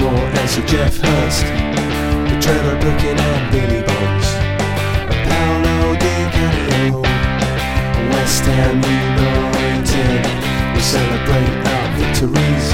[0.00, 4.28] Moore Sir Geoff Hurst, the Trevor Brooking and Billy Bonds,
[5.28, 7.02] Paolo Di Canio,
[8.10, 10.24] West Ham United.
[10.74, 12.66] We celebrate our victories,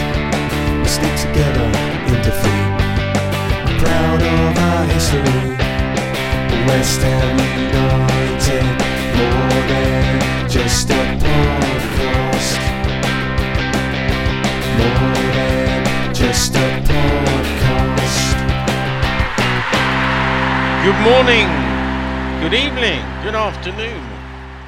[0.78, 1.66] we stick together
[2.06, 2.68] in defeat.
[3.66, 5.58] We're proud of our history,
[6.68, 7.38] West Ham
[7.68, 8.66] United,
[9.18, 12.60] more than just a podcast.
[14.78, 15.15] More
[20.86, 21.48] Good morning,
[22.40, 24.08] good evening, good afternoon.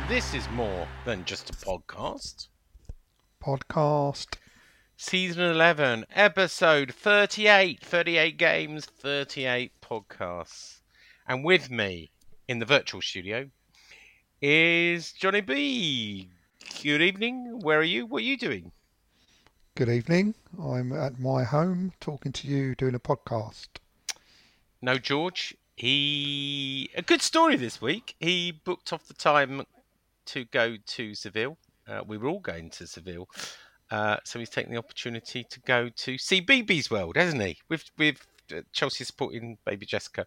[0.09, 2.49] This is more than just a podcast.
[3.41, 4.35] podcast.
[4.97, 7.81] Season 11, episode 38.
[7.81, 10.81] 38 games, 38 podcasts.
[11.29, 12.11] And with me
[12.49, 13.49] in the virtual studio
[14.43, 16.31] is Johnny B.
[16.83, 17.61] Good evening.
[17.61, 18.07] Where are you?
[18.07, 18.73] What are you doing?
[19.77, 20.35] Good evening.
[20.61, 23.69] I'm at my home talking to you, doing a podcast.
[24.83, 25.55] No, George.
[25.79, 28.17] He a good story this week.
[28.19, 29.65] He booked off the time
[30.27, 31.57] to go to Seville.
[31.87, 33.29] Uh, we were all going to Seville,
[33.93, 37.59] uh, so he's taken the opportunity to go to see BB's World, hasn't he?
[37.69, 40.27] With with uh, Chelsea supporting baby Jessica.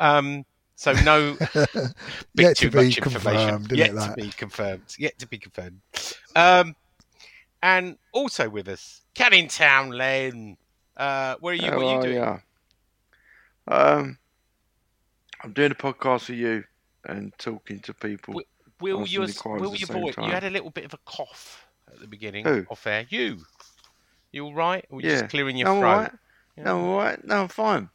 [0.00, 1.92] Um, so no bit
[2.34, 3.02] Yet too to be much information.
[3.02, 4.16] confirmed, isn't Yet it, to that?
[4.16, 4.94] be confirmed.
[4.98, 5.80] Yet to be confirmed.
[6.34, 6.74] Um,
[7.62, 10.56] and also with us, Canning Town, Len.
[10.96, 11.70] Uh, where are you?
[11.70, 12.16] How what are you doing?
[12.16, 12.38] ya?
[13.68, 14.18] Um,
[15.46, 16.64] I'm doing a podcast for you
[17.04, 18.34] and talking to people.
[18.34, 18.46] Wi-
[18.80, 20.14] Will answering your inquiries will the your same voice?
[20.18, 22.66] You had a little bit of a cough at the beginning Who?
[22.68, 23.06] off air.
[23.08, 23.38] You,
[24.32, 24.84] you all right?
[24.90, 25.98] Or you yeah, just clearing your no, throat?
[25.98, 26.12] right.
[26.56, 27.24] No, I'm all right.
[27.24, 27.90] No, I'm fine.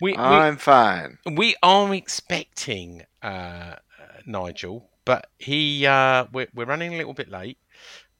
[0.00, 1.18] We, we I'm fine.
[1.30, 3.76] we are expecting uh, uh,
[4.24, 7.58] Nigel, but he uh, we're, we're running a little bit late.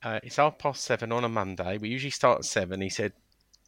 [0.02, 1.78] Uh, it's half past seven on a Monday.
[1.78, 2.82] We usually start at seven.
[2.82, 3.14] He said,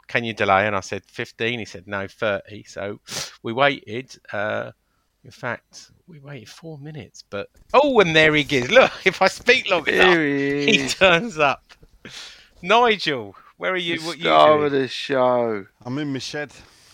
[0.08, 1.58] "Can you delay?" And I said, 15.
[1.58, 3.00] He said, "No, 30." So
[3.42, 4.14] we waited.
[4.30, 4.72] Uh,
[5.24, 7.22] in fact, we waited four minutes.
[7.28, 8.70] But oh, and there he is.
[8.70, 11.62] Look, if I speak long enough, Here he he turns up.
[12.62, 13.98] Nigel, where are you?
[13.98, 14.66] the What you star doing?
[14.66, 15.66] of the show.
[15.84, 16.52] I'm in my shed.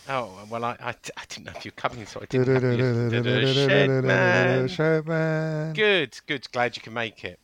[0.08, 2.54] Oh well, I, I, I didn't know if you were coming, so I didn't.
[2.54, 3.52] have you.
[3.54, 4.68] Shed man.
[4.68, 5.74] Shedman.
[5.74, 6.50] Good, good.
[6.52, 7.40] Glad you can make it.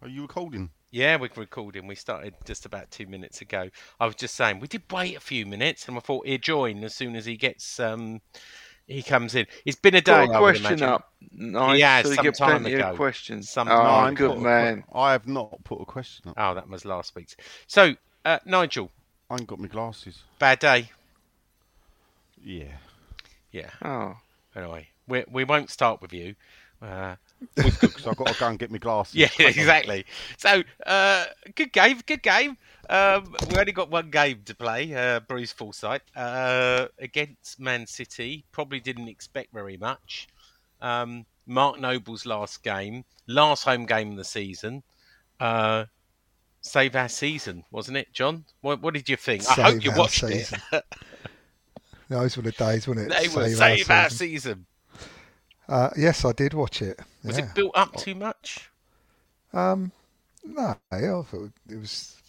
[0.00, 0.70] Are you recording?
[0.90, 1.86] Yeah, we're recording.
[1.86, 3.70] We started just about two minutes ago.
[3.98, 6.84] I was just saying we did wait a few minutes, and I thought he'd join
[6.84, 8.20] as soon as he gets um
[8.86, 9.46] he comes in.
[9.64, 10.26] It's been a day.
[10.26, 10.88] Got a I question imagine.
[10.88, 11.12] up.
[11.32, 11.78] Nice.
[11.78, 12.90] Yeah, so we some get time ago.
[12.90, 13.48] of questions.
[13.48, 14.84] Some oh, time good Put a man.
[14.94, 16.34] I have not put a question up.
[16.36, 17.36] Oh, that was last week's.
[17.66, 17.94] So,
[18.24, 18.90] uh, Nigel,
[19.30, 20.22] I ain't got my glasses.
[20.38, 20.90] bad day.
[22.44, 22.76] Yeah.
[23.52, 23.70] Yeah.
[23.84, 24.16] Oh,
[24.54, 26.34] Anyway, we we won't start with you.
[26.80, 27.16] Uh,
[27.54, 29.14] Because I've got to go and get my glasses.
[29.14, 30.04] Yeah, exactly.
[30.38, 32.56] So, uh, good game, good game.
[32.90, 34.94] Um, we only got one game to play.
[34.94, 38.44] Uh, Bruce Forsyth uh, against Man City.
[38.52, 40.28] Probably didn't expect very much.
[40.80, 44.82] Um, Mark Noble's last game, last home game of the season.
[45.40, 45.84] Uh,
[46.60, 48.44] save our season, wasn't it, John?
[48.60, 49.48] What, what did you think?
[49.48, 50.60] I hope you our watched season.
[50.72, 50.84] it.
[52.08, 53.08] Those were the days, weren't it?
[53.08, 54.28] they were Save save our our season.
[54.28, 54.66] season.
[55.72, 57.00] Uh, yes, I did watch it.
[57.24, 57.44] Was yeah.
[57.46, 58.70] it built up too much?
[59.54, 59.90] Um,
[60.44, 62.20] no, I thought it was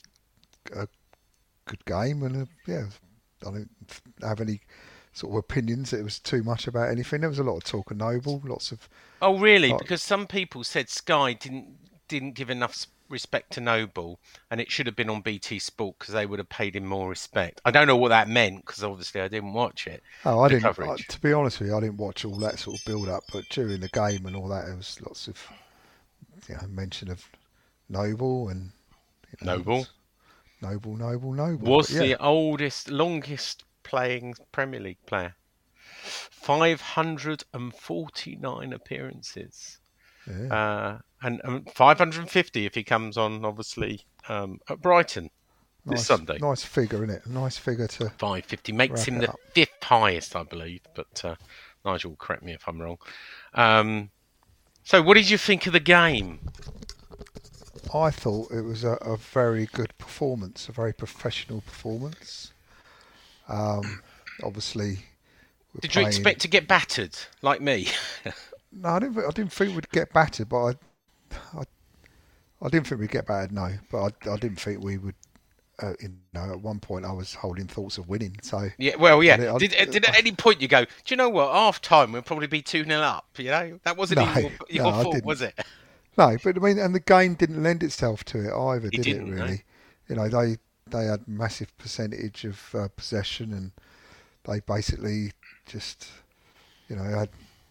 [0.74, 0.88] a
[1.66, 2.86] good game, and uh yeah,
[3.46, 3.70] I don't
[4.22, 4.62] have any
[5.12, 5.90] sort of opinions.
[5.90, 7.20] that It was too much about anything.
[7.20, 8.88] There was a lot of talk of Noble, lots of
[9.22, 9.74] Oh, really?
[9.74, 9.78] Oh.
[9.78, 11.76] Because some people said Sky didn't
[12.08, 14.20] didn't give enough respect to Noble,
[14.52, 17.08] and it should have been on BT Sport because they would have paid him more
[17.08, 17.62] respect.
[17.64, 20.04] I don't know what that meant because obviously I didn't watch it.
[20.26, 20.66] Oh, I didn't.
[20.66, 23.24] I, to be honest with you, I didn't watch all that sort of build up,
[23.32, 25.42] but during the game and all that, there was lots of
[26.50, 27.24] you know, mention of
[27.88, 28.72] Noble and
[29.40, 29.88] you know, Noble,
[30.62, 31.72] noble, noble, noble.
[31.72, 35.36] Was yeah, the oldest, longest playing Premier League player.
[36.04, 39.78] 549 appearances.
[40.28, 40.54] Yeah.
[40.54, 45.30] Uh, and, and 550 if he comes on, obviously, um, at Brighton
[45.86, 46.38] this nice, Sunday.
[46.40, 47.26] nice figure, isn't it?
[47.26, 48.10] A nice figure to.
[48.10, 49.40] 550 makes him the up.
[49.54, 50.82] fifth highest, I believe.
[50.96, 51.36] But uh,
[51.86, 52.98] Nigel will correct me if I'm wrong.
[53.54, 54.10] Um,
[54.84, 56.40] so, what did you think of the game?
[57.94, 62.52] I thought it was a, a very good performance, a very professional performance.
[63.48, 64.02] Um,
[64.44, 65.00] obviously,
[65.82, 67.88] Did you expect to get battered like me?
[68.76, 69.18] No, I didn't.
[69.20, 71.64] I didn't think we'd get battered, but I, I,
[72.62, 73.52] I didn't think we'd get battered.
[73.52, 75.16] No, but I, I didn't think we would.
[75.82, 78.38] Uh, you know, at one point I was holding thoughts of winning.
[78.44, 79.54] So Yeah, well, yeah.
[79.56, 81.52] I- Did, did at any point you go, do you know what?
[81.52, 83.26] Half time we'll probably be 2 0 up.
[83.40, 85.58] You know, that wasn't No, even your, your no, fault, was it?
[86.16, 89.08] no, but I mean, and the game didn't lend itself to it either, It did
[89.08, 89.24] it?
[89.26, 89.44] no.
[89.44, 89.64] Really,
[90.08, 90.58] you know, they
[90.92, 93.72] they had massive percentage of uh, possession, and
[94.44, 95.32] they basically
[95.66, 96.08] just,
[96.88, 97.30] you know, had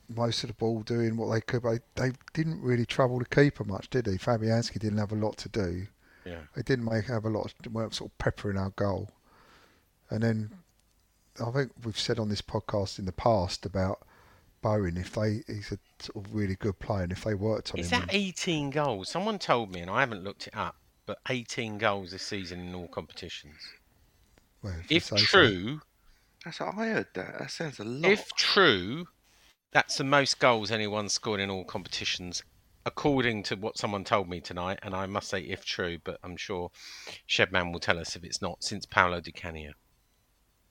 [0.08, 1.62] most of the ball doing what they could.
[1.62, 4.12] But they, they didn't really trouble the keeper much, did he?
[4.19, 5.87] Fabianski didn't have a lot to do.
[6.25, 6.40] Yeah.
[6.54, 7.46] They didn't make have a lot.
[7.46, 9.10] Of, they weren't sort of peppering our goal,
[10.10, 10.50] and then
[11.44, 14.06] I think we've said on this podcast in the past about
[14.60, 14.96] Bowen.
[14.96, 17.90] If they, he's a sort of really good player, and if they worked on Is
[17.90, 19.08] him, that 18 goals?
[19.08, 20.76] Someone told me, and I haven't looked it up,
[21.06, 23.56] but 18 goals this season in all competitions.
[24.62, 25.25] well, you If say so.
[25.25, 25.81] true,
[26.44, 27.38] That's I heard that.
[27.40, 28.10] That sounds a lot.
[28.12, 29.06] if true,
[29.72, 32.42] that's the most goals anyone's scored in all competitions,
[32.86, 34.78] according to what someone told me tonight.
[34.82, 36.70] And I must say, if true, but I'm sure
[37.28, 39.72] Shedman will tell us if it's not, since Paolo Di Canio.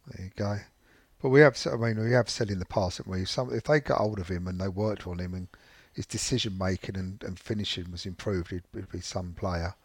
[0.08, 0.58] There you go.
[1.22, 3.64] But we have, I mean, we have said in the past that we, some, if
[3.66, 5.48] they got hold of him and they worked on him and
[5.94, 9.76] his decision making and, and finishing was improved, he'd, he'd be some player.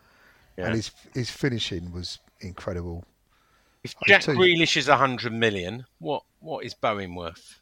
[0.57, 0.67] Yeah.
[0.67, 3.05] And his his finishing was incredible.
[3.85, 7.61] If Jack tell Grealish is 100 million, what what is Bowen worth?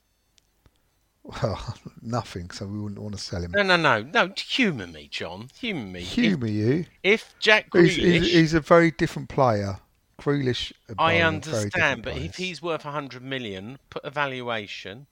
[1.24, 3.52] Well, nothing, so we wouldn't want to sell him.
[3.52, 4.32] No, no, no, no.
[4.36, 5.48] Humour me, John.
[5.58, 6.00] Humour me.
[6.02, 6.84] Humour you.
[7.02, 9.78] If, Jack He's, Grealish, he's, he's a very different player.
[10.20, 10.72] Grealish.
[10.90, 15.06] I Bowen are very understand, different but if he's worth 100 million, put a valuation.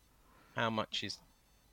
[0.55, 1.19] How much is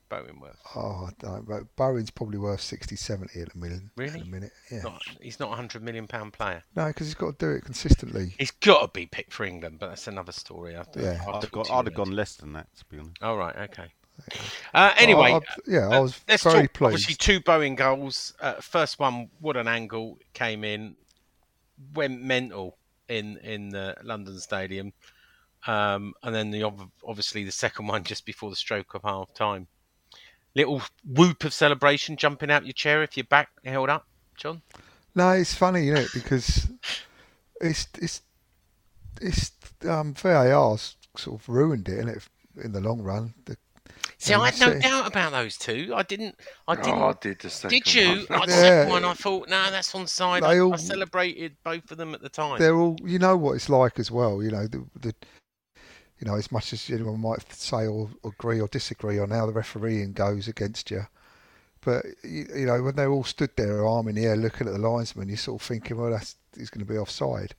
[0.07, 0.57] Bowen worth?
[0.73, 1.75] Oh, I don't.
[1.75, 3.81] Bowen's probably worth 60, 70 at the minute.
[3.97, 4.13] Really?
[4.13, 4.81] At the minute, yeah.
[4.83, 6.63] Not, he's not a 100 million pound player.
[6.75, 8.33] No, because he's got to do it consistently.
[8.39, 10.77] He's got to be picked for England, but that's another story.
[10.77, 11.21] I, Yeah.
[11.27, 13.21] I'll I'd have talk gone, I'd have gone less than that, to be honest.
[13.21, 13.87] All right, okay.
[14.73, 16.81] Uh, anyway, I- yeah, I uh, was let's very talk.
[16.81, 18.33] Obviously, two Bowen goals.
[18.39, 20.95] Uh, first one, what an angle came in,
[21.93, 22.77] went mental
[23.07, 24.93] in in the London Stadium,
[25.67, 26.63] um, and then the
[27.05, 29.67] obviously the second one just before the stroke of half time.
[30.55, 34.61] Little whoop of celebration, jumping out your chair if your back held up, John.
[35.15, 36.05] No, it's funny, you know.
[36.13, 36.67] Because
[37.61, 38.21] it's it's
[39.21, 39.51] it's
[39.87, 42.23] um, VAR's sort of ruined it, and it
[42.63, 43.33] in the long run.
[43.45, 43.57] The,
[44.21, 45.93] See, I had no doubt about those two.
[45.95, 46.35] I didn't.
[46.67, 46.89] I oh, didn't.
[46.89, 48.25] Oh, I did the second Did you?
[48.27, 48.41] one.
[48.41, 48.55] I Yeah.
[48.55, 50.43] second one, I thought, no, that's on side.
[50.43, 52.59] I, They I all- celebrated both of them at the time.
[52.59, 54.43] they're all, you know, what it's like as well.
[54.43, 55.15] You know, the, the
[56.19, 59.53] you know, as much as anyone might say or, agree or disagree on how the
[59.53, 61.03] refereeing goes against you,
[61.79, 64.73] but you, you know, when they're all stood there, arm in the air, looking at
[64.73, 67.55] the linesman, you're sort of thinking, well, that's he's going to be offside.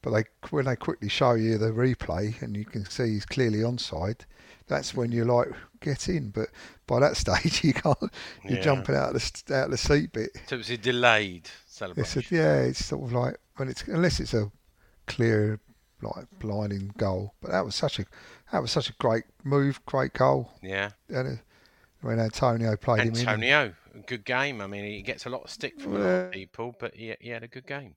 [0.00, 3.58] But they, when they quickly show you the replay and you can see he's clearly
[3.58, 4.20] onside,
[4.68, 5.48] that's when you're like,
[5.80, 6.30] get in.
[6.30, 6.48] But
[6.86, 7.96] by that stage, you can't.
[8.44, 8.62] You're Yeah.
[8.62, 10.30] jumping out of the out of the seat bit.
[10.46, 12.22] So it was a delayed It's celebration.
[12.30, 14.50] a, yeah, it's sort of like when it's unless it's a
[15.06, 15.60] clear,
[16.02, 17.34] like blinding goal.
[17.40, 18.04] But that was such a
[18.52, 20.52] that was such a great move, great goal.
[20.62, 20.90] yeah.
[21.08, 21.40] And
[22.00, 23.74] when Antonio played him in, Antonio,
[24.06, 24.60] good game.
[24.60, 26.30] I mean, he gets a lot of stick from a lot of Yeah.
[26.30, 27.96] people, but he, he had a good game.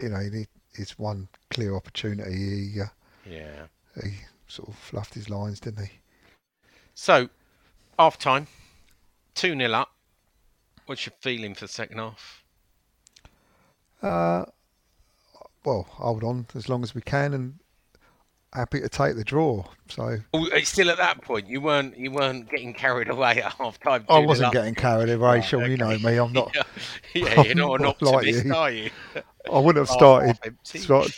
[0.00, 2.86] you know, he, his one clear opportunity, he uh,
[3.28, 3.66] Yeah.
[4.02, 4.12] he
[4.46, 5.92] sort of fluffed his lines, didn't he?
[6.98, 7.28] So,
[7.98, 8.46] half time,
[9.34, 9.92] 2 0 up.
[10.86, 12.42] What's your feeling for the second half?
[14.02, 14.46] Uh,
[15.64, 17.58] well, hold on as long as we can, and
[18.54, 19.62] happy to take the draw.
[19.90, 21.48] So Oh, it's still at that point.
[21.48, 24.06] You weren't you weren't getting carried away at half time.
[24.08, 25.70] I wasn't getting carried away, Right, Sean.
[25.70, 26.16] You know me.
[26.16, 26.56] I'm not.
[27.14, 28.54] yeah, you're not an I'm not like you.
[28.54, 28.90] are you?
[29.52, 31.12] I wouldn't have Half- started half empty.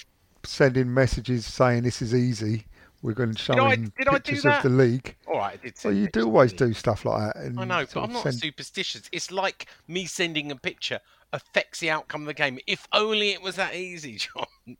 [0.44, 2.66] sending messages saying this is easy.
[3.02, 5.14] We're going to show Did him I pictures of the league.
[5.26, 5.60] All right.
[5.84, 7.42] Well, you do always do stuff like that.
[7.42, 9.08] And I know, but I'm not send- superstitious.
[9.12, 11.00] It's like me sending a picture
[11.32, 12.58] affects the outcome of the game.
[12.66, 14.76] If only it was that easy, John.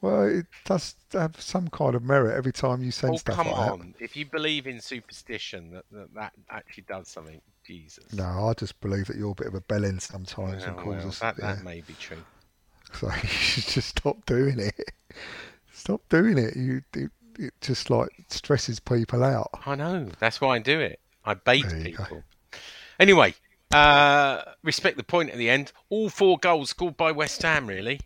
[0.00, 3.52] Well, it does have some kind of merit every time you send Oh, stuff come
[3.52, 3.94] like that.
[4.00, 7.40] If you believe in superstition, that, that that actually does something.
[7.64, 8.12] Jesus.
[8.12, 10.96] No, I just believe that you're a bit of a bellend sometimes Yeah, and calls
[10.96, 11.18] well, us.
[11.20, 11.54] that, yeah.
[11.54, 12.16] that may be true.
[12.94, 14.78] So you should just stop doing it.
[15.72, 16.54] Stop doing it.
[16.56, 17.10] You it,
[17.42, 19.50] it just like stresses people out.
[19.66, 20.08] I know.
[20.18, 21.00] That's why I do it.
[21.24, 22.04] I bait you go.
[22.04, 22.22] people.
[22.98, 23.34] Anyway,
[23.74, 25.72] uh, respect the point at the end.
[25.90, 27.66] All four goals scored by West Ham.
[27.66, 28.00] Really?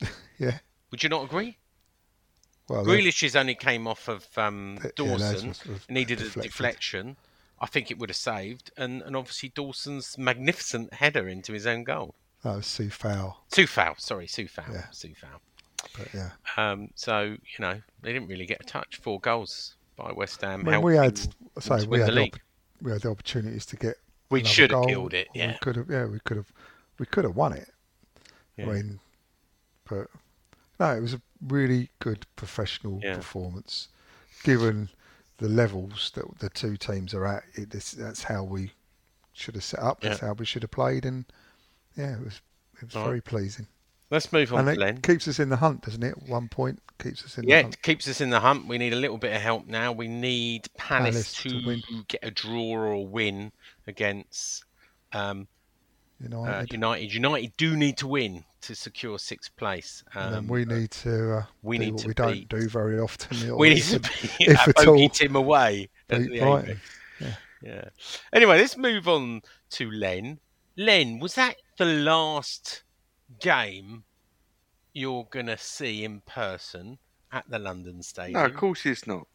[0.38, 0.58] Yeah.
[0.90, 1.56] Would you not agree?
[2.68, 7.16] Well, Grealish's only came off of um, Th- yeah, Dawson, was- was needed a deflection.
[7.60, 11.84] I think it would have saved, and, and obviously Dawson's magnificent header into his own
[11.84, 12.16] goal.
[12.42, 13.44] that was Sue Fowl.
[13.52, 14.86] Sufal, sorry, Sufal, Yeah.
[14.92, 15.38] Sufal.
[15.96, 18.96] But yeah, Um, so you know they didn't really get a touch.
[18.96, 20.66] Four goals by West Ham.
[20.68, 22.40] I mean, we had helping I them say to we had opp-
[22.80, 23.96] we had the opportunities to get.
[24.30, 25.28] We should have killed it.
[25.34, 25.90] Yeah, we could have.
[25.90, 26.52] Yeah, we could have.
[26.98, 27.68] We could have won it.
[28.56, 28.66] Yeah.
[28.66, 29.00] I mean,
[29.88, 30.08] but
[30.80, 33.16] no, it was a really good professional Yeah.
[33.16, 33.88] performance,
[34.44, 34.88] given
[35.38, 37.44] the levels that the two teams are at.
[37.54, 38.72] It, this, that's how we
[39.32, 40.00] should have set up.
[40.00, 40.28] That's Yeah.
[40.28, 41.24] how we should have played, and
[41.96, 42.40] yeah, it was
[42.80, 43.66] it was All very pleasing.
[44.12, 46.14] Let's move on and it keeps us in the hunt, doesn't it?
[46.28, 47.74] One point keeps us in Yeah, the hunt.
[47.76, 48.68] it keeps us in the hunt.
[48.68, 49.90] We need a little bit of help now.
[49.90, 53.52] We need Palace, Palace to, to get a draw or a win
[53.86, 54.64] against
[55.14, 55.48] um,
[56.20, 56.52] United.
[56.54, 57.14] uh, United.
[57.14, 60.04] United do need to win to secure sixth place.
[60.12, 61.38] and Um, we need to.
[61.38, 63.56] Uh, we do need what to we don't do very often.
[63.56, 67.34] we need to it- be if at at Bogey away beat Yeah.
[67.62, 67.84] Yeah.
[68.32, 69.40] Anyway, let's move on
[69.70, 70.38] to Len.
[70.76, 72.82] Len, was that the last
[73.40, 74.04] game
[74.92, 76.98] you're gonna see in person
[77.32, 78.40] at the London Stadium?
[78.40, 79.26] No, of course it's not.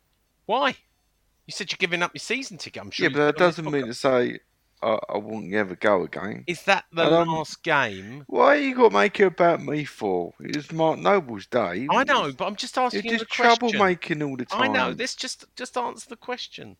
[0.45, 0.75] Why?
[1.45, 2.81] You said you're giving up your season ticket.
[2.81, 3.05] I'm sure.
[3.05, 4.39] Yeah, but that this doesn't mean to say
[4.81, 6.43] I, I won't ever go again.
[6.45, 8.23] Is that the don't- last game?
[8.27, 10.33] Why are you got to make it about me for?
[10.39, 11.87] It's Mark Noble's day.
[11.89, 14.61] I know, but I'm just You're asking you just troublemaking all the time.
[14.61, 14.95] I know.
[14.97, 16.77] Let's just just answer the question.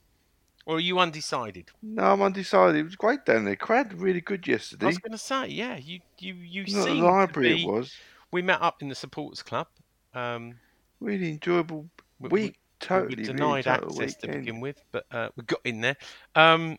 [0.67, 1.71] Or are you undecided?
[1.81, 2.75] No, I'm undecided.
[2.75, 3.55] It was great down there.
[3.55, 4.85] Crowd really good yesterday.
[4.85, 5.77] I was going to say, yeah.
[5.77, 7.63] You you you Not the library be.
[7.63, 7.93] it was.
[8.31, 9.67] We met up in the supporters club.
[10.13, 10.55] Um,
[10.99, 11.87] Really enjoyable
[12.19, 12.51] we- week.
[12.51, 13.15] we totally.
[13.15, 15.95] we really denied total access to begin with, but uh, we got in there.
[16.35, 16.77] Um,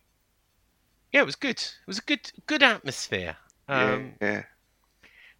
[1.11, 1.57] yeah, it was good.
[1.57, 3.37] It was a good good atmosphere.
[3.67, 4.43] Um, yeah, yeah.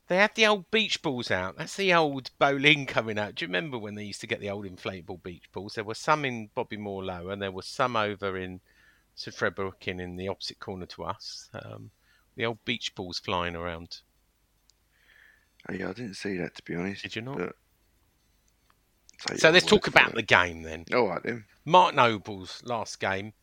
[0.10, 1.56] They had the old beach balls out.
[1.56, 3.36] That's the old bowling coming out.
[3.36, 5.75] Do you remember when they used to get the old inflatable beach balls?
[5.75, 8.60] There were some in Bobby Moore Low, and there were some over in
[9.13, 11.48] St Fred Brooking in the opposite corner to us.
[11.54, 11.92] Um,
[12.36, 14.00] the old beach balls flying around.
[15.70, 17.04] Oh, yeah, I didn't see that to be honest.
[17.04, 17.38] Did you not?
[17.38, 17.56] but-
[19.39, 20.86] So let's talk about the game then.
[20.92, 21.46] All right then.
[21.66, 23.34] Mark Noble's last game.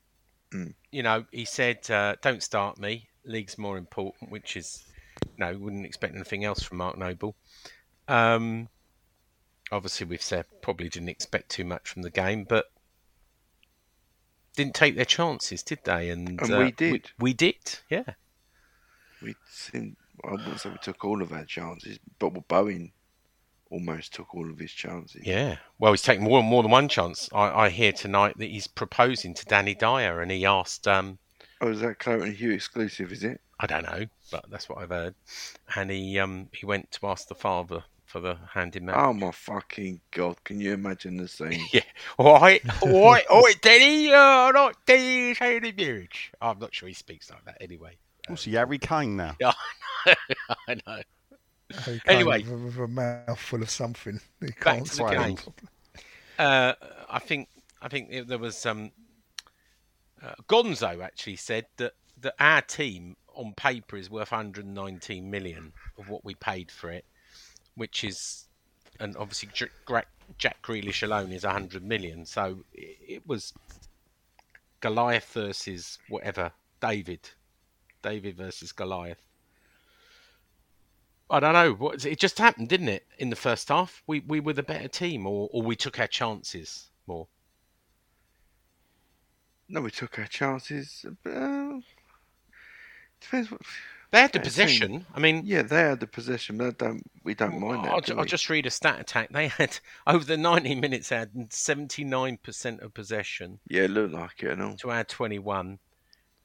[0.51, 0.75] Mm.
[0.91, 3.09] You know, he said, uh, "Don't start me.
[3.25, 4.83] League's more important," which is,
[5.39, 7.37] no, wouldn't expect anything else from Mark Noble.
[8.09, 8.69] Um,
[9.73, 12.67] obviously, we've said probably didn't expect too much from the game, but
[14.57, 16.11] didn't take their chances, did they?
[16.11, 17.11] And, And uh, we did.
[17.19, 17.57] We, did,
[17.91, 18.15] yeah.
[19.23, 22.93] We seemed, I wouldn't say we took all of our chances, but Bowen
[23.71, 25.27] almost took all of his chances.
[25.27, 25.57] Yeah.
[25.79, 27.29] Well, he's taken more more than one chance.
[27.35, 30.89] I, I hear tonight that he's proposing to Danny Dyer, and he asked.
[30.89, 31.19] Um,
[31.61, 33.13] Oh, is that Clayton Hugh exclusive?
[33.13, 33.41] Is it?
[33.59, 35.15] I don't know, but that's what I've heard.
[35.75, 39.03] And he um he went to ask the father for the hand in marriage.
[39.05, 40.43] Oh my fucking god!
[40.45, 41.61] Can you imagine the scene?
[41.73, 41.81] Yeah.
[42.19, 44.09] All right, all right, all right, Danny.
[44.13, 46.33] Uh, not Danny's hand in marriage.
[46.41, 47.97] I'm not sure he speaks like that anyway.
[48.29, 49.37] What's he, Harry Kane now?
[49.41, 49.53] Yeah,
[50.69, 51.01] I know.
[51.69, 52.43] He came Anyway.
[52.43, 54.21] with, with a mouth full of something.
[54.41, 55.39] He Back can't to the game.
[56.39, 56.75] Uh,
[57.11, 57.49] I think
[57.83, 58.93] I think there was um,
[60.23, 66.09] uh, Gonzo actually said that that our team on paper is worth 119 million of
[66.09, 67.05] what we paid for it,
[67.75, 68.47] which is,
[68.99, 69.49] and obviously
[70.39, 72.27] Jack Grealish alone is 100 million.
[72.27, 73.53] So it, was
[74.81, 77.31] Goliath versus whatever David,
[78.03, 79.25] David versus Goliath.
[81.29, 81.91] I don't know.
[81.91, 83.05] It just happened, didn't it?
[83.19, 86.07] In the first half, we we were the better team, or or we took our
[86.07, 87.27] chances more.
[89.69, 91.05] No, we took our chances.
[91.25, 91.81] Uh,
[93.21, 93.61] depends what.
[94.13, 95.05] They had the possession.
[95.15, 96.59] I mean, Yeah, they had the possession.
[96.59, 97.93] But don't, we don't mind that.
[97.93, 99.31] I'll, do I'll just read a stat attack.
[99.33, 104.15] They had over the 90 minutes, they had 79 percent of possession Yeah, it looked
[104.15, 104.77] like it and all.
[104.77, 105.79] to our 21.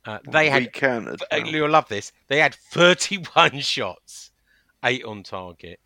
[0.04, 0.64] Uh, they had.
[0.64, 1.22] we counted.
[1.32, 2.12] uh, You'll love this.
[2.28, 4.32] They had 31 shots,
[4.84, 5.80] eight on target.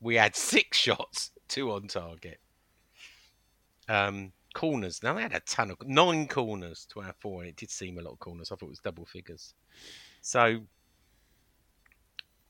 [0.00, 2.40] We had six shots, two on target.
[3.88, 5.00] Um, corners.
[5.02, 7.98] Now they had a ton of nine corners to our four, and it did seem
[7.98, 8.50] a lot of corners.
[8.50, 9.54] I thought it was double figures.
[10.26, 10.62] So,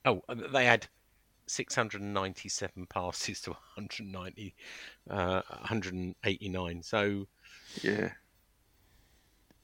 [0.05, 0.87] oh, uh, they had
[1.49, 4.55] 697 passes to 190,
[5.11, 6.83] uh, 189.
[6.85, 7.27] So
[7.83, 8.13] Yeah.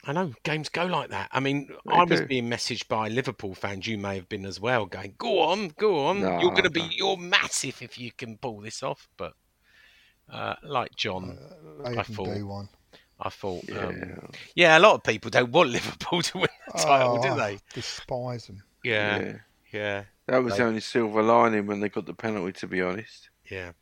[0.03, 1.29] I know games go like that.
[1.31, 3.87] I mean, They I was being messaged by Liverpool fans.
[3.87, 6.21] You may have been as well, going, "Go on, go on.
[6.23, 6.89] No, you're going to no.
[6.89, 9.35] be, you're massive if you can pull this off." But
[10.29, 11.39] uh, like John,
[11.85, 12.71] They I can thought- do one.
[13.23, 13.85] I thought, Yeah.
[13.89, 17.29] um, yeah, a lot of people don't want Liverpool to win the title, Oh, do
[17.29, 17.59] I they?
[17.73, 18.63] despise them.
[18.83, 19.37] Yeah, yeah.
[19.73, 23.31] yeah, That was the only silver lining when they got the penalty, to be honest.
[23.51, 23.73] yeah.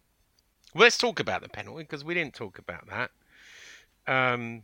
[0.74, 3.10] Well, let's talk about the penalty because we didn't talk about that.
[4.06, 4.62] Um,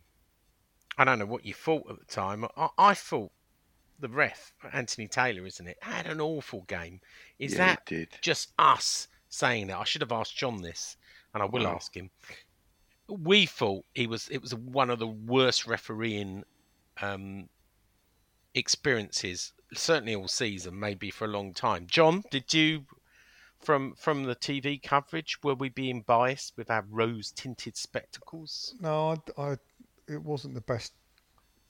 [0.99, 2.45] I don't know what you thought at the time.
[2.57, 3.33] I, I thought
[3.99, 7.01] the ref, Anthony Taylor, isn't it, had an awful game.
[7.39, 8.09] Is yeah, that did.
[8.21, 9.79] just us saying that?
[9.79, 10.97] I should have asked John this,
[11.33, 11.77] and I will Wow.
[11.77, 12.11] ask him.
[13.09, 14.29] We thought he was.
[14.29, 16.45] It was one of the worst refereeing
[17.01, 17.49] um,
[18.55, 21.87] experiences, certainly all season, maybe for a long time.
[21.87, 22.87] John, did you,
[23.61, 28.77] from from the TV coverage, were we being biased with our rose tinted spectacles?
[28.81, 29.59] No, I, I-
[30.09, 30.93] it wasn't the best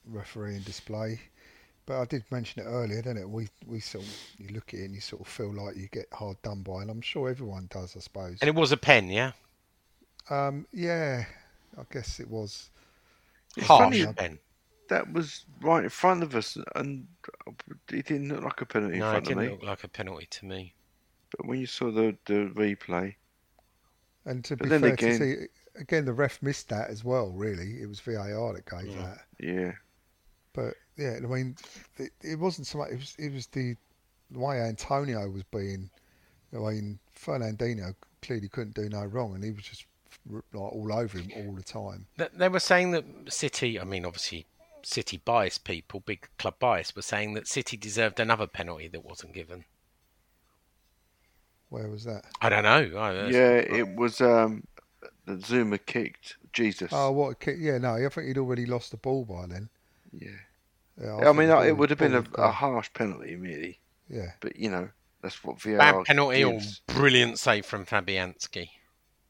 [0.05, 1.19] refereeing display,
[1.85, 3.29] but I did mention it earlier, didn't it?
[3.29, 5.87] We we sort of, you look at it and you sort of feel like you
[5.89, 8.37] get hard done by, and I'm sure everyone does, I suppose.
[8.41, 9.33] And it was a pen, yeah,
[10.29, 11.25] Um, yeah,
[11.77, 12.69] I guess it was.
[13.59, 14.39] Harsh pen.
[14.89, 17.07] That was right in front of us, and
[17.91, 19.57] it didn't look like a penalty in front of me No, it didn't me.
[19.59, 20.73] look like a penalty to me.
[21.37, 23.15] But when you saw the, the replay,
[24.25, 27.03] And to But be then fair again- to see, again, the ref missed that as
[27.03, 27.31] well.
[27.31, 29.01] Really, it was VAR that gave Yeah.
[29.03, 29.17] that.
[29.39, 29.71] yeah,
[30.53, 31.57] But yeah, I mean,
[31.97, 32.91] it, it wasn't so much.
[32.91, 33.75] It was it was the,
[34.31, 35.89] the way Antonio was being.
[36.53, 39.85] I mean, Fernandinho clearly couldn't do no wrong, and he was just
[40.29, 42.07] like all over him all the time.
[42.33, 44.45] They were saying that City, I mean, obviously,
[44.85, 49.33] City bias people, big club bias, were saying that City deserved another penalty that wasn't
[49.33, 49.65] given.
[51.69, 52.25] Where was that?
[52.41, 52.97] I don't know.
[52.97, 54.63] I, yeah, it was um,
[55.25, 56.91] that Zouma kicked Jesus.
[56.93, 57.57] Oh, what a kick!
[57.59, 59.69] Yeah, no, I think he'd already lost the ball by then.
[60.13, 60.29] yeah.
[61.01, 63.79] Yeah, I, think mean, ball- it would have been a, a harsh penalty, really.
[64.09, 64.87] Yeah, But you know,
[65.21, 66.81] that's what VAR Bad penalty gives.
[66.87, 68.69] or brilliant save from Fabianski.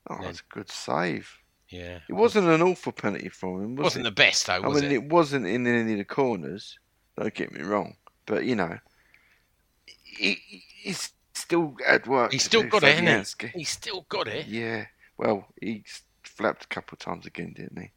[0.08, 0.26] Oh, then.
[0.26, 1.40] that's a good save.
[1.76, 2.00] Yeah.
[2.10, 4.10] It wasn't an awful penalty from him, It was wasn't it?
[4.10, 4.92] the best, though, I mean, it?
[4.92, 6.78] it wasn't in any of the corners.
[7.18, 8.78] Don't get me wrong, but you know,
[10.04, 12.32] he, he- he's still at work.
[12.32, 13.60] He's still got it, hasn't he?
[13.60, 14.48] He's still got it.
[14.48, 14.86] Yeah.
[15.18, 15.84] Well, he
[16.24, 17.92] flapped a couple of times again, didn't he?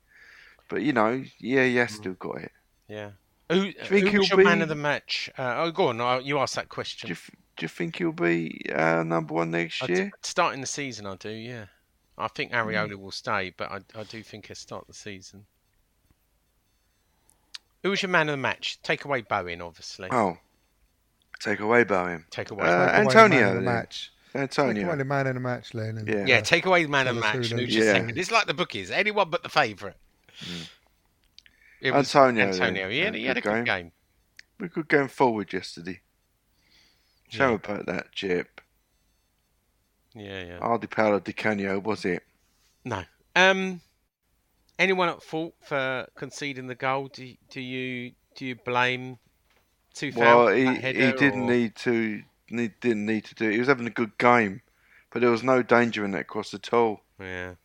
[0.68, 1.90] But you know, yeah, he Mm.
[1.90, 2.52] still got it.
[2.88, 3.10] Yeah.
[3.50, 5.30] Who, think who was he'll your man of the match?
[5.38, 6.24] Uh, oh, go on.
[6.24, 7.08] You asked that Do question.
[7.08, 7.14] you,
[7.56, 10.10] do you think he'll be uh, number one next year?
[10.22, 11.64] starting the season, I do, yeah.
[12.18, 13.00] I think Areola Mm.
[13.00, 15.46] will stay, but I, I do think he'll start the season.
[17.82, 18.80] Who was your man of the match?
[18.82, 20.08] Take away Bowen, obviously.
[20.10, 20.38] Oh,
[21.40, 22.24] take away Bowen.
[22.30, 22.66] Take away.
[22.66, 23.64] Uh, Take away the man Antonio of the then.
[23.64, 24.12] match.
[24.26, 24.96] Take away Antonio.
[24.96, 25.98] the man in the match, Len.
[25.98, 26.24] and, Yeah.
[26.26, 27.50] yeah, take away the man of the tell us who match.
[27.52, 27.92] and who's Yeah.
[27.92, 28.18] second?
[28.18, 28.90] It's like the bookies.
[28.90, 29.96] Anyone but the favourite.
[31.80, 32.54] It was Antonio, then.
[32.54, 32.88] Antonio.
[32.90, 33.84] He had, he Yeah, had a good good game.
[33.84, 33.92] game.
[34.58, 36.00] We could going forward yesterday.
[37.28, 37.54] Show Yeah.
[37.54, 38.60] about that chip.
[40.14, 40.58] Yeah, yeah.
[40.58, 42.22] Hardy Paolo Di Canio, was it?
[42.84, 43.02] No.
[43.36, 43.80] Um,
[44.78, 47.08] anyone at fault for conceding the goal?
[47.08, 49.18] Do, do you do you blame
[49.94, 50.16] Coufal?
[50.16, 52.22] Well, he, he didn't or- need to.
[52.50, 53.52] Need, didn't need to do it.
[53.52, 54.62] He was having a good game,
[55.10, 57.02] but there was no danger in that cross at all.
[57.20, 57.56] Yeah,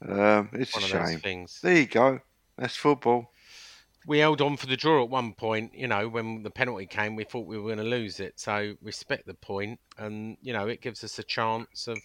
[0.00, 1.18] Um, it's one a shame.
[1.18, 1.58] things.
[1.60, 2.20] There you go.
[2.56, 3.31] That's football.
[4.06, 5.74] We held on for the draw at one point.
[5.74, 8.38] You know, when the penalty came, we thought we were going to lose it.
[8.40, 11.98] So respect the point, and you know, it gives us a chance of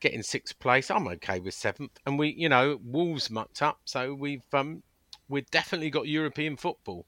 [0.00, 0.90] getting sixth place.
[0.90, 4.82] I'm okay with seventh, and we, you know, Wolves mucked up, so we've um,
[5.28, 7.06] we've definitely got European football.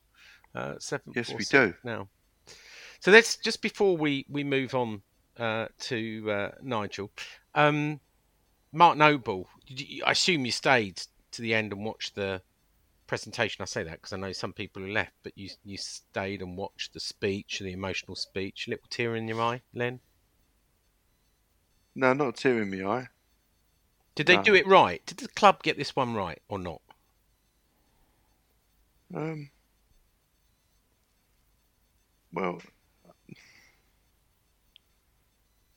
[0.54, 1.16] Uh, seventh.
[1.16, 2.08] Yes, we do now.
[3.00, 5.02] So let's just before we we move on
[5.38, 7.10] uh, to uh, Nigel,
[7.54, 8.00] um,
[8.72, 9.48] Mark Noble.
[9.66, 12.42] did you- I assume you stayed to the end and watched the
[13.08, 13.62] presentation.
[13.62, 16.56] I say that because I know some people who left, but you you stayed and
[16.56, 18.68] watched the speech, the emotional speech.
[18.68, 19.98] A little tear in your eye, Len.
[21.96, 23.08] No, not a tear in my eye.
[24.14, 24.42] Did they No.
[24.42, 25.04] do it right?
[25.06, 26.80] Did the club get this one right or not?
[29.14, 29.50] Um,
[32.32, 32.60] well,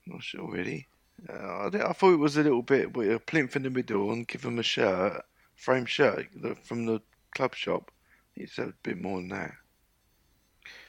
[0.05, 0.87] not sure really.
[1.29, 4.11] Uh, I, I thought it was a little bit with a plinth in the middle
[4.11, 5.23] and give him a shirt,
[5.55, 6.99] frame shirt the- from the
[7.31, 7.91] club shop.
[8.35, 9.51] It's a bit more than that.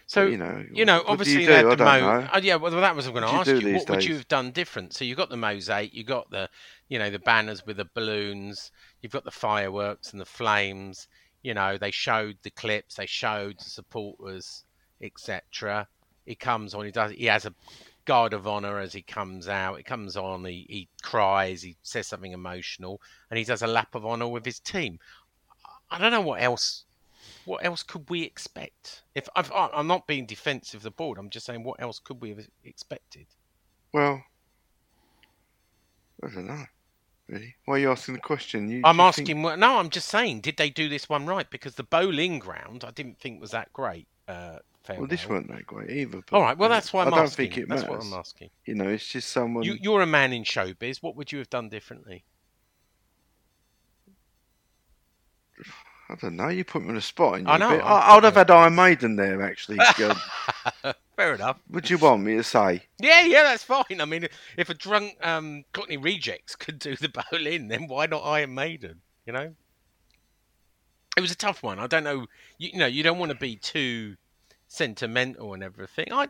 [0.06, 2.28] So you know, you know, obviously you they had the mo-.
[2.32, 3.76] Oh, yeah, well, that was I'm going to ask you you.
[3.76, 4.92] What would you have done different?
[4.92, 6.50] So you got the mosaic, you got the,
[6.88, 11.08] you know, the banners with the balloons, you've got the fireworks and the flames.
[11.42, 14.64] You know, they showed the clips, they showed the supporters,
[15.00, 15.88] etc.
[16.26, 17.54] He comes on, he does, he has a
[18.04, 19.78] guard of honor as he comes out.
[19.78, 23.00] He comes on, he, he cries, he says something emotional,
[23.30, 24.98] and he does a lap of honor with his team.
[25.92, 26.84] I don't know what else
[27.44, 29.02] what else could we expect?
[29.14, 31.98] If I've, I- I'm not being defensive of the board, I'm just saying what else
[31.98, 33.26] could we have expected?
[33.92, 34.22] Well,
[36.22, 36.64] I don't know.
[37.28, 37.54] Really?
[37.64, 38.68] Why are you asking the question?
[38.70, 39.26] You, I'm asking.
[39.26, 41.48] think- No, I'm just saying, did they do this one right?
[41.48, 44.06] Because the bowling ground, I didn't think was that great.
[44.28, 46.20] Uh, Well, this weren't that great either.
[46.28, 46.56] but- All right.
[46.58, 47.50] Well, that's why I'm I don't asking.
[47.50, 48.50] think it that's what I'm asking.
[48.66, 49.62] You know, it's just someone.
[49.64, 51.02] You, you're a man in showbiz.
[51.02, 52.24] What would you have done differently?
[56.12, 56.48] I don't know.
[56.48, 57.42] You put me on the spot.
[57.46, 59.78] I know, I, would have had Iron Maiden there actually.
[61.16, 61.58] Fair enough.
[61.70, 62.82] Would you want me to say?
[63.00, 64.00] Yeah, yeah, that's fine.
[64.00, 68.20] I mean, if a drunk um, Cockney Rejects could do the bowling, then why not
[68.20, 69.00] Iron Maiden?
[69.26, 69.54] You know,
[71.16, 71.78] it was a tough one.
[71.78, 72.26] I don't know.
[72.58, 74.16] You, you know, you don't want to be too
[74.68, 76.08] sentimental and everything.
[76.12, 76.28] I,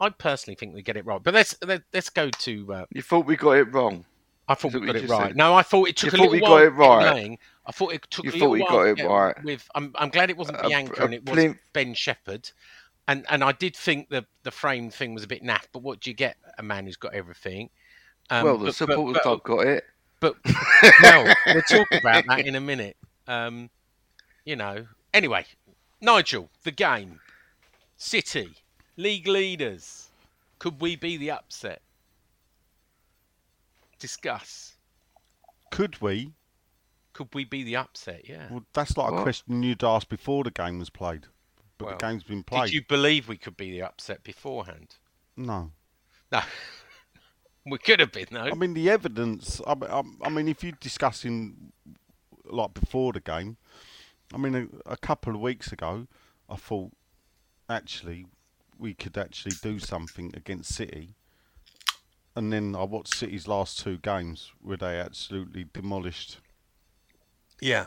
[0.00, 1.22] I personally think we get it right.
[1.22, 2.72] But let's let, let's go to.
[2.72, 4.04] Uh, You thought we got it wrong.
[4.48, 5.28] I thought we got it right.
[5.28, 5.36] said?
[5.36, 6.50] No, I thought it took You a thought little we while.
[6.58, 7.14] got it right?
[7.14, 7.38] going.
[7.70, 9.44] I thought it took You a thought little we while got it right.
[9.44, 12.50] With I'm, I'm glad it wasn't A- Bianca a and it was plim- Ben Shephard.
[13.06, 15.66] And and I did think the the frame thing was a bit naff.
[15.72, 16.36] But what do you get?
[16.58, 17.70] A man who's got everything.
[18.28, 19.84] Um, well, the but- but- supporters but- club got it.
[20.18, 20.36] but
[21.02, 22.96] no, we'll talk about that in a minute.
[23.28, 23.70] Um,
[24.44, 24.86] you know.
[25.14, 25.46] Anyway,
[26.00, 27.20] Nigel, the game,
[27.96, 28.54] City,
[28.96, 30.08] league leaders.
[30.58, 31.82] Could we be the upset?
[34.00, 34.74] Discuss.
[35.70, 36.32] Could we?
[37.20, 38.26] Could we be the upset?
[38.26, 38.46] Yeah.
[38.50, 41.26] Well, that's like a question you'd ask before the game was played.
[41.76, 42.68] But Well, the game's been played.
[42.68, 44.94] Did you believe we could be the upset beforehand?
[45.36, 45.70] No.
[46.32, 46.40] No.
[47.66, 48.44] we could have been though.
[48.44, 49.60] I mean, the evidence.
[49.66, 51.74] I, I, I mean, if you're discussing
[52.46, 53.58] like before the game,
[54.32, 54.54] I mean,
[54.86, 56.06] a, a couple of weeks ago,
[56.48, 56.92] I thought
[57.68, 58.24] actually
[58.78, 61.16] we could actually do something against City,
[62.34, 66.38] and then I watched City's last two games where they absolutely demolished.
[67.60, 67.86] Yeah.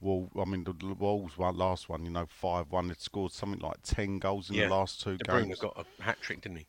[0.00, 2.86] Well, I mean, the Wolves one last one, you know, five one.
[2.88, 4.68] They scored something like ten goals in Yeah.
[4.68, 5.58] the last two De Bruyne games.
[5.58, 6.66] got a hat trick, didn't he?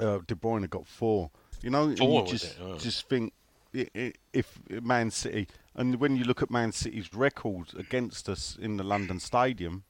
[0.00, 1.30] uh, De Bruyne got four.
[1.60, 2.56] You know, Four, you just it?
[2.62, 2.78] Oh.
[2.78, 3.34] just think
[3.74, 8.56] i- i- if Man City and when you look at Man City's record against us
[8.56, 9.84] in the London Stadium,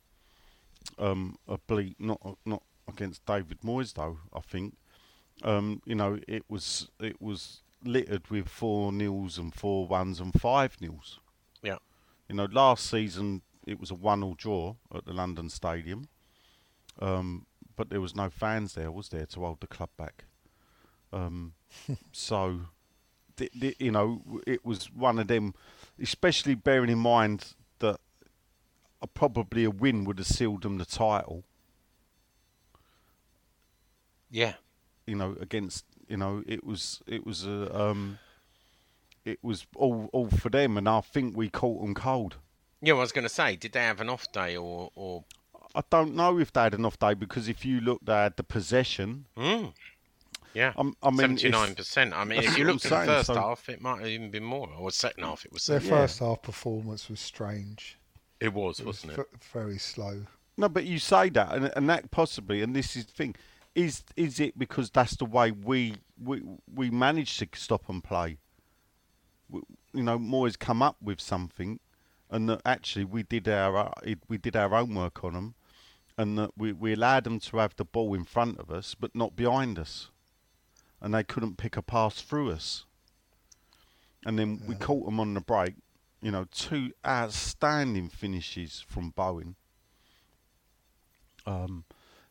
[0.99, 4.19] um, a bleak not not against David Moyes though.
[4.35, 4.77] I think,
[5.45, 10.33] um, you know, it was it was littered with four nils and four ones and
[10.41, 11.21] five nils.
[11.63, 11.79] Yeah.
[12.33, 16.09] You know, last season it was a one-all draw at the London Stadium,
[16.99, 17.45] um,
[17.77, 20.25] but there was no fans there, was there, to hold the club back?
[21.13, 21.53] Um,
[22.13, 22.63] so,
[23.37, 25.53] th- th- you know, it was one of them,
[26.01, 28.01] especially bearing in mind that
[29.03, 31.45] a, probably a win would have sealed them the title.
[34.31, 34.55] Yeah.
[35.07, 38.19] You know, against you know, it was it was a um,
[39.25, 42.37] it was all all for them, and I think we caught them cold.
[42.81, 45.25] Yeah, well, I was going to say, did they have an off day or or?
[45.75, 48.37] I don't know if they had an off day because if you look, they had
[48.37, 49.25] the possession.
[49.37, 49.73] Mm.
[50.53, 50.75] Yeah.
[50.77, 52.13] Um, I mean, Seventy-nine percent.
[52.13, 54.09] I mean, if you what I'm looked at the first so- half, it might have
[54.09, 54.69] even been more.
[54.79, 55.65] Or second half, it was.
[55.67, 55.89] Their Yeah.
[55.89, 57.97] first half performance was strange.
[58.41, 59.17] It was, It was wasn't it?
[59.33, 60.27] v- very slow.
[60.59, 63.35] No, but you say that, and, and that possibly, and this is the thing,
[63.75, 66.43] is is it because that's the way we we
[66.75, 68.37] we managed to stop and play?
[69.93, 71.81] You know, Moyes come up with something,
[72.31, 75.55] and that actually we did our uh, we did our homework on them,
[76.17, 79.15] and that we we allowed them to have the ball in front of us, but
[79.15, 80.11] not behind us,
[81.01, 82.85] and they couldn't pick a pass through us.
[84.25, 85.75] And then we caught them on the break.
[86.21, 89.57] You know, two outstanding finishes from Bowen
[91.47, 91.85] um,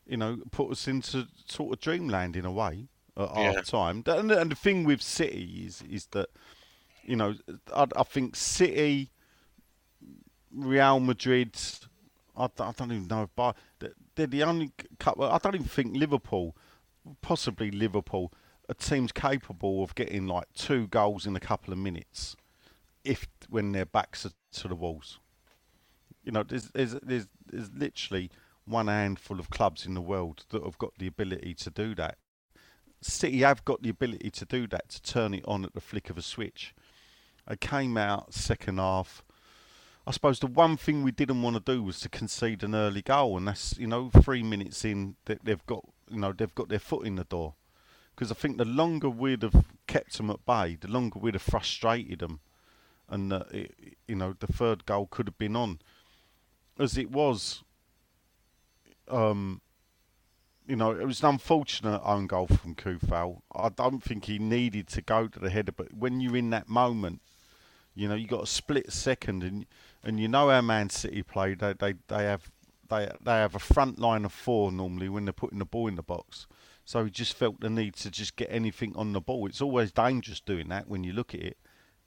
[0.06, 3.52] you know, put us into sort of dreamland in a way at Yeah.
[3.52, 4.02] half time.
[4.06, 6.30] And, and the thing with City is is that
[7.04, 7.34] you know
[7.74, 9.10] I, I think City,
[10.50, 11.56] Real Madrid,
[12.36, 13.54] I, don't- I don't even know Bar-
[14.14, 15.24] they're the only couple.
[15.24, 16.56] I don't even think Liverpool,
[17.22, 18.32] possibly Liverpool,
[18.68, 22.36] are teams capable of getting like two goals in a couple of minutes,
[23.04, 25.18] if when their backs are to the walls.
[26.24, 28.30] You know, there's there's there's, there's literally
[28.64, 32.18] one handful of clubs in the world that have got the ability to do that.
[33.00, 36.08] City have got the ability to do that, to turn it on at the flick
[36.10, 36.74] of a switch.
[37.48, 39.22] They came out second half.
[40.06, 43.02] I suppose the one thing we didn't want to do was to concede an early
[43.02, 46.68] goal, and that's you know three minutes in that they've got you know they've got
[46.68, 47.54] their foot in the door.
[48.14, 51.42] Because I think the longer we'd have kept them at bay, the longer we'd have
[51.42, 52.40] frustrated them,
[53.08, 53.74] and uh, it,
[54.06, 55.78] you know the third goal could have been on.
[56.78, 57.62] As it was,
[59.08, 59.60] um,
[60.66, 63.42] you know, it was an unfortunate own goal from Coufal.
[63.54, 66.68] I don't think he needed to go to the header, but when you're in that
[66.68, 67.20] moment,
[67.94, 69.66] you know, you got a split second, and
[70.02, 71.54] and you know how Man City play.
[71.54, 72.50] They they they have
[72.88, 75.96] they they have a front line of four normally when they're putting the ball in
[75.96, 76.46] the box.
[76.84, 79.46] So he just felt the need to just get anything on the ball.
[79.46, 81.56] It's always dangerous doing that when you look at it.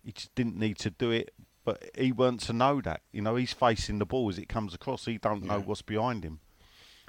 [0.04, 3.02] He just didn't need to do it, but he weren't to know that.
[3.12, 5.06] You know, he's facing the ball as it comes across.
[5.06, 6.40] He don't know what's behind him.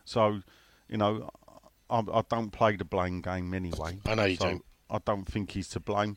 [0.04, 0.40] So,
[0.88, 1.28] you know,
[1.90, 3.98] I, I don't play the blame game anyway.
[4.06, 4.64] I know you so don't.
[4.88, 6.16] I don't think he's to blame.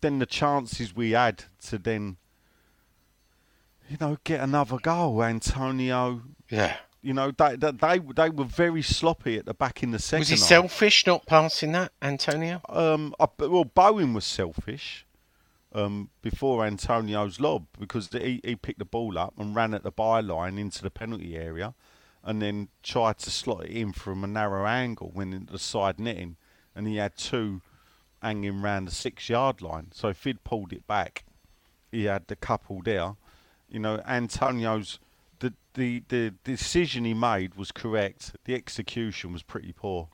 [0.00, 2.16] Then the chances we had to then,
[3.88, 5.22] you know, get another goal.
[5.22, 6.76] Antonio, Yeah.
[7.02, 10.20] you know, they they they, they were very sloppy at the back in the second.
[10.20, 10.46] Was he half.
[10.46, 12.60] selfish not passing that, Antonio?
[12.68, 15.04] Um, I, well, Bowen was selfish
[15.72, 19.92] um, before Antonio's lob because he, he picked the ball up and ran at the
[19.92, 21.74] byline into the penalty area
[22.22, 26.36] and then tried to slot it in from a narrow angle when the side netting
[26.74, 27.60] and he had two
[28.22, 29.88] hanging round the six yard line.
[29.92, 31.24] So if he'd pulled it back,
[31.90, 33.14] he had the couple there.
[33.68, 34.98] You know, Antonio's
[35.40, 38.34] the, the, the decision he made was correct.
[38.44, 40.08] The execution was pretty poor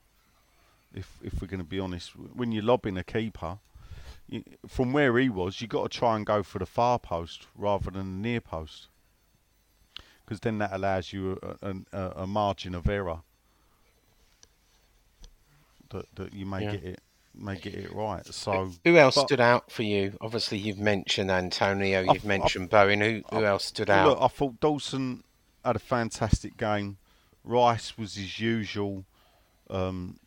[0.92, 2.10] if if we're going to be honest.
[2.10, 3.58] When you're lobbing a keeper,
[4.28, 7.46] you, from where he was, you got to try and go for the far post
[7.56, 8.88] rather than the near post,
[10.24, 13.20] because then that allows you a, a, a margin of error
[15.90, 16.72] that that you may Yeah.
[16.72, 17.00] get it
[17.36, 18.24] may get it right.
[18.26, 20.16] So Who else but- stood out for you?
[20.20, 23.00] Obviously, you've mentioned Antonio, you've mentioned Bowen.
[23.00, 24.08] Who, who else stood out?
[24.08, 25.24] Look, I thought Dawson
[25.64, 26.98] had a fantastic game.
[27.44, 29.04] Rice was his usual.
[29.70, 30.18] Um,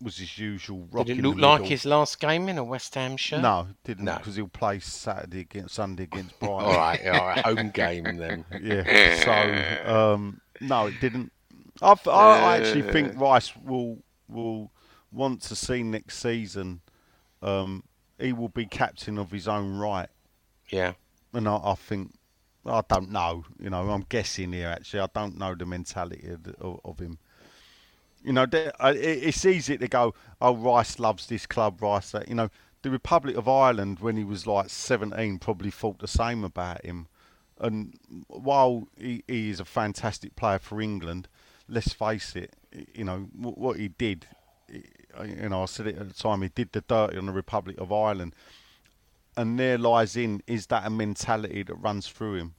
[0.00, 0.86] was his usual.
[0.92, 3.42] rock Did it look like his last game in a West Ham shirt?
[3.42, 4.16] No, didn't No.
[4.16, 6.64] because he'll play Saturday against Sunday against Brighton.
[6.66, 8.44] All right, all right, home game then.
[8.62, 9.82] Yeah.
[9.84, 11.32] So um, no, it didn't.
[11.82, 14.70] I, I I actually think Rice will will
[15.12, 16.80] want to see next season.
[17.42, 17.84] Um,
[18.18, 20.08] he will be captain of his own right,
[20.70, 20.94] Yeah,
[21.32, 22.12] and I, I think
[22.66, 23.44] I don't know.
[23.60, 24.68] You know, I'm guessing here.
[24.68, 27.18] Actually, I don't know the mentality of, of, of him.
[28.24, 30.14] You know, there- it's easy to go.
[30.40, 31.80] Oh, Rice loves this club.
[31.80, 32.28] Rice, that.
[32.28, 32.50] You know,
[32.82, 37.06] the Republic of Ireland when he was like 17 probably thought the same about him.
[37.60, 37.94] And
[38.28, 41.28] while he, he is a fantastic player for England,
[41.68, 42.54] let's face it.
[42.94, 44.26] You know wh- what he did.
[45.24, 46.42] You know, I said it at the time.
[46.42, 48.34] He did the dirty on the Republic of Ireland,
[49.36, 52.54] and there lies in is that a mentality that runs through him.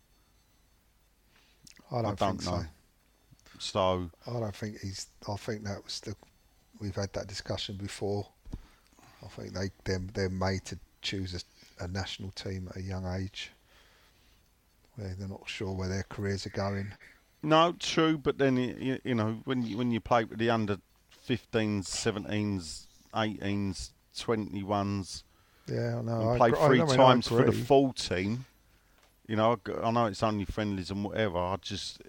[1.92, 2.62] I don't, don't think know.
[2.62, 2.66] so.
[3.60, 5.08] So I don't think he's.
[5.28, 6.16] I think that was the.
[6.80, 8.28] We've had that discussion before.
[9.24, 13.06] I think they they're, they're made to choose a, a national team at a young
[13.06, 13.52] age,
[14.96, 16.94] where they're not sure where their careers are going.
[17.42, 20.78] No, true, but then you, you know when you when you play with the under
[21.30, 25.24] 15s, 17s, 18s, 21s,
[25.68, 26.22] Yeah, I know.
[26.22, 28.46] and I play I three I times for the full team.
[29.28, 31.38] You know, I, know it's only friendlies and whatever.
[31.38, 32.02] I just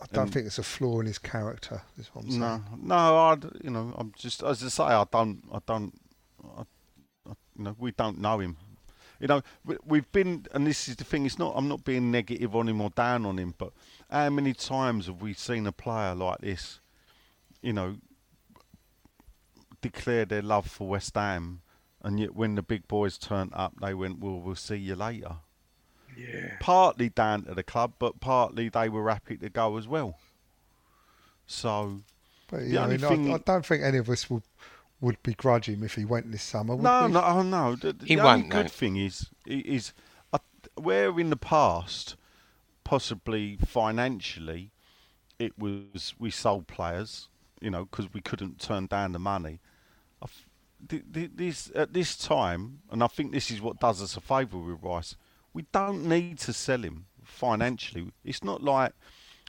[0.00, 1.82] I don't think it's a flaw in his character.
[1.98, 2.40] Is what I'm saying.
[2.40, 2.94] no, no.
[2.94, 5.92] I you know I'm just as I say I don't I don't
[6.56, 6.60] I,
[7.28, 8.56] I, you know we don't know him.
[9.18, 11.26] You know we, we've been and this is the thing.
[11.26, 13.72] It's not I'm not being negative on him or down on him, but
[14.08, 16.78] how many times have we seen a player like this?
[17.62, 17.96] You know,
[19.88, 21.60] declare their love for West Ham,
[22.02, 25.36] and yet when the big boys turned up, they went, "Well, we'll see you later."
[26.16, 26.56] Yeah.
[26.60, 30.18] Partly down to the club, but partly they were happy to go as well.
[31.46, 32.00] So
[32.48, 34.42] But The you know, I, mean, I- thing- I, don't think any of us would
[35.00, 36.76] would begrudge him if he went this summer.
[36.76, 37.12] No, we?
[37.12, 37.74] no, oh, no.
[37.76, 38.68] The, the He only won't, good no.
[38.68, 39.92] thing is, is
[40.32, 40.38] uh,
[40.76, 42.16] where in the past,
[42.84, 44.70] possibly financially,
[45.38, 47.28] it was we sold players,
[47.60, 49.60] you know, because we couldn't turn down the money.
[50.90, 54.02] I f- th- th- This at this time, and I think this is what does
[54.02, 55.16] us a favour with Rice.
[55.52, 58.10] We don't need to sell him financially.
[58.24, 58.92] It's not like,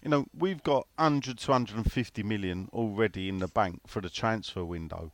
[0.03, 4.63] you know, we've got 100 to 150 million already in the bank for the transfer
[4.63, 5.11] window.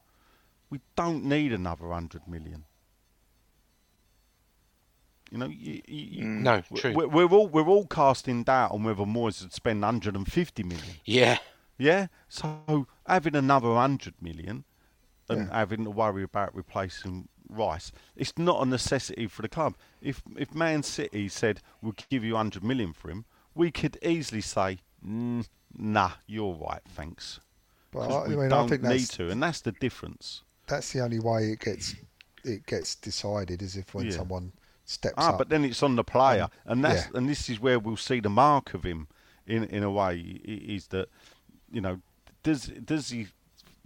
[0.69, 2.65] We don't need another 100 million.
[5.31, 6.93] You know, you, you, you- mm, No, we- true.
[6.93, 10.95] We're, we're all we're all casting doubt on whether Moyes would spend 150 million.
[11.05, 11.37] Yeah,
[11.77, 14.65] Yeah, so having another 100 million
[15.31, 15.57] and Yeah.
[15.57, 19.75] having to worry about replacing Rice, it's not a necessity for the club.
[20.01, 24.41] If if Man City said we'll give you 100 million for him, we could easily
[24.41, 25.45] say, mm,
[25.77, 27.39] "Nah, you're right, thanks."
[27.91, 30.43] But 'Cause I, we I mean, don't I think need to, and that's the difference.
[30.67, 31.95] that's the only way it gets
[32.45, 34.13] it gets decided is if when Yeah.
[34.17, 34.53] someone
[34.85, 35.37] steps Ah, up.
[35.37, 37.17] but then it's on the player, and that's yeah.
[37.17, 39.07] and this is where we'll see the mark of him.
[39.45, 40.13] In in a way,
[40.47, 41.09] i- is that
[41.69, 41.99] you know
[42.43, 43.27] does does he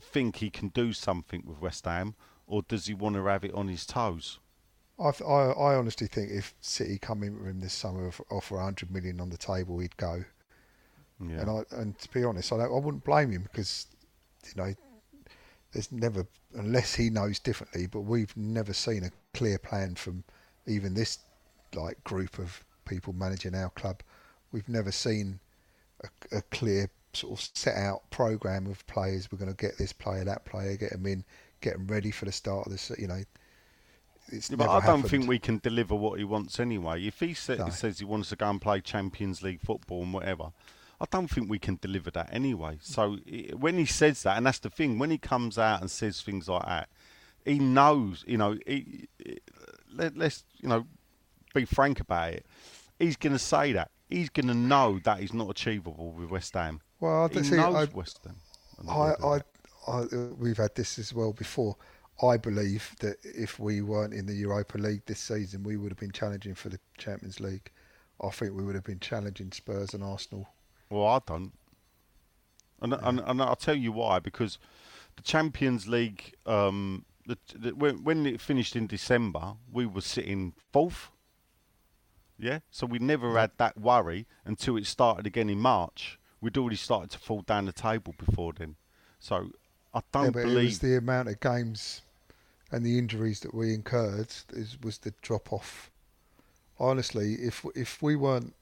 [0.05, 2.15] think he can do something with West Ham,
[2.47, 4.39] or does he want to have it on his toes?
[4.99, 8.55] I, I, I honestly think if City come in with him this summer, off- offer
[8.55, 10.23] 100 million on the table, he'd go.
[11.19, 11.41] Yeah.
[11.41, 13.87] And I and to be honest, I don't, I wouldn't blame him because
[14.45, 14.73] you know
[15.71, 20.23] there's never unless he knows differently, but we've never seen a clear plan from
[20.67, 21.19] even this
[21.73, 24.01] like group of people managing our club.
[24.51, 25.39] We've never seen
[26.03, 29.31] a, a clear sort of set out program of players.
[29.31, 31.23] We're going to get this player, that player, get them in,
[31.61, 32.91] get them ready for the start of this.
[32.97, 33.21] You know,
[34.27, 37.03] it's Yeah, but I don't think we can deliver what he wants anyway.
[37.05, 37.69] If he sa- No.
[37.69, 40.51] says he wants to go and play Champions League football and whatever,
[40.99, 42.77] I don't think we can deliver that anyway.
[42.81, 43.17] So
[43.57, 46.47] when he says that, and that's the thing, when he comes out and says things
[46.47, 46.89] like that,
[47.43, 48.23] he knows.
[48.27, 49.39] You know, he, he-
[49.93, 50.85] let, let's you know
[51.53, 52.45] be frank about it.
[52.99, 53.91] He's going to say that.
[54.09, 56.81] He's going to know that is not achievable with West Ham.
[56.99, 58.35] Well, He see, knows I, West Ham.
[58.89, 59.39] I, I,
[59.87, 60.05] I,
[60.39, 61.75] we've had this as well before.
[62.23, 65.99] I believe that if we weren't in the Europa League this season, we would have
[65.99, 67.71] been challenging for the Champions League.
[68.21, 70.47] I think we would have been challenging Spurs and Arsenal.
[70.89, 71.51] Well, I don't.
[72.81, 74.19] And, and, and I'll tell you why.
[74.19, 74.57] Because
[75.17, 80.53] the Champions League, um, the, the, when, when it finished in December, we were sitting
[80.71, 81.11] fourth.
[82.39, 82.59] Yeah?
[82.71, 86.17] So we never had that worry until it started again in March.
[86.41, 88.75] We'd already started to fall down the table before then.
[89.19, 89.51] So
[89.93, 90.79] I don't yeah, but it was believe.
[90.79, 92.01] the amount of games
[92.71, 95.89] and the injuries that we incurred is, was the drop off.
[96.77, 98.53] Honestly, if if we weren't,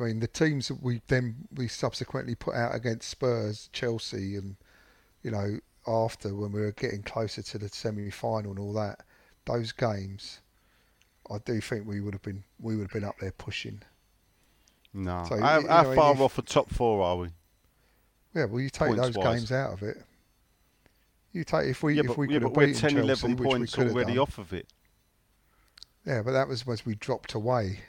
[0.00, 4.56] I mean, the teams that we then we subsequently put out against Spurs, Chelsea, and
[5.22, 9.00] you know after when we were getting closer to the semi final and all that,
[9.44, 10.40] those games,
[11.30, 13.82] I do think we would have been we would have been up there pushing.
[14.94, 15.24] No.
[15.28, 17.28] So, how you how know, far if- off the top four are we?
[18.34, 19.38] Yeah, well, you take those Points-wise.
[19.40, 20.02] games out of it.
[21.32, 23.02] You take if we yeah, if but, we yeah, could have we're beaten 10, Chelsea,
[23.02, 24.18] 11 which we points could have already done.
[24.20, 24.66] off of it.
[26.06, 27.80] Yeah, but that was as we dropped away.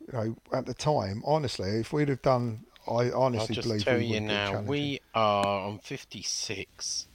[0.00, 3.68] You know, at the time, honestly, if we'd have done, I honestly I'll honestly just
[3.68, 4.66] believe tell we you would have now, challenging.
[4.68, 7.06] we are on 56.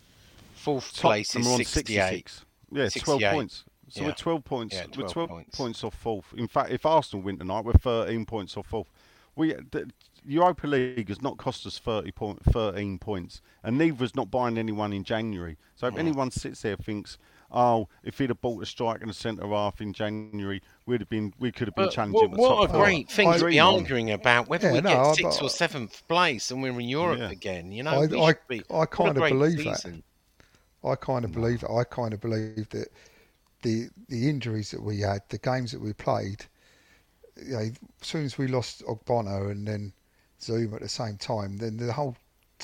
[0.56, 2.30] Fourth place Tottenham is are on 68.
[2.30, 2.46] 66.
[2.72, 3.64] Yeah, 12 points.
[3.90, 4.08] So Yeah.
[4.08, 4.76] we're 12 points.
[4.76, 5.58] Yeah, we're 12 12 points.
[5.58, 5.84] points.
[5.84, 6.34] off fourth.
[6.36, 8.90] In fact, if Arsenal win tonight, we're 13 points off fourth.
[9.36, 9.90] We the
[10.28, 14.58] Europa League has not cost us 30 point, 13 points, and neither is not buying
[14.58, 15.58] anyone in January.
[15.76, 16.00] So if Mm.
[16.00, 17.18] anyone sits there and thinks,
[17.52, 21.10] "Oh, if he'd have bought a striker and a centre half in January, we'd have
[21.10, 23.28] been, we could have been But challenging what, at the what a four." great thing
[23.30, 23.74] to be Dream on.
[23.76, 26.80] arguing about whether Yeah, we no, get I- sixth but- or seventh place and we're
[26.80, 27.30] in Europe Yeah.
[27.30, 27.72] again.
[27.72, 28.64] You know, I- I- be.
[28.74, 30.02] I kinda great believe that.
[30.84, 31.70] I kind of believe that.
[31.72, 32.88] I kind of believe that
[33.66, 36.46] the the injuries that we had, the games that we played,
[37.44, 39.92] you know, as soon as we lost Ogbonna and then
[40.40, 42.16] Zouma at the same time, then the whole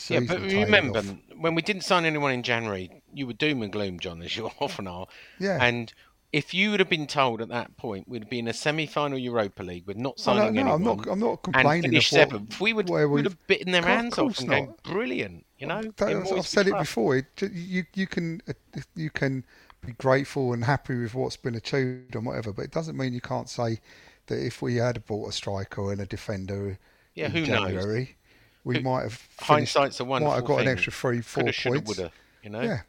[0.08, 1.14] Yeah, but remember off.
[1.38, 4.50] when we didn't sign anyone in January, you were doom and gloom, John, as you
[4.60, 5.08] often are.
[5.40, 5.58] Yeah.
[5.62, 5.92] And
[6.32, 9.64] if you would have been told at that point we'd be in a semi-final Europa
[9.64, 11.08] League with not Oh, no, signing no, anyone, I'm not.
[11.12, 11.82] I'm not and complaining.
[11.92, 15.46] finished of seventh, we would where would we've- bitten their hands off and going, brilliant.
[15.58, 17.18] You know, That- I've said it before.
[17.18, 18.54] It, you you can uh,
[18.96, 19.44] you can
[19.82, 23.22] be grateful and happy with what's been achieved and whatever, but it doesn't mean you
[23.22, 23.80] can't say
[24.28, 26.78] that if we had bought a striker and a defender
[27.15, 27.48] Yeah, in who knows?
[27.48, 28.15] January,
[28.63, 30.67] we Who- might have finished, Hindsight's a wonderful might have got thing.
[30.67, 31.98] an extra three, four Coulda, shoulda, points.
[31.98, 32.13] woulda.
[32.44, 32.62] You know.
[32.62, 32.82] Yeah.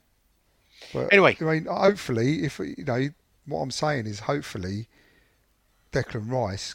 [0.92, 1.37] But Anyway.
[1.40, 3.09] I mean, hopefully, if you know
[3.46, 4.88] what I'm saying is, hopefully,
[5.92, 6.74] Declan Rice,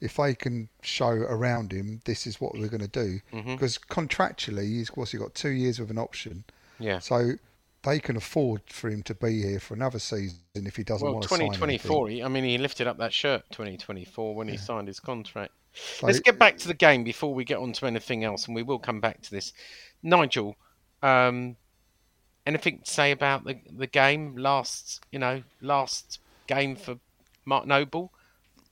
[0.00, 3.52] if they can show around him, this is what we're going to do, Mm-hmm.
[3.54, 6.44] because contractually, he's of course he got two years with an option,
[6.78, 6.98] Yeah.
[6.98, 7.32] so
[7.82, 11.14] they can afford for him to be here for another season if he doesn't Well,
[11.14, 11.54] want to sign anything.
[11.60, 12.08] 2024.
[12.08, 15.52] he- I mean, he lifted up that shirt 2024 when he signed his contract.
[15.74, 18.54] So- Let's get back to the game before we get on to anything else, and
[18.54, 19.52] we will come back to this.
[20.02, 20.56] Nigel,
[21.02, 21.56] um,
[22.46, 24.36] anything to say about the the game?
[24.36, 26.98] Last, you know, last game for
[27.44, 28.12] Mark Noble.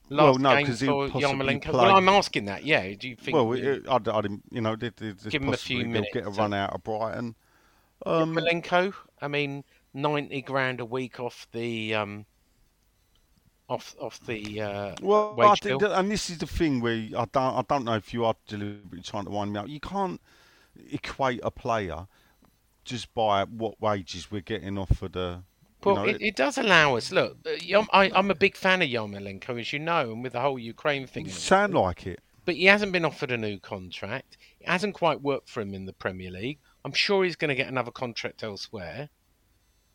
[0.09, 2.65] Well, no, game 'cause he for possibly played- Well, I'm asking that.
[2.65, 2.93] Yeah.
[2.95, 3.35] Do you think?
[3.35, 6.27] Well, it, I'd, I'd, you know, they, they, Give him a few possibly they'll get
[6.27, 7.35] a run out of Brighton.
[8.05, 8.39] Um.
[9.23, 12.27] I mean, ninety grand a week off the um,
[13.69, 15.89] off off the uh, Well, wage I think bill.
[15.91, 18.35] that, and this is the thing where I don't, I don't know if you are
[18.47, 19.69] deliberately trying to wind me up.
[19.69, 20.21] You can't
[20.91, 22.07] equate a player
[22.85, 25.43] just by what wages we're getting off for the.
[25.85, 27.13] You Well, know, it, it does allow us.
[27.13, 30.41] Look, uh, I, I'm a big fan of Yarmolenko, as you know, and with the
[30.41, 31.29] whole Ukraine thing.
[31.29, 32.21] sound like it.
[32.45, 34.37] But he hasn't been offered a new contract.
[34.61, 36.59] It hasn't quite worked for him in the Premier League.
[36.87, 39.09] I'm sure he's going to get another contract elsewhere,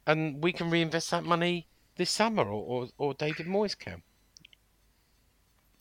[0.05, 4.03] and we can reinvest that money this summer, or or, or David Moyes can.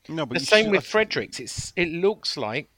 [0.09, 1.41] No, but The same should- with Fredericks.
[1.41, 2.71] It's it looks like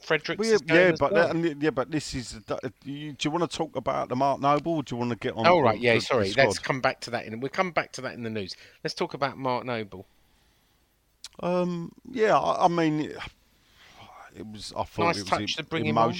[0.00, 1.34] Fredericks Well, yeah, yeah, but well.
[1.34, 2.38] that- yeah, but this is.
[2.46, 4.74] the- You, do you want to talk about the Mark Noble?
[4.76, 5.44] Or do you want to get on?
[5.48, 5.94] Oh right, yeah.
[5.94, 6.44] the- the sorry, squad?
[6.44, 7.26] let's come back to that.
[7.26, 8.54] In we'll come back to that in the news.
[8.84, 10.06] Let's talk about Mark Noble.
[11.40, 13.00] Um, yeah, I, I mean,
[14.36, 14.72] it was.
[14.76, 16.14] I thought Nice it was touch to bring him on.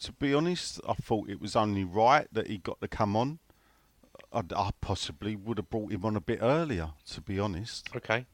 [0.00, 3.38] To be honest, I thought it was only right that he got to come on.
[4.32, 6.90] I, I possibly would have brought him on a bit earlier.
[7.12, 8.26] To be honest, Okay.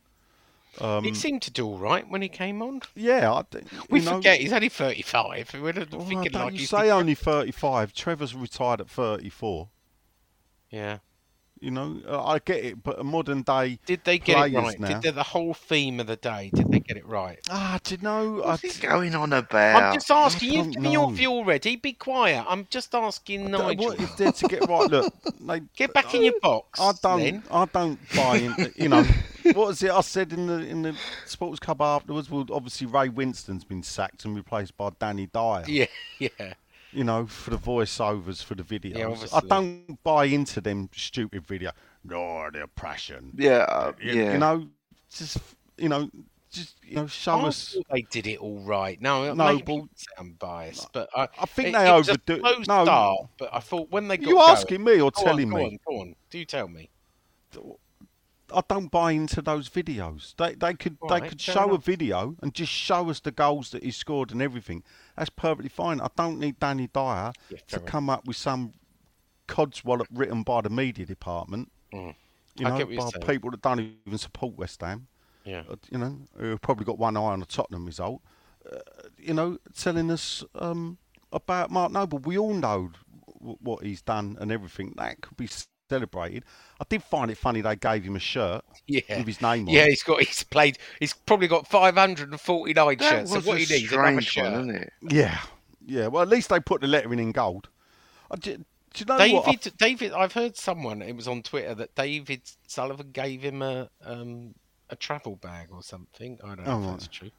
[0.80, 2.80] um, he seemed to do all right when he came on.
[2.94, 5.54] yeah, I, d- We know, forget he's only 35.
[5.54, 7.92] We're not well, thinking don't like you say only thirty-five.
[7.94, 9.68] Trevor's retired at thirty-four.
[10.70, 10.98] Yeah.
[11.60, 14.78] You know, uh, I get it, but a modern day Did they get it right?
[14.78, 14.88] now.
[14.88, 16.50] Did they, the whole theme of the day?
[16.52, 17.38] Did they get it right?
[17.48, 18.42] Ah, do you know?
[18.42, 19.82] I, What's he going on about?
[19.82, 20.52] I'm just asking.
[20.52, 21.14] You've don't given your know.
[21.14, 21.76] view already.
[21.76, 22.44] Be quiet.
[22.48, 23.86] I'm just asking Nigel.
[23.86, 24.90] what if they're to get right?
[24.90, 26.80] Look, they, Get back in your box.
[26.80, 27.20] I don't.
[27.20, 27.42] Then.
[27.50, 28.72] I don't buy in.
[28.76, 29.02] You know,
[29.44, 32.30] what was it I said in the in the sports club afterwards?
[32.30, 35.64] Well, obviously Ray Winstone's been sacked and replaced by Danny Dyer.
[35.66, 35.86] Yeah,
[36.18, 36.54] yeah.
[36.94, 38.96] You know, for the voiceovers for the videos.
[38.98, 39.48] I obviously.
[39.48, 41.72] don't buy into them stupid video.
[42.04, 43.32] No, the oppression.
[43.36, 44.32] yeah, uh, You, yeah.
[44.34, 44.68] you know,
[45.10, 45.38] just
[45.76, 46.08] you know,
[46.52, 47.76] just you know, show I us.
[47.90, 49.00] they did it all right.
[49.00, 49.88] No, No, but-
[50.18, 52.84] I'm biased, but I, I think it, they it overdo- slow no.
[52.84, 55.50] start, but I thought when they got You going- asking me or Go on, telling
[55.50, 55.64] go me?
[55.64, 56.88] On, go on, do you tell me.
[58.54, 60.34] I don't buy into those videos.
[60.36, 63.70] They they could they Right, could show a video and just show us the goals
[63.70, 64.82] that he scored and everything.
[65.16, 66.00] That's perfectly fine.
[66.00, 68.74] I don't need Danny Dyer Yeah, to fair come up with some
[69.48, 71.70] codswallop written by the media department.
[71.92, 72.14] Mm.
[72.56, 73.32] You I know, get what you're by saying.
[73.32, 75.08] people that don't even support West Ham.
[75.44, 75.64] Yeah.
[75.68, 78.22] Uh, You know, who've probably got one eye on the Tottenham result.
[78.70, 78.78] Uh,
[79.18, 80.98] you know, telling us um,
[81.32, 82.18] about Mark Noble.
[82.18, 82.92] We all know
[83.40, 84.94] w- what he's done and everything.
[84.96, 85.48] That could be
[85.94, 86.44] celebrated.
[86.80, 89.00] I did find it funny they gave him a shirt Yeah.
[89.18, 89.74] with his name on.
[89.74, 89.78] It.
[89.78, 90.20] Yeah, he's got.
[90.22, 90.78] He's played.
[91.00, 93.30] He's probably got 549 that shirts.
[93.30, 94.52] So was what a he needs is another strange shirt.
[94.52, 94.92] one, isn't it?
[95.10, 95.38] Yeah,
[95.86, 96.06] yeah.
[96.08, 97.68] Well, at least they put the lettering in gold.
[98.30, 98.64] I ju- do
[99.00, 99.48] you know what?
[99.48, 101.02] I- David, David, I've heard someone.
[101.02, 104.54] It was on Twitter that David Sullivan gave him a um,
[104.90, 106.38] a travel bag or something.
[106.42, 106.90] I don't know Oh, if right.
[106.92, 107.30] that's true.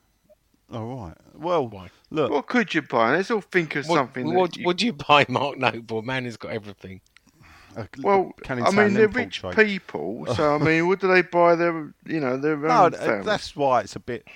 [0.73, 1.15] All right.
[1.35, 1.89] Well, Why?
[2.09, 2.31] look.
[2.31, 3.11] What could you buy?
[3.11, 4.27] Let's all think of What, something.
[4.29, 6.01] that what you- would you buy, Mark Noble?
[6.01, 7.01] Man has got everything.
[8.01, 9.55] Well, can he I mean, they're import rich trade?
[9.55, 13.23] people, so I mean, what do they buy their, you know, their No, own th-
[13.23, 14.27] that's why it's a bit.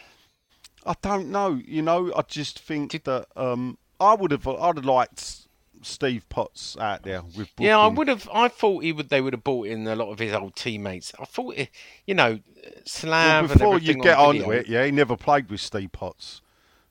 [0.86, 1.62] I don't know.
[1.66, 4.48] You know, I just think that um, I would have.
[4.48, 5.48] I'd have liked
[5.82, 7.50] Steve Potts out there with.
[7.58, 8.30] Yeah, I would have.
[8.34, 9.10] I thought he would.
[9.10, 11.14] They would have brought in a lot of his old teammates.
[11.20, 11.70] I thought, it,
[12.06, 12.40] you know,
[12.86, 13.50] Slav.
[13.60, 16.42] Well, before and you get on onto it, yeah, he never played with Steve Potts.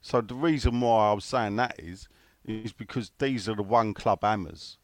[0.01, 2.09] So the reason why I was saying that is,
[2.45, 4.78] is because these are the one club hammers,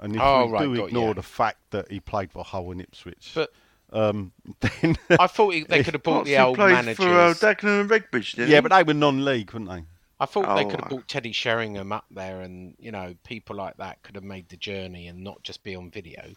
[0.00, 1.14] and if Oh, we right, do got ignore you.
[1.14, 3.50] the fact that he played for Hull and Ipswich, But
[3.92, 6.96] um, then I thought he, they could have bought Potts, the who old played managers.
[6.96, 8.60] for uh, Dagenham and Redbridge, didn't yeah, he?
[8.60, 9.84] but they were non-league, weren't they?
[10.18, 10.88] I thought they Oh, could have right.
[10.90, 14.56] brought Teddy Sheringham up there, and you know, people like that could have made the
[14.56, 16.32] journey and not just be on video.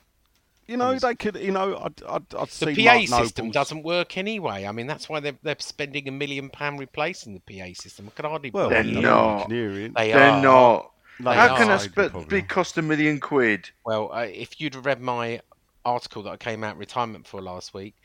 [0.68, 1.10] You know, Honestly.
[1.10, 1.36] they could.
[1.38, 4.66] You know, I'd, I'd, I'd The PA Mark system Noble's- doesn't work anyway.
[4.68, 8.08] I mean, that's why they're they're spending a million pound replacing the PA system.
[8.08, 9.50] I could hardly Well, They're not.
[9.50, 10.42] They They're are.
[10.44, 10.92] not.
[11.20, 12.42] They How can a Side, sp- probably.
[12.42, 13.70] be cost a million quid?
[13.86, 15.42] Well, uh, if you'd have read my
[15.86, 17.96] article that I came out retirement for last week,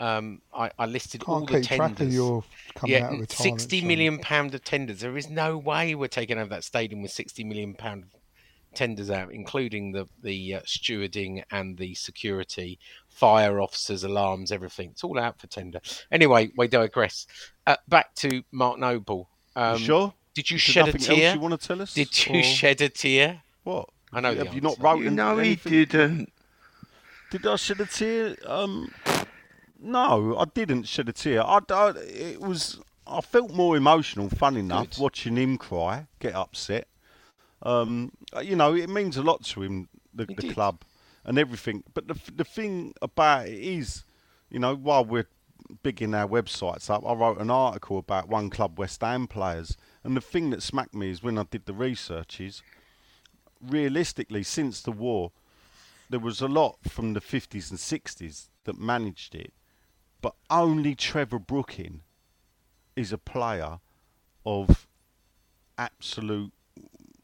[0.00, 2.14] um, I, I listed all Can't the keep track of tenders.
[2.14, 2.44] your
[2.74, 3.30] coming yeah, out of retirement.
[3.60, 5.00] sixty so- million pound of tenders.
[5.00, 8.06] There is no way we're taking over that stadium with sixty million pound
[8.74, 14.90] tenders out, including the the uh, stewarding and the security, fire officers, alarms, everything.
[14.90, 15.78] It's all out for tender.
[16.10, 17.28] Anyway, we digress.
[17.68, 19.28] Uh, back to Mark Noble.
[19.54, 20.14] Um, you sure?
[20.34, 21.34] Did you Is shed a nothing else tear?
[21.34, 21.94] you want to tell us?
[21.94, 23.42] Did you Or shed a tear?
[23.62, 23.88] what?
[24.12, 24.82] I know the Have you not answer.
[24.82, 26.32] wrote You an- know he didn't.
[27.30, 28.36] Did I shed a tear?
[28.46, 28.92] Um,
[29.80, 31.42] no, I didn't shed a tear.
[31.42, 32.80] I, I, it was.
[33.06, 34.28] I felt more emotional.
[34.30, 34.98] Fun enough, Good.
[34.98, 36.86] watching him cry, get upset.
[37.62, 38.12] Um,
[38.42, 40.82] you know, it means a lot to him, the, the club,
[41.24, 41.82] and everything.
[41.92, 44.04] But the the thing about it is,
[44.50, 45.28] you know, while we're
[45.82, 50.16] bigging our websites up, I wrote an article about one club West Ham players, and
[50.16, 52.62] the thing that smacked me is when I did the research is,
[53.60, 55.32] realistically, since the war,
[56.10, 59.52] there was a lot from the 50s and 60s that managed it,
[60.20, 62.02] but only Trevor Brooking
[62.94, 63.80] is a player
[64.44, 64.86] of
[65.78, 66.52] absolute,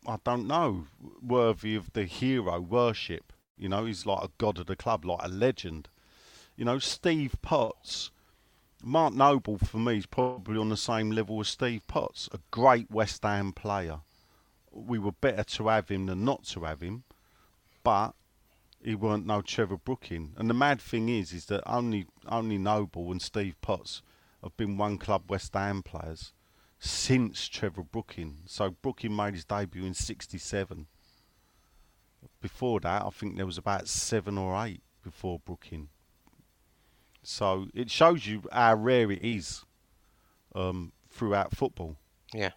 [0.06, 0.86] I don't know,
[1.22, 3.32] worthy of the hero worship.
[3.58, 5.88] You know, he's like a god of the club, like a legend.
[6.56, 8.10] You know, Steve Potts,
[8.82, 12.90] Mark Noble for me is probably on the same level as Steve Potts, a great
[12.90, 14.00] West Ham player.
[14.72, 17.04] We were better to have him than not to have him,
[17.84, 18.14] but
[18.82, 20.32] he weren't no Trevor Brooking.
[20.36, 24.02] And the mad thing is, is that only only Noble and Steve Potts
[24.42, 26.32] have been one club West Ham players
[26.78, 28.38] since Trevor Brooking.
[28.46, 30.86] So Brooking made his debut in '67.
[32.40, 35.88] Before that, I think there was about seven or eight before Brooking.
[37.22, 39.64] So it shows you how rare it is
[40.54, 41.96] um, throughout football.
[42.32, 42.50] Yeah.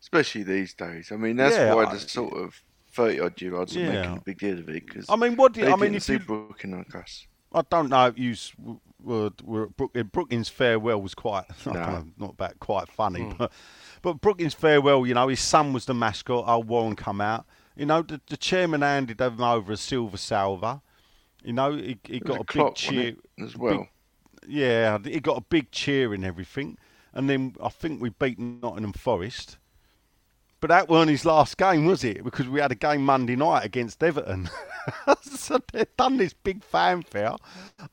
[0.00, 1.10] Especially these days.
[1.12, 4.16] I mean, that's Yeah, why I- the sort of 30 odd year olds are making
[4.16, 5.80] a big deal of it because I mean, what do they you, I mean?
[5.92, 7.26] didn't If see you, Brooklyn like us.
[7.52, 8.34] I don't know if you
[9.02, 11.86] were, were at Brook, Brookings farewell was quite I don't No.
[11.86, 13.32] know, not that quite funny, Hmm.
[13.36, 13.52] but
[14.02, 16.44] but Brookings farewell, you know, his son was the mascot.
[16.46, 17.44] Old Warren come out.
[17.74, 20.80] You know, the, the chairman handed him over a silver salver.
[21.42, 23.14] You know, he, he got a, big clock, wasn't cheer.
[23.40, 23.88] as well.
[24.46, 26.78] Yeah, he got a big cheer and everything.
[27.12, 29.58] And then I think we beat Nottingham Forest.
[30.60, 32.24] But that weren't his last game, was it?
[32.24, 34.48] Because we had a game Monday night against Everton.
[35.22, 37.36] so they'd done this big fanfare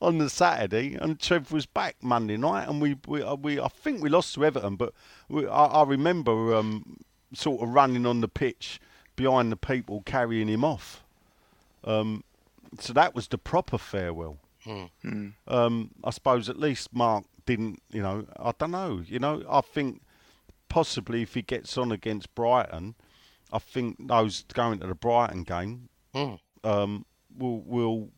[0.00, 3.68] on the Saturday, and Trev was back Monday night, and we we, uh, we I
[3.68, 4.94] think we lost to Everton, but
[5.28, 7.00] we, I, I remember um,
[7.34, 8.80] sort of running on the pitch
[9.14, 11.04] behind the people carrying him off.
[11.84, 12.24] Um,
[12.80, 18.26] so that was the proper farewell um, I suppose at least Mark didn't, you know,
[18.38, 20.02] I don't know, you know, I think
[20.68, 22.94] possibly if he gets on against Brighton,
[23.52, 26.38] I think those going to the Brighton game Mm.
[26.62, 27.04] um,
[27.36, 28.10] will, will,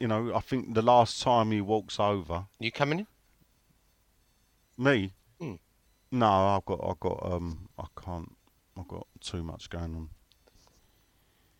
[0.00, 3.06] you know, I think the last time he walks over, You coming in?
[4.76, 5.54] me, Hmm.
[6.10, 8.36] no, I've got, I've got, um, I can't,
[8.76, 10.10] I've got too much going on.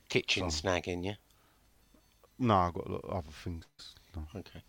[0.08, 1.14] Kitchen snagging, yeah.
[2.38, 3.64] No, I've got a lot of other things.
[4.16, 4.26] No.
[4.36, 4.62] Okay.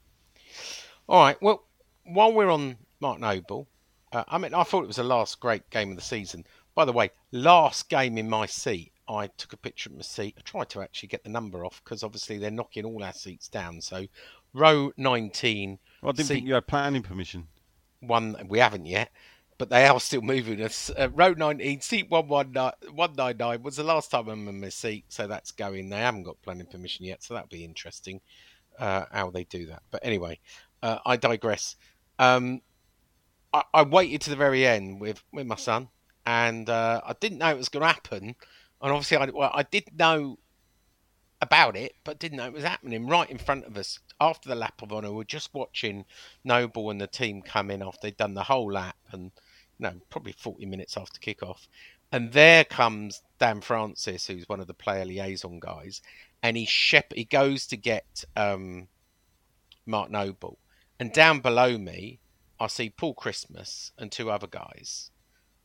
[1.08, 1.42] All right.
[1.42, 1.64] Well,
[2.06, 3.68] while we're on Mark Noble,
[4.12, 6.46] uh, I mean, I thought it was the last great game of the season.
[6.76, 10.36] By the way, last game in my seat, I took a picture of my seat.
[10.38, 13.48] I tried to actually get the number off because obviously they're knocking all our seats
[13.48, 13.82] down.
[13.82, 14.06] So,
[14.54, 17.48] row 19, Well, I didn't think you had planning permission.
[18.02, 19.10] one we haven't yet,
[19.58, 20.90] but they are still moving us.
[20.98, 25.28] Uh, row 19, seat 119 199 was the last time I'm in my seat, so
[25.28, 25.90] that's going.
[25.90, 28.22] They haven't got planning permission yet, so that'll be interesting
[28.80, 29.84] uh, how they do that.
[29.92, 30.40] But anyway,
[30.82, 31.76] uh, I digress.
[32.18, 32.62] Um,
[33.54, 35.90] I, I waited to the very end with, with my son,
[36.26, 38.36] and uh, I didn't know it was going to happen.
[38.82, 40.40] And obviously, I, well, I did know
[41.42, 44.00] about it, but didn't know it was happening right in front of us.
[44.22, 46.06] After the lap of honour, we're just watching
[46.44, 49.32] Noble and the team come in after they'd done the whole lap, and
[49.80, 51.68] no, probably 40 minutes after kick-off.
[52.12, 56.02] And there comes Dan Francis, who's one of the player liaison guys,
[56.42, 58.88] and he shep- he goes to get um,
[59.86, 60.60] Mark Noble.
[61.00, 62.20] And down below me,
[62.60, 65.12] I see Paul Christmas and two other guys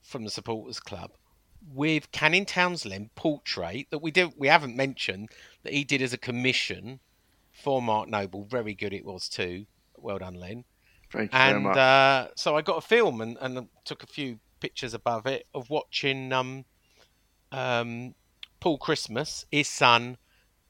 [0.02, 1.12] from the supporters club
[1.72, 5.30] with Canning Townsend portrait that we did we haven't mentioned
[5.62, 7.00] that he did as a commission
[7.52, 8.44] for Mark Noble.
[8.44, 9.66] Very good it was too.
[9.96, 10.64] Well done, Len.
[11.10, 11.76] Thank you very And much.
[11.76, 15.70] uh, so I got a film and, and took a few pictures above it of
[15.70, 16.64] watching um,
[17.52, 18.14] um,
[18.60, 20.16] Paul Christmas, his son,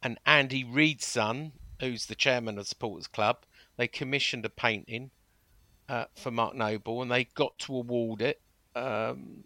[0.04, 3.38] and Andy Reid's son, who's the chairman of the Supporters Club.
[3.76, 5.10] They commissioned a painting
[5.88, 8.40] uh, for Mark Noble, and they got to award it.
[8.76, 9.44] Um,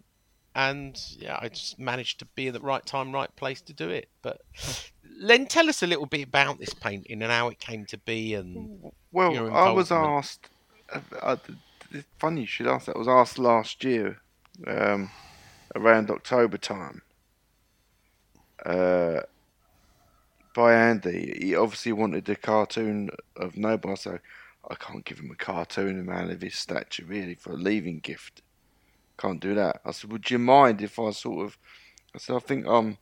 [0.53, 3.89] and yeah, I just managed to be at the right time, right place to do
[3.89, 4.09] it.
[4.21, 4.41] But
[5.19, 8.33] Len, tell us a little bit about this painting and how it came to be.
[8.33, 10.49] And Well, I was asked.
[10.91, 11.37] Uh, uh,
[11.91, 12.95] it's funny you should ask that.
[12.95, 14.17] I was asked last year,
[14.67, 15.09] um,
[15.75, 17.01] around October time,
[18.65, 19.21] uh,
[20.53, 21.37] by Andy.
[21.41, 24.19] He obviously wanted a cartoon of Noble, so
[24.69, 27.99] I can't give him a cartoon, a man of his stature, really, for a leaving
[27.99, 28.41] gift.
[29.17, 29.81] Can't do that.
[29.85, 31.57] I said, would you mind if I sort of?
[32.15, 32.97] I said, I think um.